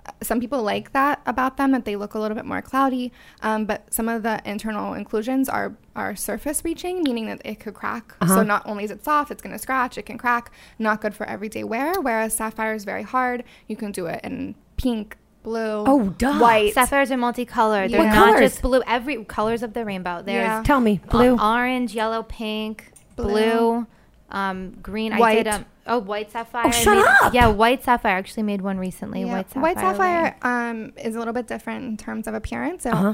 uh, 0.07 0.11
Some 0.21 0.39
people 0.39 0.63
like 0.63 0.93
that 0.93 1.19
about 1.25 1.57
them 1.57 1.71
that 1.73 1.83
they 1.83 1.97
look 1.97 2.13
a 2.15 2.19
little 2.19 2.35
bit 2.35 2.45
more 2.45 2.61
cloudy, 2.61 3.11
um, 3.41 3.65
but 3.65 3.93
some 3.93 4.07
of 4.07 4.23
the 4.23 4.41
internal 4.45 4.93
inclusions 4.93 5.49
are 5.49 5.75
are 5.95 6.15
surface 6.15 6.63
reaching, 6.63 7.03
meaning 7.03 7.25
that 7.27 7.41
it 7.43 7.59
could 7.59 7.73
crack. 7.73 8.15
Uh-huh. 8.21 8.35
So 8.35 8.43
not 8.43 8.61
only 8.65 8.83
is 8.85 8.91
it 8.91 9.03
soft, 9.03 9.31
it's 9.31 9.41
going 9.41 9.55
to 9.57 9.59
scratch, 9.59 9.97
it 9.97 10.05
can 10.05 10.17
crack. 10.17 10.51
Not 10.79 11.01
good 11.01 11.13
for 11.13 11.25
everyday 11.27 11.63
wear. 11.65 11.99
Whereas 12.01 12.37
sapphire 12.37 12.73
is 12.73 12.85
very 12.85 13.03
hard. 13.03 13.43
You 13.67 13.75
can 13.75 13.91
do 13.91 14.05
it 14.07 14.21
in 14.23 14.55
pink, 14.77 15.17
blue, 15.47 15.83
Oh, 15.87 16.09
duh. 16.17 16.39
white. 16.39 16.73
Sapphires 16.73 17.09
are 17.11 17.17
multicolored. 17.17 17.91
They're 17.91 17.99
What 17.99 18.07
not 18.13 18.15
colors? 18.33 18.39
just 18.51 18.61
blue. 18.61 18.81
Every 18.85 19.23
colors 19.23 19.63
of 19.63 19.73
the 19.73 19.85
rainbow. 19.85 20.21
There's 20.21 20.43
Yeah. 20.45 20.63
Tell 20.63 20.81
me. 20.81 20.99
o- 21.05 21.09
Blue. 21.09 21.37
orange, 21.39 21.95
yellow, 21.95 22.23
pink, 22.23 22.91
blue, 23.15 23.27
Blue. 23.33 23.87
um, 24.29 24.77
green. 24.81 25.13
I 25.13 25.35
did 25.35 25.47
um, 25.47 25.65
Oh, 25.89 25.99
white 25.99 26.29
sapphire. 26.31 26.67
I 26.67 26.69
shut 26.71 26.97
made- 26.97 27.05
up. 27.27 27.33
Yeah, 27.33 27.47
white 27.47 27.81
sapphire. 27.81 28.15
I 28.15 28.19
actually 28.19 28.43
made 28.43 28.59
one 28.61 28.77
recently. 28.77 29.21
Yeah. 29.23 29.31
White 29.31 29.47
sapphire. 29.49 29.61
White 29.63 29.77
sapphire 29.79 30.35
um, 30.41 30.91
is 30.97 31.15
a 31.15 31.19
little 31.19 31.33
bit 31.33 31.47
different 31.47 31.85
in 31.85 31.95
terms 31.95 32.27
of 32.27 32.33
appearance. 32.33 32.83
So 32.83 32.89
Uh-huh. 32.91 33.13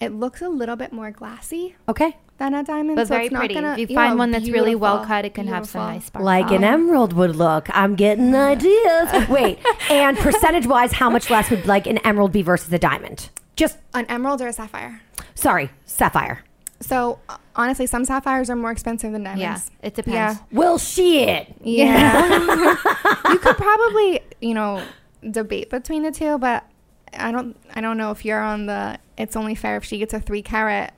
it 0.00 0.12
looks 0.14 0.40
a 0.40 0.48
little 0.48 0.76
bit 0.76 0.90
more 0.90 1.10
glassy 1.10 1.76
Okay. 1.86 2.16
Than 2.38 2.54
a 2.54 2.62
diamond. 2.62 2.96
But 2.96 3.08
so 3.08 3.14
very 3.14 3.26
it's 3.26 3.32
not 3.32 3.38
pretty. 3.40 3.54
Gonna, 3.54 3.72
if 3.72 3.90
you 3.90 3.94
yeah, 3.94 4.08
find 4.08 4.18
one 4.18 4.30
that's 4.30 4.48
really 4.48 4.74
well 4.74 5.04
cut, 5.04 5.24
it 5.24 5.34
can 5.34 5.46
have 5.46 5.66
some 5.66 5.82
nice 5.82 6.06
sparkle. 6.06 6.26
Like 6.26 6.50
an 6.50 6.64
emerald 6.64 7.12
would 7.12 7.36
look. 7.36 7.68
I'm 7.70 7.94
getting 7.94 8.34
ideas. 8.34 9.28
Wait, 9.28 9.58
and 9.90 10.16
percentage 10.18 10.66
wise, 10.66 10.92
how 10.92 11.10
much 11.10 11.30
less 11.30 11.50
would 11.50 11.66
like 11.66 11.86
an 11.86 11.98
emerald 11.98 12.32
be 12.32 12.42
versus 12.42 12.72
a 12.72 12.78
diamond? 12.78 13.30
Just 13.56 13.78
An 13.92 14.06
emerald 14.06 14.40
or 14.40 14.48
a 14.48 14.52
sapphire. 14.52 15.00
sorry, 15.34 15.70
sapphire. 15.86 16.44
So 16.80 17.20
uh, 17.28 17.36
honestly, 17.54 17.86
some 17.86 18.04
sapphires 18.04 18.50
are 18.50 18.56
more 18.56 18.72
expensive 18.72 19.12
than 19.12 19.22
diamonds. 19.22 19.70
Yeah, 19.80 19.86
it 19.86 19.94
depends. 19.94 20.14
Yeah. 20.14 20.36
Well, 20.50 20.78
shit. 20.78 21.54
Yeah. 21.62 22.26
you 23.30 23.38
could 23.38 23.56
probably, 23.56 24.20
you 24.40 24.54
know, 24.54 24.82
debate 25.30 25.70
between 25.70 26.02
the 26.02 26.10
two, 26.10 26.38
but 26.38 26.64
I 27.12 27.30
don't 27.32 27.56
I 27.74 27.80
don't 27.80 27.96
know 27.96 28.10
if 28.10 28.24
you're 28.24 28.42
on 28.42 28.66
the 28.66 28.98
it's 29.16 29.36
only 29.36 29.54
fair 29.54 29.76
if 29.76 29.84
she 29.84 29.98
gets 29.98 30.12
a 30.12 30.20
3 30.20 30.42
carat 30.42 30.92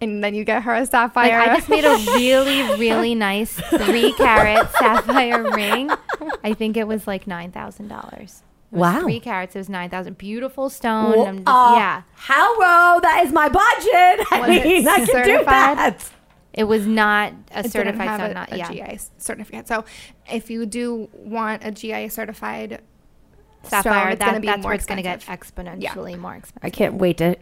and 0.00 0.22
then 0.22 0.34
you 0.34 0.44
get 0.44 0.62
her 0.64 0.74
a 0.74 0.80
Like 0.80 0.90
sapphire. 0.90 1.38
I 1.38 1.56
just 1.56 1.68
made 1.68 1.84
a 1.84 1.96
really, 2.14 2.62
really 2.78 3.14
nice 3.14 3.52
three 3.54 4.12
carat 4.14 4.70
sapphire 4.78 5.50
ring. 5.52 5.90
I 6.44 6.54
think 6.54 6.76
it 6.76 6.86
was 6.86 7.06
like 7.06 7.26
nine 7.26 7.50
thousand 7.52 7.88
dollars. 7.88 8.42
Wow. 8.70 9.00
Three 9.00 9.18
carats. 9.20 9.56
It 9.56 9.60
was 9.60 9.68
nine 9.68 9.88
thousand. 9.90 10.18
Beautiful 10.18 10.68
stone. 10.70 11.10
Well, 11.12 11.26
I'm 11.26 11.36
just- 11.38 11.48
uh, 11.48 11.72
yeah. 11.76 12.02
Hello, 12.16 13.00
that 13.00 13.22
is 13.24 13.32
my 13.32 13.48
budget. 13.48 14.26
I 14.32 14.40
Was 14.40 14.50
it 14.56 14.64
mean, 14.64 14.88
I 14.88 14.96
can 15.06 15.24
do 15.24 15.44
that. 15.44 16.10
It 16.52 16.64
was 16.64 16.86
not 16.86 17.32
a 17.52 17.60
It 17.60 17.62
didn't 17.62 17.70
certified 17.70 18.08
have 18.08 18.20
stone. 18.20 18.30
a, 18.30 18.34
Not 18.34 18.52
a 18.52 18.56
yeah. 18.58 18.70
GI 18.94 18.98
certificate. 19.18 19.68
So 19.68 19.84
if 20.30 20.50
you 20.50 20.66
do 20.66 21.08
want 21.14 21.64
a 21.64 21.70
GI 21.70 22.08
certified 22.08 22.82
Sapphire. 23.62 24.16
stone, 24.16 24.18
that, 24.18 24.18
going 24.20 24.34
to 24.34 24.40
be 24.40 24.46
that's 24.48 24.62
more 24.62 24.70
where 24.70 24.74
it's 24.74 24.86
going 24.86 24.96
to 24.96 25.02
get 25.02 25.16
expensive. 25.28 25.54
exponentially 25.54 26.18
more 26.18 26.34
expensive. 26.34 26.64
I 26.64 26.70
can't 26.70 26.94
wait 26.94 27.18
to 27.18 27.36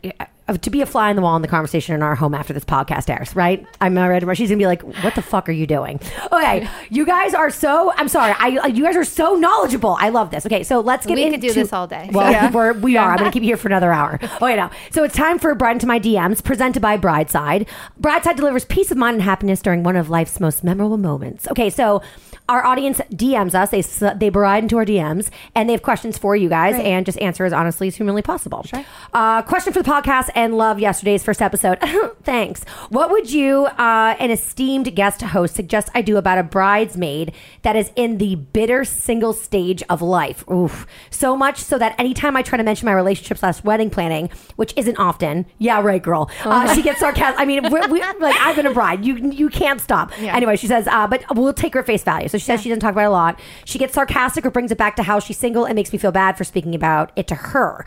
to 0.63 0.71
be 0.71 0.81
a 0.81 0.87
fly 0.87 1.11
on 1.11 1.17
the 1.17 1.23
wall 1.23 1.35
in 1.37 1.43
the 1.43 1.49
conversation 1.49 1.95
in 1.95 2.03
our 2.03 2.15
home 2.15 2.35
after 2.35 2.53
this 2.53 2.65
podcast 2.65 3.11
airs. 3.11 3.35
Right? 3.35 3.67
I'm 3.81 3.97
already. 3.99 4.27
She's 4.35 4.49
gonna 4.49 4.59
be 4.59 4.67
like, 4.67 4.83
"What 5.03 5.15
the 5.15 5.23
fuck 5.23 5.49
are 5.49 5.53
you 5.53 5.67
doing?" 5.67 6.01
Okay, 6.33 6.69
you 6.91 7.05
guys 7.07 7.35
are 7.35 7.51
so. 7.51 7.93
I'm 7.97 8.09
sorry. 8.09 8.35
I 8.39 8.67
you 8.69 8.83
guys 8.85 8.97
are 8.97 9.05
so 9.05 9.35
knowledgeable. 9.35 9.97
I 9.99 10.11
love 10.11 10.31
this. 10.31 10.47
Okay, 10.47 10.63
so 10.63 10.81
let's 10.81 11.07
get 11.07 11.15
We 11.17 11.25
into. 11.25 11.39
could 11.39 11.47
do 11.49 11.53
this 11.55 11.73
all 11.73 11.87
day. 11.87 12.11
Well, 12.13 12.31
Yeah. 12.31 12.51
we're, 12.51 12.73
we 12.75 12.97
are. 12.97 13.11
I'm 13.11 13.19
going 13.19 13.31
to 13.31 13.33
keep 13.33 13.43
you 13.43 13.49
here 13.49 13.57
for 13.57 13.69
another 13.69 13.93
hour. 13.93 14.19
Oh, 14.41 14.47
yeah, 14.47 14.57
no. 14.57 14.71
So 14.91 15.03
it's 15.05 15.15
time 15.15 15.39
for 15.39 15.55
Bride 15.55 15.73
into 15.73 15.87
My 15.87 15.99
DMs, 15.99 16.43
presented 16.43 16.81
by 16.81 16.97
Brideside. 16.97 17.67
Brideside 17.99 18.37
delivers 18.37 18.65
peace 18.65 18.91
of 18.91 18.97
mind 18.97 19.15
and 19.15 19.23
happiness 19.23 19.61
during 19.63 19.83
one 19.83 19.97
of 19.97 20.11
life's 20.11 20.39
most 20.41 20.63
memorable 20.65 20.97
moments. 20.99 21.47
Okay, 21.51 21.71
so 21.71 22.03
our 22.49 22.65
audience 22.65 23.01
DMs 23.13 23.55
us. 23.55 23.71
They 23.71 23.83
they 24.17 24.29
bride 24.29 24.63
into 24.63 24.77
our 24.79 24.85
DMs, 24.85 25.31
and 25.55 25.69
they 25.69 25.73
have 25.73 25.83
questions 25.83 26.17
for 26.19 26.37
you 26.37 26.49
guys, 26.49 26.77
and 26.77 27.05
just 27.05 27.19
answer 27.19 27.45
as 27.45 27.53
honestly 27.53 27.89
as 27.89 27.97
humanly 27.97 28.23
possible. 28.23 28.63
Sure. 28.63 28.85
Uh, 29.13 29.43
question 29.43 29.73
for 29.73 29.83
the 29.83 29.91
podcast 29.91 30.31
and 30.37 30.57
love 30.57 30.78
yesterday's 30.78 31.24
first 31.24 31.43
episode. 31.43 31.78
Thanks. 32.22 32.62
What 32.91 33.11
would 33.11 33.32
you, 33.32 33.66
uh, 33.66 34.14
an 34.20 34.30
esteemed 34.30 34.95
guest 34.95 35.22
host, 35.22 35.57
suggest 35.57 35.89
I 35.95 36.03
do 36.03 36.18
about 36.18 36.39
a 36.39 36.43
bridesmaid 36.45 37.32
that 37.62 37.74
is 37.74 37.91
in 37.97 38.18
the 38.18 38.37
bitter 38.37 38.84
single 38.84 39.32
stage 39.32 39.82
of 39.89 40.03
life? 40.03 40.49
Oof. 40.49 40.87
So 41.11 41.37
much 41.37 41.59
so 41.59 41.78
that 41.78 41.99
anytime 41.99 42.37
I 42.37 42.43
try 42.43 42.59
to 42.59 42.64
mention 42.64 42.87
my 42.87 42.93
relationship 42.93 43.39
slash 43.39 43.64
wedding 43.64 43.91
planning, 43.91 44.30
which 44.57 44.74
isn't 44.76 44.97
often, 44.99 45.47
yeah, 45.59 45.80
right, 45.80 46.03
girl, 46.03 46.30
uh, 46.45 46.72
she 46.74 46.82
gets 46.82 47.01
sarcastic. 47.01 47.41
I 47.41 47.47
mean, 47.47 47.70
we're, 47.70 47.89
we, 47.89 48.01
like 48.01 48.37
I've 48.39 48.57
been 48.57 48.66
a 48.66 48.74
bride. 48.74 49.05
You 49.05 49.16
you 49.16 49.49
can't 49.49 49.80
stop. 49.80 50.12
Anyway, 50.20 50.57
she 50.57 50.66
says, 50.66 50.87
uh, 50.87 51.07
but 51.07 51.24
we'll 51.34 51.55
take 51.55 51.72
her 51.72 51.82
face 51.82 52.05
value. 52.05 52.28
So 52.28 52.37
she 52.37 52.45
says 52.45 52.61
she 52.61 52.68
doesn't 52.68 52.80
talk 52.80 52.93
about 52.93 53.05
it 53.05 53.09
a 53.09 53.11
lot. 53.11 53.41
She 53.64 53.78
gets 53.78 53.95
sarcastic 53.95 54.45
or 54.45 54.51
brings 54.51 54.70
it 54.70 54.78
back 54.78 54.97
to 54.97 55.03
how 55.03 55.18
she's 55.18 55.39
single 55.39 55.64
and 55.64 55.74
makes 55.74 55.93
me 55.93 55.99
feel 55.99 56.12
bad 56.12 56.37
for 56.37 56.45
speaking 56.45 56.74
about 56.74 57.11
it 57.16 57.26
to 57.28 57.34
her. 57.34 57.87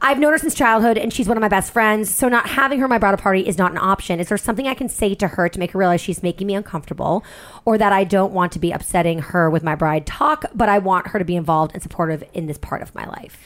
I've 0.00 0.18
known 0.18 0.32
her 0.32 0.38
since 0.38 0.54
childhood 0.54 0.96
and 0.96 1.12
she's 1.12 1.26
one 1.26 1.36
of 1.36 1.40
my 1.40 1.48
best 1.48 1.72
friends. 1.72 2.14
So 2.14 2.28
not 2.28 2.48
having 2.48 2.78
her 2.80 2.88
my 2.88 2.98
bridal 2.98 3.18
party 3.18 3.46
is 3.46 3.58
not 3.58 3.72
an 3.72 3.78
option. 3.78 4.20
Is 4.20 4.28
there 4.28 4.38
something 4.38 4.68
I 4.68 4.74
can 4.74 4.88
say 4.88 5.14
to 5.16 5.28
her 5.28 5.48
to 5.48 5.58
make 5.58 5.72
her 5.72 5.78
realize 5.78 6.00
she's 6.00 6.22
making 6.22 6.46
me 6.46 6.54
uncomfortable 6.54 7.24
or 7.64 7.78
that 7.78 7.92
I 7.92 8.04
don't 8.04 8.32
want 8.32 8.52
to 8.52 8.58
be 8.58 8.70
upsetting 8.70 9.18
her 9.18 9.50
with 9.50 9.62
my 9.62 9.74
bride 9.74 10.06
talk, 10.06 10.44
but 10.54 10.68
I 10.68 10.78
want 10.78 11.08
her 11.08 11.18
to 11.18 11.24
be 11.24 11.36
involved 11.36 11.72
and 11.74 11.82
supportive 11.82 12.22
in 12.32 12.46
this 12.46 12.58
part 12.58 12.82
of 12.82 12.94
my 12.94 13.06
life? 13.06 13.38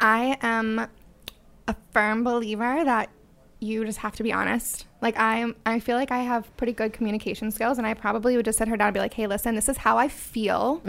I 0.00 0.36
am 0.42 0.88
a 1.68 1.76
firm 1.92 2.24
believer 2.24 2.84
that 2.84 3.08
you 3.62 3.84
just 3.84 3.98
have 3.98 4.14
to 4.16 4.22
be 4.22 4.32
honest. 4.32 4.86
Like 5.00 5.18
I 5.18 5.36
am 5.38 5.54
I 5.64 5.78
feel 5.80 5.96
like 5.96 6.10
I 6.10 6.18
have 6.18 6.54
pretty 6.56 6.72
good 6.72 6.92
communication 6.92 7.50
skills 7.50 7.78
and 7.78 7.86
I 7.86 7.94
probably 7.94 8.36
would 8.36 8.44
just 8.44 8.58
sit 8.58 8.68
her 8.68 8.76
down 8.76 8.88
and 8.88 8.94
be 8.94 9.00
like, 9.00 9.14
"Hey, 9.14 9.26
listen, 9.26 9.54
this 9.54 9.68
is 9.68 9.78
how 9.78 9.96
I 9.98 10.08
feel. 10.08 10.82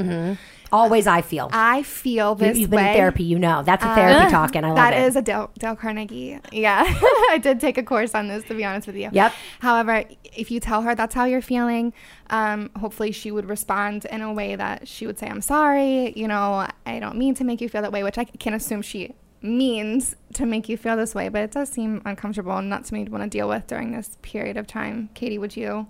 Always 0.71 1.05
I 1.05 1.21
feel. 1.21 1.49
I 1.53 1.83
feel 1.83 2.31
You- 2.31 2.35
this 2.47 2.57
You've 2.57 2.69
been 2.71 2.77
way." 2.79 2.89
in 2.91 2.95
therapy, 2.97 3.23
you 3.23 3.37
know. 3.37 3.61
That's 3.63 3.83
a 3.83 3.93
therapy 3.93 4.31
talking. 4.31 4.63
I 4.63 4.67
love 4.69 4.75
That 4.77 4.93
it. 4.93 5.03
is 5.03 5.15
a 5.15 5.21
Dale, 5.21 5.51
Dale 5.59 5.75
Carnegie. 5.75 6.39
Yeah. 6.51 6.83
I 7.29 7.39
did 7.41 7.59
take 7.59 7.77
a 7.77 7.83
course 7.83 8.15
on 8.15 8.27
this, 8.27 8.43
to 8.45 8.55
be 8.55 8.65
honest 8.65 8.87
with 8.87 8.95
you. 8.95 9.09
Yep. 9.11 9.33
However, 9.59 10.03
if 10.35 10.49
you 10.49 10.59
tell 10.59 10.81
her 10.81 10.95
that's 10.95 11.13
how 11.13 11.25
you're 11.25 11.41
feeling, 11.43 11.93
um, 12.31 12.71
hopefully 12.79 13.11
she 13.11 13.29
would 13.31 13.47
respond 13.47 14.05
in 14.05 14.21
a 14.21 14.33
way 14.33 14.55
that 14.55 14.87
she 14.87 15.05
would 15.05 15.19
say, 15.19 15.27
I'm 15.27 15.41
sorry. 15.41 16.11
You 16.15 16.27
know, 16.27 16.67
I 16.87 16.99
don't 16.99 17.17
mean 17.17 17.35
to 17.35 17.43
make 17.43 17.61
you 17.61 17.69
feel 17.69 17.83
that 17.83 17.91
way, 17.91 18.03
which 18.03 18.17
I 18.17 18.23
can't 18.25 18.55
assume 18.55 18.81
she 18.81 19.13
means 19.43 20.15
to 20.33 20.45
make 20.45 20.69
you 20.69 20.77
feel 20.77 20.95
this 20.95 21.13
way, 21.13 21.29
but 21.29 21.41
it 21.41 21.51
does 21.51 21.69
seem 21.69 22.01
uncomfortable 22.05 22.57
and 22.57 22.69
not 22.69 22.87
something 22.87 23.01
you'd 23.01 23.11
want 23.11 23.23
to 23.23 23.29
deal 23.29 23.47
with 23.49 23.67
during 23.67 23.91
this 23.91 24.17
period 24.21 24.57
of 24.57 24.65
time. 24.65 25.09
Katie, 25.13 25.37
would 25.37 25.55
you 25.55 25.87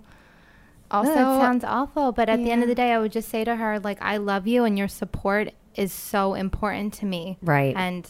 also? 0.90 1.10
No, 1.10 1.14
that 1.14 1.40
sounds 1.40 1.64
awful. 1.64 2.12
But 2.12 2.28
at 2.28 2.38
the 2.38 2.50
end 2.50 2.62
of 2.62 2.68
the 2.68 2.74
day, 2.74 2.92
I 2.92 2.98
would 2.98 3.12
just 3.12 3.28
say 3.28 3.44
to 3.44 3.56
her, 3.56 3.78
like, 3.80 3.98
I 4.02 4.16
love 4.16 4.46
you 4.46 4.64
and 4.64 4.76
your 4.76 4.88
support 4.88 5.52
is 5.74 5.92
so 5.92 6.34
important 6.34 6.92
to 6.94 7.06
me. 7.06 7.38
Right. 7.42 7.74
And 7.76 8.08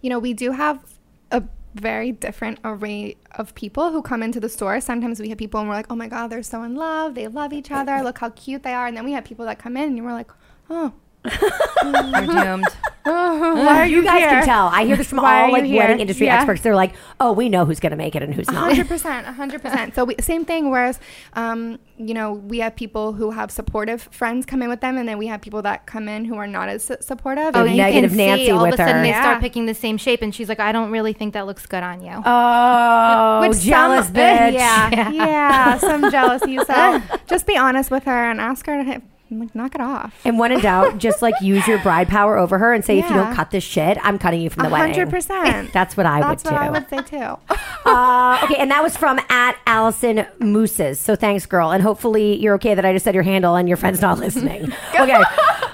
you 0.00 0.10
know, 0.10 0.18
we 0.18 0.32
do 0.32 0.52
have 0.52 0.84
a 1.30 1.42
very 1.74 2.12
different 2.12 2.58
array 2.64 3.16
of 3.32 3.54
people 3.54 3.90
who 3.90 4.02
come 4.02 4.22
into 4.22 4.40
the 4.40 4.48
store. 4.48 4.80
Sometimes 4.80 5.20
we 5.20 5.28
have 5.28 5.38
people 5.38 5.60
and 5.60 5.68
we're 5.68 5.74
like, 5.74 5.86
oh 5.90 5.96
my 5.96 6.08
God, 6.08 6.28
they're 6.28 6.42
so 6.42 6.62
in 6.62 6.74
love. 6.74 7.14
They 7.14 7.28
love 7.28 7.52
each 7.52 7.70
other. 7.70 8.02
Look 8.02 8.18
how 8.18 8.30
cute 8.30 8.62
they 8.62 8.72
are. 8.72 8.86
And 8.86 8.96
then 8.96 9.04
we 9.04 9.12
have 9.12 9.24
people 9.24 9.44
that 9.46 9.58
come 9.58 9.76
in 9.76 9.90
and 9.90 10.04
we're 10.04 10.12
like, 10.12 10.30
oh, 10.68 10.92
we're 11.24 12.26
doomed. 12.26 12.68
Why 13.04 13.80
are 13.80 13.86
you, 13.86 13.96
you, 13.98 14.04
guys 14.04 14.18
here? 14.20 14.28
can 14.30 14.44
tell. 14.44 14.66
I 14.68 14.84
hear 14.84 14.96
this 14.96 15.06
from 15.08 15.18
Why 15.22 15.42
all 15.42 15.52
like 15.52 15.64
here? 15.64 15.78
wedding 15.78 16.00
industry 16.00 16.26
Yeah. 16.26 16.36
experts. 16.36 16.60
They're 16.62 16.74
like, 16.74 16.92
"Oh, 17.18 17.32
we 17.32 17.48
know 17.48 17.64
who's 17.64 17.80
going 17.80 17.90
to 17.90 17.96
make 17.96 18.14
it 18.14 18.22
and 18.22 18.34
who's 18.34 18.50
not." 18.50 18.64
hundred 18.70 18.88
percent, 18.88 19.26
hundred 19.26 19.62
percent. 19.62 19.94
So 19.94 20.04
we, 20.04 20.16
same 20.20 20.44
thing. 20.44 20.70
Whereas, 20.70 20.98
um, 21.34 21.78
you 21.96 22.14
know, 22.14 22.32
we 22.32 22.58
have 22.58 22.76
people 22.76 23.12
who 23.14 23.30
have 23.30 23.50
supportive 23.50 24.02
friends 24.10 24.44
come 24.46 24.62
in 24.62 24.68
with 24.68 24.80
them, 24.80 24.96
and 24.98 25.08
then 25.08 25.18
we 25.18 25.26
have 25.28 25.40
people 25.40 25.62
that 25.62 25.86
come 25.86 26.08
in 26.08 26.24
who 26.24 26.36
are 26.36 26.46
not 26.46 26.68
as 26.68 26.84
su- 26.84 26.96
supportive. 27.00 27.54
Oh, 27.54 27.64
and 27.64 27.74
yeah. 27.74 27.86
I- 27.86 27.90
negative 27.90 28.10
see 28.12 28.16
Nancy 28.16 28.50
all 28.50 28.62
with 28.62 28.74
of 28.74 28.74
a 28.74 28.76
sudden 28.82 28.96
her. 28.96 29.02
they 29.02 29.08
Yeah. 29.10 29.22
start 29.22 29.40
picking 29.40 29.66
the 29.66 29.74
same 29.74 29.96
shape, 29.96 30.22
and 30.22 30.34
she's 30.34 30.48
like, 30.48 30.60
I 30.60 30.72
don't 30.72 30.90
really 30.90 31.12
think 31.12 31.34
that 31.34 31.46
looks 31.46 31.66
good 31.66 31.82
on 31.82 32.02
you. 32.02 32.22
Oh, 32.24 33.40
Which 33.48 33.58
some- 33.58 33.68
jealous 33.68 34.06
bitch. 34.08 34.52
Yeah, 34.52 35.10
yeah, 35.10 35.78
some 35.78 36.10
jealousy. 36.10 36.58
So 36.58 37.02
just 37.26 37.46
be 37.46 37.56
honest 37.56 37.90
with 37.90 38.04
her 38.04 38.30
and 38.30 38.40
ask 38.40 38.66
her 38.66 39.00
hit, 39.30 39.38
like 39.40 39.54
knock 39.54 39.74
it 39.74 39.80
off. 39.80 40.14
And 40.24 40.38
when 40.38 40.52
in 40.52 40.60
doubt, 40.60 40.98
just 40.98 41.22
like 41.22 41.34
use 41.40 41.66
your 41.66 41.78
bride 41.78 42.08
power 42.08 42.36
over 42.36 42.58
her 42.58 42.72
and 42.72 42.84
say, 42.84 42.98
if 42.98 43.08
you 43.08 43.14
don't 43.14 43.34
cut 43.34 43.50
this 43.50 43.64
shit, 43.64 43.98
I'm 44.02 44.18
cutting 44.18 44.40
you 44.40 44.50
from 44.50 44.64
the 44.64 44.70
wedding. 44.70 44.94
hundred 44.94 45.10
percent. 45.10 45.72
That's 45.72 45.96
what 45.96 46.06
I 46.06 46.20
That's 46.20 46.44
would 46.44 46.52
what 46.52 46.58
do. 46.58 46.64
I 46.66 46.70
would 46.70 46.88
say 46.88 47.02
too. 47.02 47.56
uh, 47.90 48.40
okay, 48.44 48.56
and 48.56 48.70
that 48.70 48.82
was 48.82 48.96
from 48.96 49.18
at 49.28 49.56
Allison 49.66 50.26
Mooses. 50.38 50.98
So 51.00 51.16
thanks, 51.16 51.46
girl. 51.46 51.70
And 51.70 51.82
hopefully 51.82 52.36
you're 52.36 52.54
okay 52.54 52.74
that 52.74 52.84
I 52.84 52.92
just 52.92 53.04
said 53.04 53.14
your 53.14 53.22
handle 53.22 53.54
and 53.56 53.68
your 53.68 53.76
friend's 53.76 54.00
not 54.00 54.18
listening. 54.18 54.72
Okay, 54.98 55.18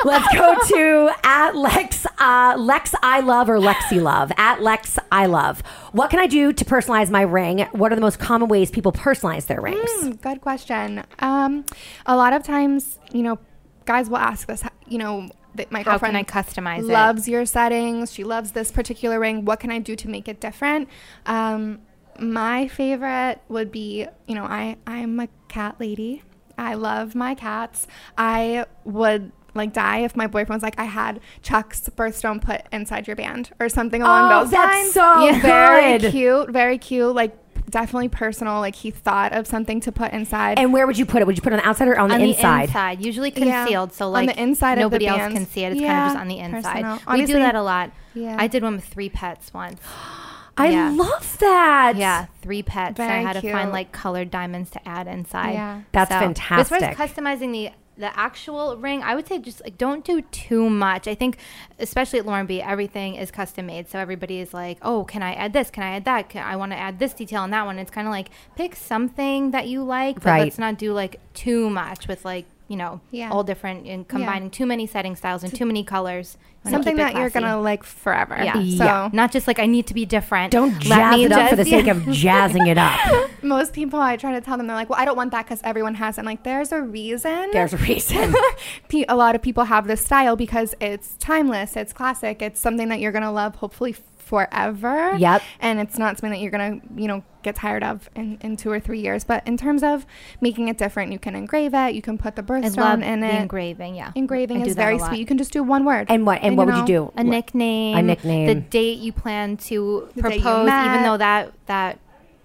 let's 0.04 0.34
go 0.34 0.56
to 0.68 1.10
at 1.24 1.56
Lex 1.56 2.06
uh, 2.18 2.54
Lex 2.58 2.94
I 3.02 3.20
love 3.20 3.48
or 3.48 3.58
Lexi 3.58 4.00
love 4.00 4.32
at 4.36 4.62
Lex 4.62 4.98
I 5.12 5.26
love. 5.26 5.60
What 5.92 6.10
can 6.10 6.18
I 6.18 6.26
do 6.26 6.52
to 6.52 6.64
personalize 6.64 7.10
my 7.10 7.22
ring? 7.22 7.60
What 7.72 7.92
are 7.92 7.94
the 7.94 8.00
most 8.00 8.18
common 8.18 8.48
ways 8.48 8.70
people 8.70 8.92
personalize 8.92 9.46
their 9.46 9.60
rings? 9.60 9.90
Hmm, 10.00 10.10
good 10.12 10.40
question. 10.40 11.04
Um, 11.20 11.64
a 12.06 12.16
lot 12.16 12.32
of 12.32 12.42
times, 12.42 12.98
you 13.12 13.22
know, 13.22 13.38
guys 13.84 14.08
will 14.10 14.16
ask 14.18 14.46
this. 14.48 14.62
You 14.88 14.98
know, 14.98 15.28
my 15.70 15.78
How 15.80 15.84
can 15.84 15.84
girlfriend 15.84 16.16
I 16.16 16.22
customize 16.24 16.80
it? 16.80 16.84
loves 16.92 17.28
your 17.28 17.44
settings. 17.46 18.12
She 18.12 18.24
loves 18.24 18.52
this 18.52 18.70
particular 18.70 19.18
ring. 19.18 19.44
What 19.44 19.60
can 19.60 19.70
I 19.70 19.78
do 19.78 19.96
to 19.96 20.08
make 20.08 20.28
it 20.28 20.40
different? 20.40 20.88
Um, 21.26 21.80
my 22.18 22.68
favorite 22.68 23.40
would 23.48 23.70
be, 23.72 24.06
you 24.26 24.34
know, 24.34 24.44
I 24.44 24.76
I'm 24.86 25.18
a 25.20 25.28
cat 25.48 25.76
lady. 25.78 26.22
I 26.58 26.74
love 26.74 27.14
my 27.14 27.34
cats. 27.34 27.86
I 28.16 28.64
would 28.84 29.32
like 29.54 29.72
die 29.72 29.98
if 30.00 30.14
my 30.16 30.26
boyfriend 30.26 30.56
was 30.56 30.62
like, 30.62 30.78
I 30.78 30.84
had 30.84 31.20
Chuck's 31.42 31.88
birthstone 31.90 32.42
put 32.42 32.62
inside 32.72 33.06
your 33.06 33.16
band 33.16 33.50
or 33.60 33.68
something 33.68 34.02
along 34.02 34.30
Oh, 34.32 34.40
those 34.42 34.50
that's 34.50 34.72
lines. 34.74 34.92
so 34.92 35.40
very 35.46 35.98
good. 35.98 36.10
cute, 36.12 36.50
very 36.50 36.78
cute. 36.78 37.14
Like 37.14 37.36
definitely 37.80 38.08
personal. 38.08 38.60
Like 38.60 38.74
he 38.74 38.90
thought 38.90 39.32
of 39.32 39.46
something 39.46 39.80
to 39.80 39.92
put 39.92 40.12
inside. 40.12 40.58
And 40.58 40.72
where 40.72 40.86
would 40.86 40.96
you 40.96 41.04
put 41.04 41.20
it? 41.20 41.26
Would 41.26 41.36
you 41.36 41.42
put 41.42 41.52
it 41.52 41.56
on 41.56 41.60
the 41.62 41.68
outside 41.68 41.88
or 41.88 41.98
on, 41.98 42.10
on 42.10 42.20
the 42.20 42.26
the 42.26 42.34
inside? 42.34 42.62
inside, 42.68 43.04
usually 43.04 43.32
Yeah. 43.36 43.64
concealed, 43.64 43.92
so 43.92 44.14
On 44.14 44.24
the 44.26 44.40
inside 44.40 44.72
of 44.72 44.76
the 44.78 44.82
nobody 44.84 45.06
else 45.06 45.18
band. 45.18 45.34
can 45.34 45.46
see 45.46 45.64
it. 45.64 45.72
It's 45.72 45.80
kind 45.80 45.86
Yeah, 45.92 46.04
of 46.06 46.08
just 46.12 46.20
on 46.20 46.28
the 46.28 46.38
inside. 46.38 46.82
personal. 46.82 46.98
we 47.18 47.26
do 47.26 47.34
that 47.34 47.54
a 47.54 47.62
lot. 47.62 47.90
Yeah. 48.14 48.36
I 48.38 48.46
did 48.46 48.62
one 48.62 48.76
with 48.76 48.84
three 48.86 49.08
pets 49.10 49.52
once. 49.52 49.80
I 50.58 50.68
Yeah. 50.70 50.90
love 50.90 51.36
that. 51.40 51.96
Yeah, 51.96 52.26
three 52.40 52.62
pets. 52.62 52.98
I 52.98 53.06
Very 53.06 53.22
had 53.24 53.34
to 53.40 53.52
find 53.52 53.72
like 53.72 53.92
colored 53.92 54.30
diamonds 54.30 54.70
to 54.70 54.88
add 54.88 55.06
inside. 55.06 55.52
Yeah. 55.52 55.80
That's 55.92 56.08
So, 56.10 56.14
but 56.18 56.22
As 56.22 56.68
fantastic. 56.68 56.80
far 56.96 57.04
as 57.04 57.10
customizing 57.12 57.52
the 57.52 57.70
the 57.98 58.16
actual 58.18 58.76
ring, 58.76 59.02
I 59.02 59.14
would 59.14 59.26
say 59.26 59.38
just 59.38 59.62
like 59.62 59.78
don't 59.78 60.04
do 60.04 60.20
too 60.22 60.68
much. 60.68 61.08
I 61.08 61.14
think, 61.14 61.38
especially 61.78 62.18
at 62.18 62.26
Lauren 62.26 62.46
B, 62.46 62.60
everything 62.60 63.14
is 63.14 63.30
custom 63.30 63.66
made, 63.66 63.88
so 63.88 63.98
everybody 63.98 64.40
is 64.40 64.52
like, 64.52 64.78
"Oh, 64.82 65.04
can 65.04 65.22
I 65.22 65.32
add 65.34 65.52
this? 65.52 65.70
Can 65.70 65.82
I 65.82 65.96
add 65.96 66.04
that? 66.04 66.28
Can, 66.28 66.44
I 66.44 66.56
want 66.56 66.72
to 66.72 66.78
add 66.78 66.98
this 66.98 67.12
detail 67.14 67.42
on 67.42 67.50
that 67.50 67.64
one." 67.64 67.78
It's 67.78 67.90
kind 67.90 68.06
of 68.06 68.12
like 68.12 68.28
pick 68.56 68.76
something 68.76 69.50
that 69.52 69.68
you 69.68 69.82
like, 69.82 70.16
but 70.16 70.26
Right. 70.26 70.42
let's 70.44 70.58
not 70.58 70.78
do 70.78 70.92
like 70.92 71.20
too 71.34 71.70
much 71.70 72.06
with 72.08 72.24
like 72.24 72.46
you 72.68 72.76
know 72.76 73.00
Yeah. 73.10 73.30
all 73.30 73.44
different 73.44 73.86
and 73.86 74.06
combining 74.08 74.50
too 74.50 74.66
many 74.66 74.86
setting 74.86 75.14
styles 75.16 75.44
and 75.44 75.54
too 75.54 75.66
many 75.66 75.84
colors. 75.84 76.36
Something 76.68 76.96
that 76.96 77.14
you're 77.14 77.30
gonna 77.30 77.60
like 77.60 77.84
forever. 77.84 78.36
Yeah. 78.42 78.60
So 78.76 79.10
not 79.12 79.30
just 79.30 79.46
like 79.46 79.60
I 79.60 79.66
need 79.66 79.86
to 79.86 79.94
be 79.94 80.04
different. 80.04 80.50
Don't 80.50 80.72
Let 80.72 80.82
jazz 80.82 81.16
me 81.16 81.24
it 81.26 81.32
up 81.32 81.50
for 81.50 81.54
the 81.56 81.62
just- 81.62 81.70
sake 81.70 81.86
of 81.86 82.10
jazzing 82.10 82.66
it 82.66 82.76
up. 82.76 82.98
most 83.42 83.72
people, 83.72 84.00
I 84.00 84.16
try 84.16 84.32
to 84.32 84.40
tell 84.40 84.56
them, 84.56 84.66
they're 84.66 84.74
like, 84.74 84.90
"Well, 84.90 84.98
I 85.00 85.04
don't 85.04 85.16
want 85.16 85.30
that 85.30 85.44
because 85.44 85.60
everyone 85.62 85.94
has 85.94 86.18
it." 86.18 86.22
I'm 86.22 86.24
like, 86.26 86.42
there's 86.42 86.72
a 86.72 86.82
reason. 86.82 87.50
There's 87.52 87.72
a 87.72 87.76
reason. 87.76 88.34
A 89.08 89.14
lot 89.14 89.36
of 89.36 89.42
people 89.42 89.64
have 89.64 89.86
this 89.86 90.04
style 90.04 90.34
because 90.34 90.74
it's 90.80 91.16
timeless, 91.18 91.76
it's 91.76 91.92
classic, 91.92 92.42
it's 92.42 92.58
something 92.58 92.88
that 92.88 92.98
you're 92.98 93.12
gonna 93.12 93.30
love, 93.30 93.54
hopefully 93.56 93.94
forever. 94.26 95.14
Yep. 95.16 95.40
And 95.60 95.78
it's 95.78 95.98
not 95.98 96.16
something 96.16 96.30
that 96.32 96.40
you're 96.40 96.50
gonna, 96.50 96.80
you 96.96 97.06
know, 97.06 97.22
get 97.44 97.54
tired 97.54 97.84
of 97.84 98.10
in, 98.16 98.38
in 98.40 98.56
two 98.56 98.70
or 98.70 98.80
three 98.80 99.00
years. 99.00 99.22
But 99.22 99.46
in 99.46 99.56
terms 99.56 99.84
of 99.84 100.04
making 100.40 100.66
it 100.66 100.76
different, 100.78 101.12
you 101.12 101.18
can 101.20 101.36
engrave 101.36 101.74
it. 101.74 101.94
You 101.94 102.02
can 102.02 102.18
put 102.18 102.34
the 102.34 102.42
birthstone 102.42 103.04
in 103.04 103.22
it. 103.22 103.40
engraving. 103.40 103.94
Yeah, 103.94 104.10
Engraving 104.16 104.62
I 104.62 104.66
is 104.66 104.74
very 104.74 104.98
sweet. 104.98 105.20
You 105.20 105.26
can 105.26 105.38
just 105.38 105.52
do 105.52 105.62
one 105.62 105.84
word. 105.84 106.06
And 106.10 106.26
what? 106.26 106.42
And, 106.42 106.56
what 106.56 106.66
would 106.66 106.76
you 106.76 106.84
do? 106.86 107.12
a 107.16 107.22
nickname, 107.22 107.96
A 107.96 108.02
nickname. 108.02 108.46
the 108.48 108.56
date 108.56 108.98
you 108.98 109.12
plan 109.12 109.56
to 109.58 110.08
The 110.16 110.22
propose, 110.22 110.68
even 110.68 111.02
though 111.04 111.16
that 111.18 111.52
that 111.66 111.98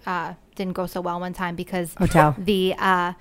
uh, 0.06 0.34
didn't 0.56 0.74
go 0.74 0.86
so 0.86 1.02
well 1.02 1.20
one 1.20 1.34
time 1.34 1.56
because 1.56 1.96
Hotel. 1.96 2.36
the 2.38 2.76
uh, 2.78 3.14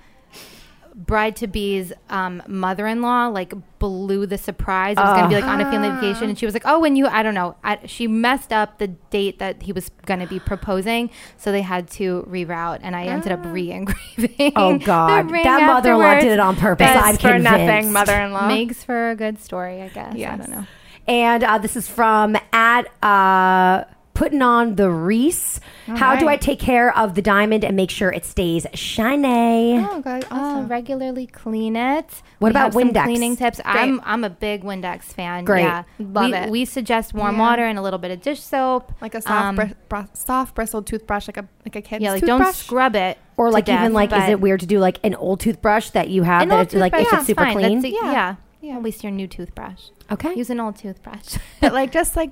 bride 1.05 1.35
to 1.37 1.47
be's 1.47 1.91
um, 2.09 2.41
mother-in-law 2.47 3.27
like 3.27 3.53
blew 3.79 4.25
the 4.25 4.37
surprise. 4.37 4.97
It 4.97 5.01
was 5.01 5.17
going 5.17 5.23
to 5.23 5.29
be 5.29 5.41
like 5.41 5.49
on 5.49 5.61
a 5.61 5.71
family 5.71 5.89
vacation, 5.89 6.29
and 6.29 6.37
she 6.37 6.45
was 6.45 6.53
like, 6.53 6.63
"Oh, 6.65 6.79
when 6.79 6.95
you, 6.95 7.07
I 7.07 7.23
don't 7.23 7.33
know." 7.33 7.55
I, 7.63 7.79
she 7.85 8.07
messed 8.07 8.53
up 8.53 8.77
the 8.77 8.87
date 8.87 9.39
that 9.39 9.63
he 9.63 9.71
was 9.71 9.89
going 10.05 10.19
to 10.19 10.27
be 10.27 10.39
proposing, 10.39 11.09
so 11.37 11.51
they 11.51 11.61
had 11.61 11.89
to 11.91 12.25
reroute, 12.29 12.79
and 12.81 12.95
I 12.95 13.05
ended 13.05 13.31
up 13.31 13.43
re-engraving. 13.45 14.53
Oh 14.55 14.77
God, 14.85 15.29
that 15.29 15.65
mother-in-law 15.65 16.19
did 16.19 16.31
it 16.31 16.39
on 16.39 16.55
purpose. 16.55 16.85
Best 16.85 17.05
I'm 17.05 17.15
for 17.15 17.33
convinced. 17.33 17.43
nothing, 17.43 17.91
mother-in-law. 17.91 18.47
Makes 18.47 18.83
for 18.83 19.09
a 19.11 19.15
good 19.15 19.39
story, 19.39 19.81
I 19.81 19.89
guess. 19.89 20.15
Yeah, 20.15 20.33
I 20.33 20.37
don't 20.37 20.49
know. 20.49 20.67
And 21.07 21.43
uh, 21.43 21.57
this 21.57 21.75
is 21.75 21.87
from 21.89 22.37
at 22.53 22.83
uh, 23.03 23.85
putting 24.21 24.41
on 24.43 24.75
the 24.75 24.87
Reese. 24.89 25.59
How 25.87 26.15
do 26.15 26.25
I 26.25 26.31
right. 26.33 26.41
take 26.41 26.59
care 26.59 26.95
of 26.95 27.15
the 27.15 27.23
diamond 27.23 27.65
and 27.65 27.75
make 27.75 27.89
sure 27.89 28.11
it 28.11 28.23
stays 28.23 28.67
shiny? 28.75 29.79
oh, 29.79 29.99
good. 30.01 30.23
Uh, 30.25 30.27
Awesome. 30.31 30.67
regularly 30.67 31.25
clean 31.25 31.75
it. 31.75 32.05
What 32.37 32.49
We 32.49 32.51
about 32.51 32.65
have 32.65 32.73
some 32.73 32.83
Windex? 32.91 33.03
cleaning 33.05 33.35
tips? 33.35 33.59
I'm 33.65 33.99
I'm 34.03 34.23
a 34.23 34.29
big 34.29 34.63
Windex 34.63 35.03
fan. 35.05 35.43
Great. 35.43 35.63
Yeah. 35.63 35.83
Love 35.99 36.25
we, 36.31 36.35
it. 36.37 36.49
We 36.51 36.65
suggest 36.65 37.13
warm 37.15 37.35
Yeah. 37.35 37.41
water 37.41 37.63
and 37.65 37.79
a 37.79 37.81
little 37.81 37.97
bit 37.99 38.11
of 38.11 38.21
dish 38.21 38.41
soap. 38.41 38.93
like 39.01 39.15
a 39.15 39.21
soft, 39.21 39.31
Um, 39.45 39.55
br- 39.55 39.73
br- 39.89 40.07
soft 40.13 40.53
bristled 40.55 40.85
toothbrush, 40.85 41.27
like 41.27 41.37
a 41.37 41.47
like 41.65 41.75
a 41.75 41.81
kid's 41.81 42.03
yeah, 42.03 42.11
like 42.11 42.19
toothbrush. 42.21 42.39
don't 42.45 42.55
scrub 42.55 42.95
it. 42.95 43.17
Or 43.37 43.47
to 43.47 43.51
like 43.53 43.67
even 43.69 43.91
like, 43.93 44.11
is 44.11 44.19
but 44.19 44.29
it 44.29 44.39
weird 44.39 44.59
to 44.59 44.67
do 44.67 44.77
like 44.79 44.99
an 45.03 45.15
old 45.15 45.39
toothbrush 45.39 45.89
that 45.91 46.09
you 46.09 46.21
have 46.23 46.43
An 46.43 46.49
that 46.49 46.55
old 46.59 46.63
it's 46.67 46.75
like 46.75 46.93
if 46.93 47.01
it's 47.11 47.21
is 47.21 47.25
super 47.27 47.43
fine. 47.43 47.53
clean? 47.55 47.81
That's 47.81 47.93
a- 47.93 47.97
Yeah. 48.05 48.11
yeah. 48.11 48.35
Yeah. 48.61 48.75
At 48.77 48.83
least 48.83 49.03
your 49.03 49.11
new 49.11 49.27
toothbrush. 49.27 49.85
okay. 50.11 50.35
Use 50.35 50.51
an 50.51 50.59
old 50.59 50.75
toothbrush. 50.75 51.37
but 51.59 51.73
like 51.73 51.91
just 51.91 52.15
like 52.15 52.29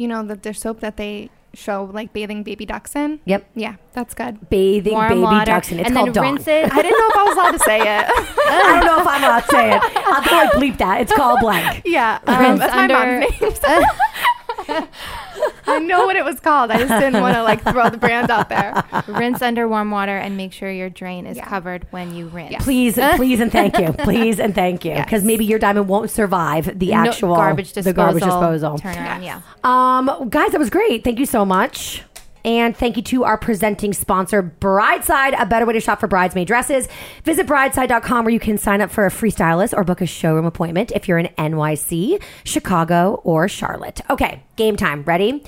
you 0.00 0.08
know 0.08 0.22
the 0.24 0.36
dish 0.36 0.58
soap 0.60 0.80
that 0.80 0.96
they 0.96 1.28
show 1.52 1.90
like 1.92 2.12
bathing 2.12 2.42
baby 2.42 2.64
ducks 2.64 2.94
in. 2.96 3.20
Yep. 3.26 3.50
Yeah, 3.54 3.74
that's 3.92 4.14
good. 4.14 4.48
Bathing 4.48 4.94
warm 4.94 5.08
baby 5.08 5.20
water, 5.20 5.44
ducks 5.44 5.70
and 5.72 5.80
it's 5.80 5.88
and 5.88 5.96
called 5.96 6.08
then 6.14 6.14
Dawn. 6.14 6.34
rinse 6.36 6.46
it. 6.48 6.72
I 6.72 6.80
didn't 6.80 6.98
know 6.98 7.08
if 7.10 7.16
I 7.16 7.24
was 7.24 7.34
allowed 7.36 7.50
to 7.52 7.58
say 7.58 7.78
it. 7.80 8.04
I 8.48 8.80
don't 8.80 8.86
know 8.86 9.00
if 9.00 9.06
I'm 9.06 9.24
allowed 9.24 9.40
to 9.40 9.46
say 9.50 9.76
it. 9.76 9.82
I'll 9.82 10.22
probably 10.22 10.70
bleep 10.70 10.78
that. 10.78 11.00
It's 11.02 11.12
called 11.12 11.40
blank. 11.40 11.82
yeah, 11.84 12.18
um, 12.26 12.38
Rinse 12.40 12.58
that's 12.60 12.74
my 12.74 12.82
under- 12.84 13.26
mom's 13.40 13.62
name. 13.62 14.88
I 15.70 15.78
know 15.78 16.06
what 16.06 16.16
it 16.16 16.24
was 16.24 16.40
called. 16.40 16.70
I 16.70 16.78
just 16.78 16.88
didn't 17.00 17.20
want 17.20 17.34
to 17.36 17.42
like 17.42 17.62
throw 17.62 17.88
the 17.90 17.96
brand 17.96 18.30
out 18.30 18.48
there. 18.48 18.82
rinse 19.08 19.42
under 19.42 19.68
warm 19.68 19.90
water 19.90 20.16
and 20.16 20.36
make 20.36 20.52
sure 20.52 20.70
your 20.70 20.90
drain 20.90 21.26
is 21.26 21.36
Yeah. 21.36 21.46
covered 21.48 21.86
when 21.90 22.14
you 22.14 22.28
rinse. 22.28 22.56
Please, 22.64 22.94
please, 23.16 23.40
and 23.40 23.50
thank 23.52 23.78
you. 23.78 23.92
Please 23.92 24.38
and 24.40 24.54
thank 24.54 24.84
you. 24.84 24.94
Because 24.94 25.22
Yes. 25.22 25.24
maybe 25.24 25.44
your 25.44 25.58
diamond 25.58 25.88
won't 25.88 26.10
survive 26.10 26.78
the 26.78 26.90
No- 26.90 26.96
actual 26.96 27.34
garbage 27.36 27.72
disposal. 27.72 27.92
The 27.92 27.96
garbage 27.96 28.22
disposal. 28.22 28.78
Turn 28.78 28.96
around. 28.96 29.22
Yeah. 29.22 29.40
Um, 29.64 30.28
guys, 30.28 30.52
that 30.52 30.58
was 30.58 30.70
great. 30.70 31.04
Thank 31.04 31.18
you 31.18 31.26
so 31.26 31.44
much. 31.44 32.02
And 32.44 32.76
thank 32.76 32.96
you 32.96 33.02
to 33.04 33.24
our 33.24 33.38
presenting 33.38 33.92
sponsor, 33.92 34.42
Brideside, 34.42 35.34
a 35.34 35.46
better 35.46 35.66
way 35.66 35.74
to 35.74 35.80
shop 35.80 36.00
for 36.00 36.06
bridesmaid 36.08 36.46
dresses. 36.46 36.88
Visit 37.24 37.46
brideside.com 37.46 38.24
where 38.24 38.32
you 38.32 38.40
can 38.40 38.58
sign 38.58 38.80
up 38.80 38.90
for 38.90 39.06
a 39.06 39.10
free 39.10 39.30
stylist 39.30 39.74
or 39.74 39.84
book 39.84 40.00
a 40.00 40.06
showroom 40.06 40.46
appointment 40.46 40.92
if 40.92 41.08
you're 41.08 41.18
in 41.18 41.26
NYC, 41.38 42.22
Chicago, 42.44 43.20
or 43.24 43.48
Charlotte. 43.48 44.00
Okay, 44.10 44.42
game 44.56 44.76
time. 44.76 45.02
Ready? 45.02 45.42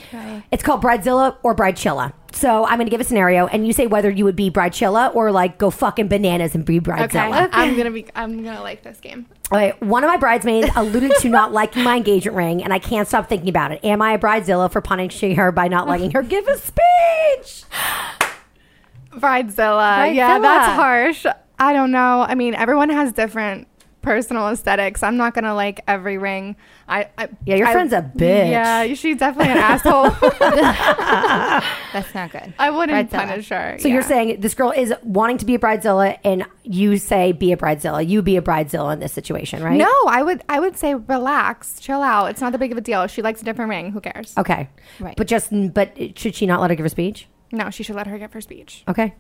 It's 0.51 0.63
called 0.63 0.83
Bridezilla 0.83 1.37
or 1.43 1.55
Bridechilla. 1.55 2.13
So 2.35 2.65
I'm 2.65 2.77
going 2.77 2.87
to 2.87 2.91
give 2.91 3.01
a 3.01 3.05
scenario, 3.05 3.47
and 3.47 3.67
you 3.67 3.73
say 3.73 3.87
whether 3.87 4.11
you 4.11 4.25
would 4.25 4.37
be 4.37 4.51
bridezilla 4.51 5.15
or 5.15 5.31
like 5.33 5.59
go 5.59 5.71
fucking 5.71 6.09
bananas 6.09 6.55
and 6.55 6.65
be 6.65 6.81
bridezilla. 6.81 7.05
Okay, 7.05 7.19
Bridezilla. 7.19 7.49
I'm 7.53 7.77
gonna 7.77 7.91
be. 7.91 8.07
I'm 8.15 8.43
gonna 8.43 8.63
like 8.63 8.83
this 8.83 9.01
game. 9.01 9.27
Okay, 9.53 9.75
one 9.81 10.03
of 10.05 10.09
my 10.09 10.17
bridesmaids 10.17 10.71
alluded 10.77 11.13
to 11.21 11.29
not 11.29 11.53
liking 11.53 11.85
my 11.85 11.97
engagement 11.97 12.37
ring, 12.37 12.63
and 12.65 12.73
I 12.73 12.79
can't 12.79 13.07
stop 13.07 13.29
thinking 13.29 13.49
about 13.49 13.73
it. 13.73 13.85
Am 13.85 14.01
I 14.01 14.13
a 14.15 14.19
bridezilla 14.19 14.71
for 14.71 14.81
punishing 14.81 15.37
her 15.37 15.53
by 15.53 15.69
not 15.69 15.89
letting 15.89 16.11
her 16.13 16.23
give 16.23 16.47
a 16.49 16.57
speech? 16.57 17.65
Bridezilla. 19.11 20.15
Yeah, 20.15 20.39
Bridezilla. 20.39 20.43
that's 20.43 20.73
harsh. 20.75 21.27
I 21.59 21.73
don't 21.73 21.93
know. 21.93 22.25
I 22.27 22.35
mean, 22.35 22.55
everyone 22.55 22.89
has 22.91 23.13
different 23.13 23.69
personal 24.03 24.49
aesthetics. 24.49 25.03
I'm 25.03 25.17
not 25.17 25.33
gonna 25.35 25.55
like 25.55 25.81
every 25.89 26.19
ring. 26.19 26.57
I, 26.89 27.09
I 27.17 27.29
Yeah, 27.47 27.57
your 27.57 27.69
I- 27.69 27.73
friend's 27.73 27.93
a 27.93 28.03
bitch. 28.03 28.51
Yeah, 28.51 28.93
she's 28.95 29.17
definitely 29.19 29.53
an 29.53 29.59
asshole. 29.59 30.11
That's 31.93 32.15
not 32.15 32.33
good. 32.33 32.53
I 32.59 32.71
wouldn't 32.71 33.11
Bridezilla. 33.11 33.29
punish 33.29 33.49
her. 33.51 33.77
So 33.79 33.89
you're 33.89 34.03
saying 34.03 34.41
this 34.41 34.55
girl 34.55 34.71
is 34.71 34.93
wanting 35.03 35.39
to 35.39 35.47
be 35.47 35.55
a 35.55 35.59
bridezilla, 35.59 36.19
and 36.25 36.45
you 36.65 36.97
say 36.99 37.33
be 37.33 37.53
a 37.53 37.57
bridezilla. 37.57 38.07
You 38.07 38.23
be 38.23 38.37
a 38.37 38.43
bridezilla 38.43 38.93
in 38.95 39.01
this 39.01 39.13
situation, 39.13 39.63
right? 39.63 39.77
No, 39.79 39.93
I 40.09 40.23
would. 40.23 40.43
I 40.49 40.61
would 40.61 40.77
say 40.77 40.95
relax, 40.95 41.79
chill 41.81 42.03
out. 42.03 42.27
It's 42.31 42.41
not 42.41 42.53
that 42.53 42.59
big 42.59 42.73
of 42.73 42.79
a 42.79 42.81
deal. 42.81 43.07
She 43.07 43.23
likes 43.23 43.41
a 43.43 43.45
different 43.45 43.69
ring. 43.71 43.93
Who 43.93 44.01
cares? 44.01 44.35
Okay. 44.37 44.69
Right. 45.01 45.17
But 45.17 45.27
just, 45.27 45.51
but 45.75 45.97
should 46.19 46.35
she 46.35 46.47
not 46.47 46.61
let 46.61 46.71
her 46.71 46.77
give 46.77 46.85
her 46.85 46.89
speech? 46.89 47.29
No, 47.53 47.71
she 47.71 47.83
should 47.83 47.97
let 47.97 48.07
her 48.07 48.19
give 48.19 48.33
her 48.33 48.41
speech. 48.41 48.83
Okay. 48.89 49.15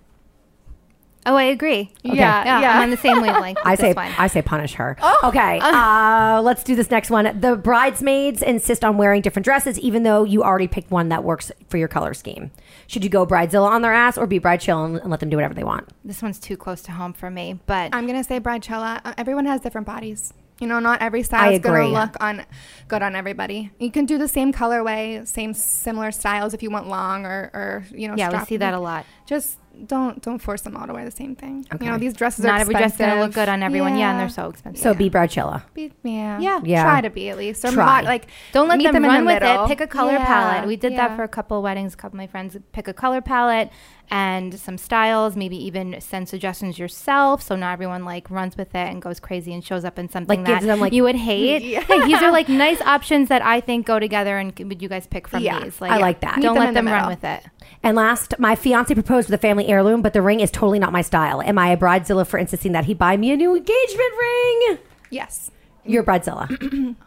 Oh, 1.24 1.36
I 1.36 1.44
agree. 1.44 1.92
Yeah, 2.02 2.14
Yeah, 2.44 2.60
yeah. 2.60 2.76
I'm 2.76 2.82
on 2.84 2.90
the 2.90 2.96
same 2.96 3.22
wavelength. 3.22 3.58
I 3.64 3.76
say 3.76 3.88
this 3.88 3.96
one. 3.96 4.10
I 4.18 4.26
say 4.26 4.42
punish 4.42 4.74
her. 4.74 4.96
okay, 5.22 5.58
uh, 5.62 6.40
let's 6.42 6.64
do 6.64 6.74
this 6.74 6.90
next 6.90 7.10
one. 7.10 7.38
The 7.40 7.56
bridesmaids 7.56 8.42
insist 8.42 8.84
on 8.84 8.96
wearing 8.96 9.22
different 9.22 9.44
dresses, 9.44 9.78
even 9.78 10.02
though 10.02 10.24
you 10.24 10.42
already 10.42 10.66
picked 10.68 10.90
one 10.90 11.08
that 11.10 11.22
works 11.24 11.52
for 11.68 11.76
your 11.78 11.88
color 11.88 12.12
scheme. 12.14 12.50
Should 12.88 13.04
you 13.04 13.10
go 13.10 13.24
bridezilla 13.26 13.68
on 13.68 13.82
their 13.82 13.92
ass 13.92 14.18
or 14.18 14.26
be 14.26 14.38
bride 14.38 14.60
chill 14.60 14.84
and, 14.84 14.96
and 14.98 15.10
let 15.10 15.20
them 15.20 15.30
do 15.30 15.36
whatever 15.36 15.54
they 15.54 15.64
want? 15.64 15.88
this 16.04 16.20
one's 16.22 16.38
too 16.38 16.56
close 16.56 16.82
to 16.82 16.92
home 16.92 17.12
for 17.12 17.30
me, 17.30 17.60
but 17.66 17.94
I'm 17.94 18.06
gonna 18.06 18.24
say 18.24 18.40
Bridechilla. 18.40 19.00
Uh, 19.04 19.14
everyone 19.16 19.46
has 19.46 19.60
different 19.60 19.86
bodies. 19.86 20.34
You 20.58 20.66
know, 20.68 20.78
not 20.78 21.00
every 21.02 21.22
style 21.22 21.48
I 21.48 21.52
is 21.54 21.60
gonna 21.60 21.88
look 21.88 22.16
on 22.20 22.44
good 22.92 23.02
on 23.02 23.16
everybody. 23.16 23.70
You 23.78 23.90
can 23.90 24.04
do 24.04 24.18
the 24.18 24.28
same 24.28 24.52
colorway, 24.52 25.26
same 25.26 25.54
similar 25.54 26.12
styles 26.12 26.52
if 26.52 26.62
you 26.62 26.70
want 26.70 26.88
long 26.88 27.24
or, 27.24 27.50
or 27.54 27.84
you 27.90 28.06
know. 28.06 28.14
yeah, 28.16 28.30
we 28.38 28.44
see 28.44 28.58
that 28.58 28.74
a 28.74 28.78
lot. 28.78 29.06
Just 29.26 29.58
don't 29.86 30.20
don't 30.22 30.38
force 30.38 30.60
them 30.60 30.76
all 30.76 30.86
to 30.86 30.92
wear 30.92 31.06
the 31.06 31.10
same 31.10 31.34
thing. 31.34 31.64
Okay. 31.72 31.86
You 31.86 31.90
know, 31.90 31.96
these 31.96 32.12
dresses 32.12 32.44
are 32.44 32.48
Not 32.48 32.58
are 32.58 32.60
every 32.60 32.74
dress 32.74 32.92
is 32.92 32.98
gonna 32.98 33.20
look 33.22 33.32
good 33.32 33.48
on 33.48 33.62
everyone. 33.62 33.96
Yeah, 33.96 34.10
and 34.10 34.20
they're 34.20 34.28
so 34.28 34.50
expensive. 34.50 34.82
So 34.82 34.92
be 34.92 35.08
bridechilla. 35.08 35.62
Be, 35.72 35.90
yeah. 36.02 36.38
Yeah. 36.38 36.60
Yeah. 36.62 36.82
Try 36.82 37.00
to 37.00 37.08
be 37.08 37.30
at 37.30 37.38
least. 37.38 37.64
Or 37.64 37.70
Try. 37.70 37.86
mod- 37.86 38.04
like 38.04 38.26
Don't 38.52 38.68
let 38.68 38.82
them, 38.82 38.94
in 38.96 39.02
run 39.02 39.24
the 39.24 39.32
with 39.32 39.42
it. 39.42 39.68
Pick 39.68 39.80
a 39.80 39.86
color 39.86 40.12
Yeah, 40.12 40.26
palette. 40.26 40.66
We 40.68 40.76
did 40.76 40.92
that 40.98 41.16
for 41.16 41.22
a 41.22 41.28
couple 41.28 41.56
of 41.56 41.62
weddings. 41.64 41.94
A 41.94 41.96
couple 41.96 42.16
of 42.16 42.18
my 42.18 42.26
friends 42.26 42.54
pick 42.72 42.86
a 42.86 42.92
color 42.92 43.22
palette 43.22 43.70
and 44.10 44.58
some 44.60 44.76
styles. 44.76 45.36
Maybe 45.36 45.56
even 45.64 45.98
send 46.02 46.28
suggestions 46.28 46.78
yourself, 46.78 47.40
so 47.40 47.56
not 47.56 47.72
everyone 47.72 48.04
like 48.04 48.30
runs 48.30 48.58
with 48.58 48.74
it 48.74 48.88
and 48.90 49.00
goes 49.00 49.20
crazy 49.20 49.54
and 49.54 49.64
shows 49.64 49.86
up 49.86 49.98
in 49.98 50.10
something 50.10 50.44
Like, 50.44 50.60
that 50.60 50.66
them, 50.66 50.80
like- 50.80 50.92
you 50.92 51.04
would 51.04 51.16
hate. 51.16 51.62
Yeah. 51.72 51.80
Hey, 51.80 52.04
these 52.04 52.20
are 52.20 52.30
like 52.30 52.48
nice 52.50 52.81
options 52.82 53.28
that 53.28 53.42
I 53.42 53.60
think 53.60 53.86
go 53.86 53.98
together, 53.98 54.38
and 54.38 54.56
would 54.58 54.82
you 54.82 54.88
guys 54.88 55.06
pick 55.06 55.26
from 55.28 55.42
Yeah. 55.42 55.60
these? 55.60 55.80
Like, 55.80 55.90
I 55.92 55.98
like 55.98 56.20
that. 56.20 56.36
Don't 56.40 56.54
them 56.54 56.62
let 56.62 56.68
in 56.68 56.74
the 56.74 56.82
them 56.82 56.92
run 56.92 57.08
with 57.08 57.24
it. 57.24 57.42
And 57.82 57.96
last, 57.96 58.34
my 58.38 58.54
fiance 58.54 58.92
proposed 58.94 59.28
with 59.30 59.34
a 59.38 59.42
family 59.42 59.66
heirloom, 59.68 60.02
but 60.02 60.12
the 60.12 60.22
ring 60.22 60.40
is 60.40 60.50
totally 60.50 60.78
not 60.78 60.92
my 60.92 61.02
style. 61.02 61.42
Am 61.42 61.58
I 61.58 61.70
a 61.70 61.76
bridezilla 61.76 62.26
for 62.26 62.38
insisting 62.38 62.72
that 62.72 62.84
he 62.84 62.94
buy 62.94 63.16
me 63.16 63.32
a 63.32 63.36
new 63.36 63.56
engagement 63.56 64.12
ring? 64.20 64.78
Yes. 65.10 65.50
You're 65.84 66.02
a 66.02 66.06
bridezilla. 66.06 66.48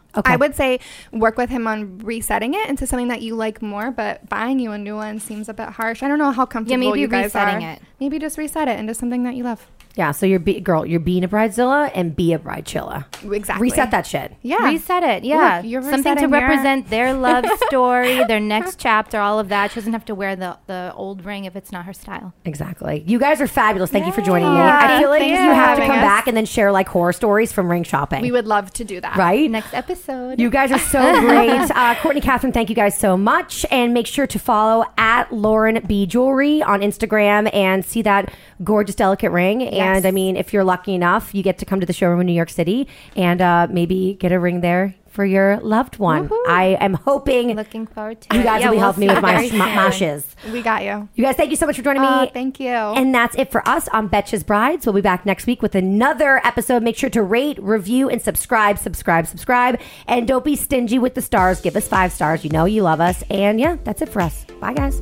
okay. 0.18 0.32
I 0.32 0.36
would 0.36 0.54
say 0.54 0.80
work 1.12 1.38
with 1.38 1.48
him 1.48 1.66
on 1.66 1.98
resetting 1.98 2.52
it 2.54 2.68
into 2.68 2.86
something 2.86 3.08
that 3.08 3.22
you 3.22 3.34
like 3.34 3.62
more, 3.62 3.90
but 3.90 4.28
buying 4.28 4.58
you 4.58 4.72
a 4.72 4.78
new 4.78 4.96
one 4.96 5.18
seems 5.18 5.48
a 5.48 5.54
bit 5.54 5.70
harsh. 5.70 6.02
I 6.02 6.08
don't 6.08 6.18
know 6.18 6.30
how 6.30 6.44
comfortable 6.44 6.82
yeah, 6.84 6.90
maybe 6.90 7.00
you 7.00 7.08
guys 7.08 7.24
resetting 7.26 7.64
are. 7.64 7.72
it. 7.72 7.82
Maybe 8.00 8.18
just 8.18 8.36
reset 8.36 8.68
it 8.68 8.78
into 8.78 8.92
something 8.94 9.22
that 9.22 9.34
you 9.34 9.44
love. 9.44 9.66
Yeah, 9.96 10.10
so 10.12 10.26
you're 10.26 10.38
be- 10.38 10.60
girl, 10.60 10.84
you're 10.86 11.00
being 11.00 11.24
a 11.24 11.28
bridezilla 11.28 11.90
and 11.94 12.14
be 12.14 12.32
a 12.34 12.38
bridechilla. 12.38 13.06
Exactly. 13.32 13.62
Reset 13.70 13.90
that 13.90 14.06
shit. 14.06 14.34
Yeah. 14.42 14.64
Reset 14.68 15.02
it, 15.02 15.24
yeah. 15.24 15.56
Look, 15.62 15.70
you're 15.70 15.80
Something 15.82 16.02
to 16.02 16.08
resetting 16.10 16.30
your- 16.32 16.40
represent 16.48 16.90
their 16.90 17.14
love 17.14 17.44
story, 17.68 18.22
their 18.26 18.38
next 18.40 18.78
chapter, 18.78 19.18
all 19.18 19.38
of 19.38 19.48
that. 19.48 19.70
She 19.70 19.76
doesn't 19.76 19.92
have 19.94 20.04
to 20.04 20.14
wear 20.14 20.36
the, 20.36 20.58
the 20.66 20.92
old 20.94 21.24
ring 21.24 21.46
if 21.46 21.56
it's 21.56 21.72
not 21.72 21.86
her 21.86 21.92
style. 21.94 22.34
Exactly. 22.44 23.04
You 23.06 23.18
guys 23.18 23.40
are 23.40 23.46
fabulous. 23.46 23.90
Thank 23.90 24.04
you 24.06 24.12
for 24.12 24.20
joining 24.20 24.52
me. 24.52 24.60
I 24.60 25.00
feel 25.00 25.08
like 25.08 25.22
you 25.22 25.34
for 25.34 25.42
have 25.42 25.76
to 25.78 25.82
having 25.82 25.86
come 25.88 25.98
us. 25.98 26.02
back 26.04 26.26
and 26.26 26.36
then 26.36 26.44
share 26.44 26.70
like 26.72 26.88
horror 26.88 27.14
stories 27.14 27.50
from 27.52 27.70
ring 27.70 27.82
shopping. 27.82 28.20
We 28.20 28.32
would 28.32 28.46
love 28.46 28.72
to 28.74 28.84
do 28.84 29.00
that. 29.00 29.16
right? 29.16 29.50
Next 29.50 29.72
episode. 29.72 30.38
You 30.38 30.50
guys 30.50 30.70
are 30.72 30.78
so 30.78 31.20
great. 31.20 31.70
Uh, 31.70 31.94
Courtney 32.02 32.20
Catherine, 32.20 32.52
thank 32.52 32.68
you 32.68 32.76
guys 32.76 32.98
so 32.98 33.16
much. 33.16 33.64
And 33.70 33.94
make 33.94 34.06
sure 34.06 34.26
to 34.26 34.38
follow 34.38 34.84
at 34.98 35.32
Lauren 35.32 35.82
B. 35.86 36.04
Jewelry 36.06 36.62
on 36.62 36.80
Instagram 36.80 37.48
and 37.54 37.82
see 37.84 38.02
that 38.02 38.30
gorgeous, 38.62 38.94
delicate 38.94 39.30
ring. 39.32 39.62
And 39.86 40.06
I 40.06 40.10
mean, 40.10 40.36
if 40.36 40.52
you're 40.52 40.64
lucky 40.64 40.94
enough, 40.94 41.34
you 41.34 41.42
get 41.42 41.58
to 41.58 41.64
come 41.64 41.80
to 41.80 41.86
the 41.86 41.92
showroom 41.92 42.20
in 42.20 42.26
New 42.26 42.32
York 42.32 42.50
City 42.50 42.88
and 43.14 43.40
uh, 43.40 43.66
maybe 43.70 44.14
get 44.18 44.32
a 44.32 44.38
ring 44.40 44.60
there 44.60 44.94
for 45.08 45.24
your 45.24 45.56
loved 45.60 45.96
one. 45.98 46.28
I 46.46 46.76
am 46.78 46.92
hoping 46.92 47.56
Looking 47.56 47.86
forward 47.86 48.20
to 48.20 48.34
you 48.34 48.40
it. 48.42 48.44
guys 48.44 48.60
Yeah, 48.60 48.66
will 48.66 48.72
be 48.72 48.76
we'll 48.76 48.84
helping 48.84 49.00
me 49.00 49.08
see 49.08 49.14
with 49.14 49.22
my, 49.22 49.34
very 49.36 49.48
soon. 49.48 49.58
mashes. 49.60 50.36
We 50.52 50.60
got 50.60 50.84
you. 50.84 51.08
You 51.14 51.24
guys, 51.24 51.36
thank 51.36 51.48
you 51.48 51.56
so 51.56 51.64
much 51.64 51.76
for 51.76 51.82
joining 51.82 52.02
me. 52.02 52.08
Uh, 52.08 52.26
thank 52.26 52.60
you. 52.60 52.68
And 52.68 53.14
that's 53.14 53.34
it 53.36 53.50
for 53.50 53.66
us 53.66 53.88
on 53.88 54.10
Betches 54.10 54.44
Brides. 54.44 54.84
We'll 54.84 54.94
be 54.94 55.00
back 55.00 55.24
next 55.24 55.46
week 55.46 55.62
with 55.62 55.74
another 55.74 56.42
episode. 56.44 56.82
Make 56.82 56.98
sure 56.98 57.08
to 57.08 57.22
rate, 57.22 57.58
review, 57.62 58.10
and 58.10 58.20
subscribe, 58.20 58.76
subscribe, 58.78 59.26
subscribe. 59.26 59.80
And 60.06 60.28
don't 60.28 60.44
be 60.44 60.54
stingy 60.54 60.98
with 60.98 61.14
the 61.14 61.22
stars. 61.22 61.62
Give 61.62 61.76
us 61.76 61.88
five 61.88 62.12
stars. 62.12 62.44
You 62.44 62.50
know 62.50 62.66
you 62.66 62.82
love 62.82 63.00
us. 63.00 63.22
And 63.30 63.58
yeah, 63.58 63.78
that's 63.84 64.02
it 64.02 64.10
for 64.10 64.20
us. 64.20 64.44
Bye, 64.60 64.74
guys. 64.74 65.00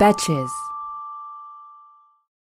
Betches. 0.00 0.48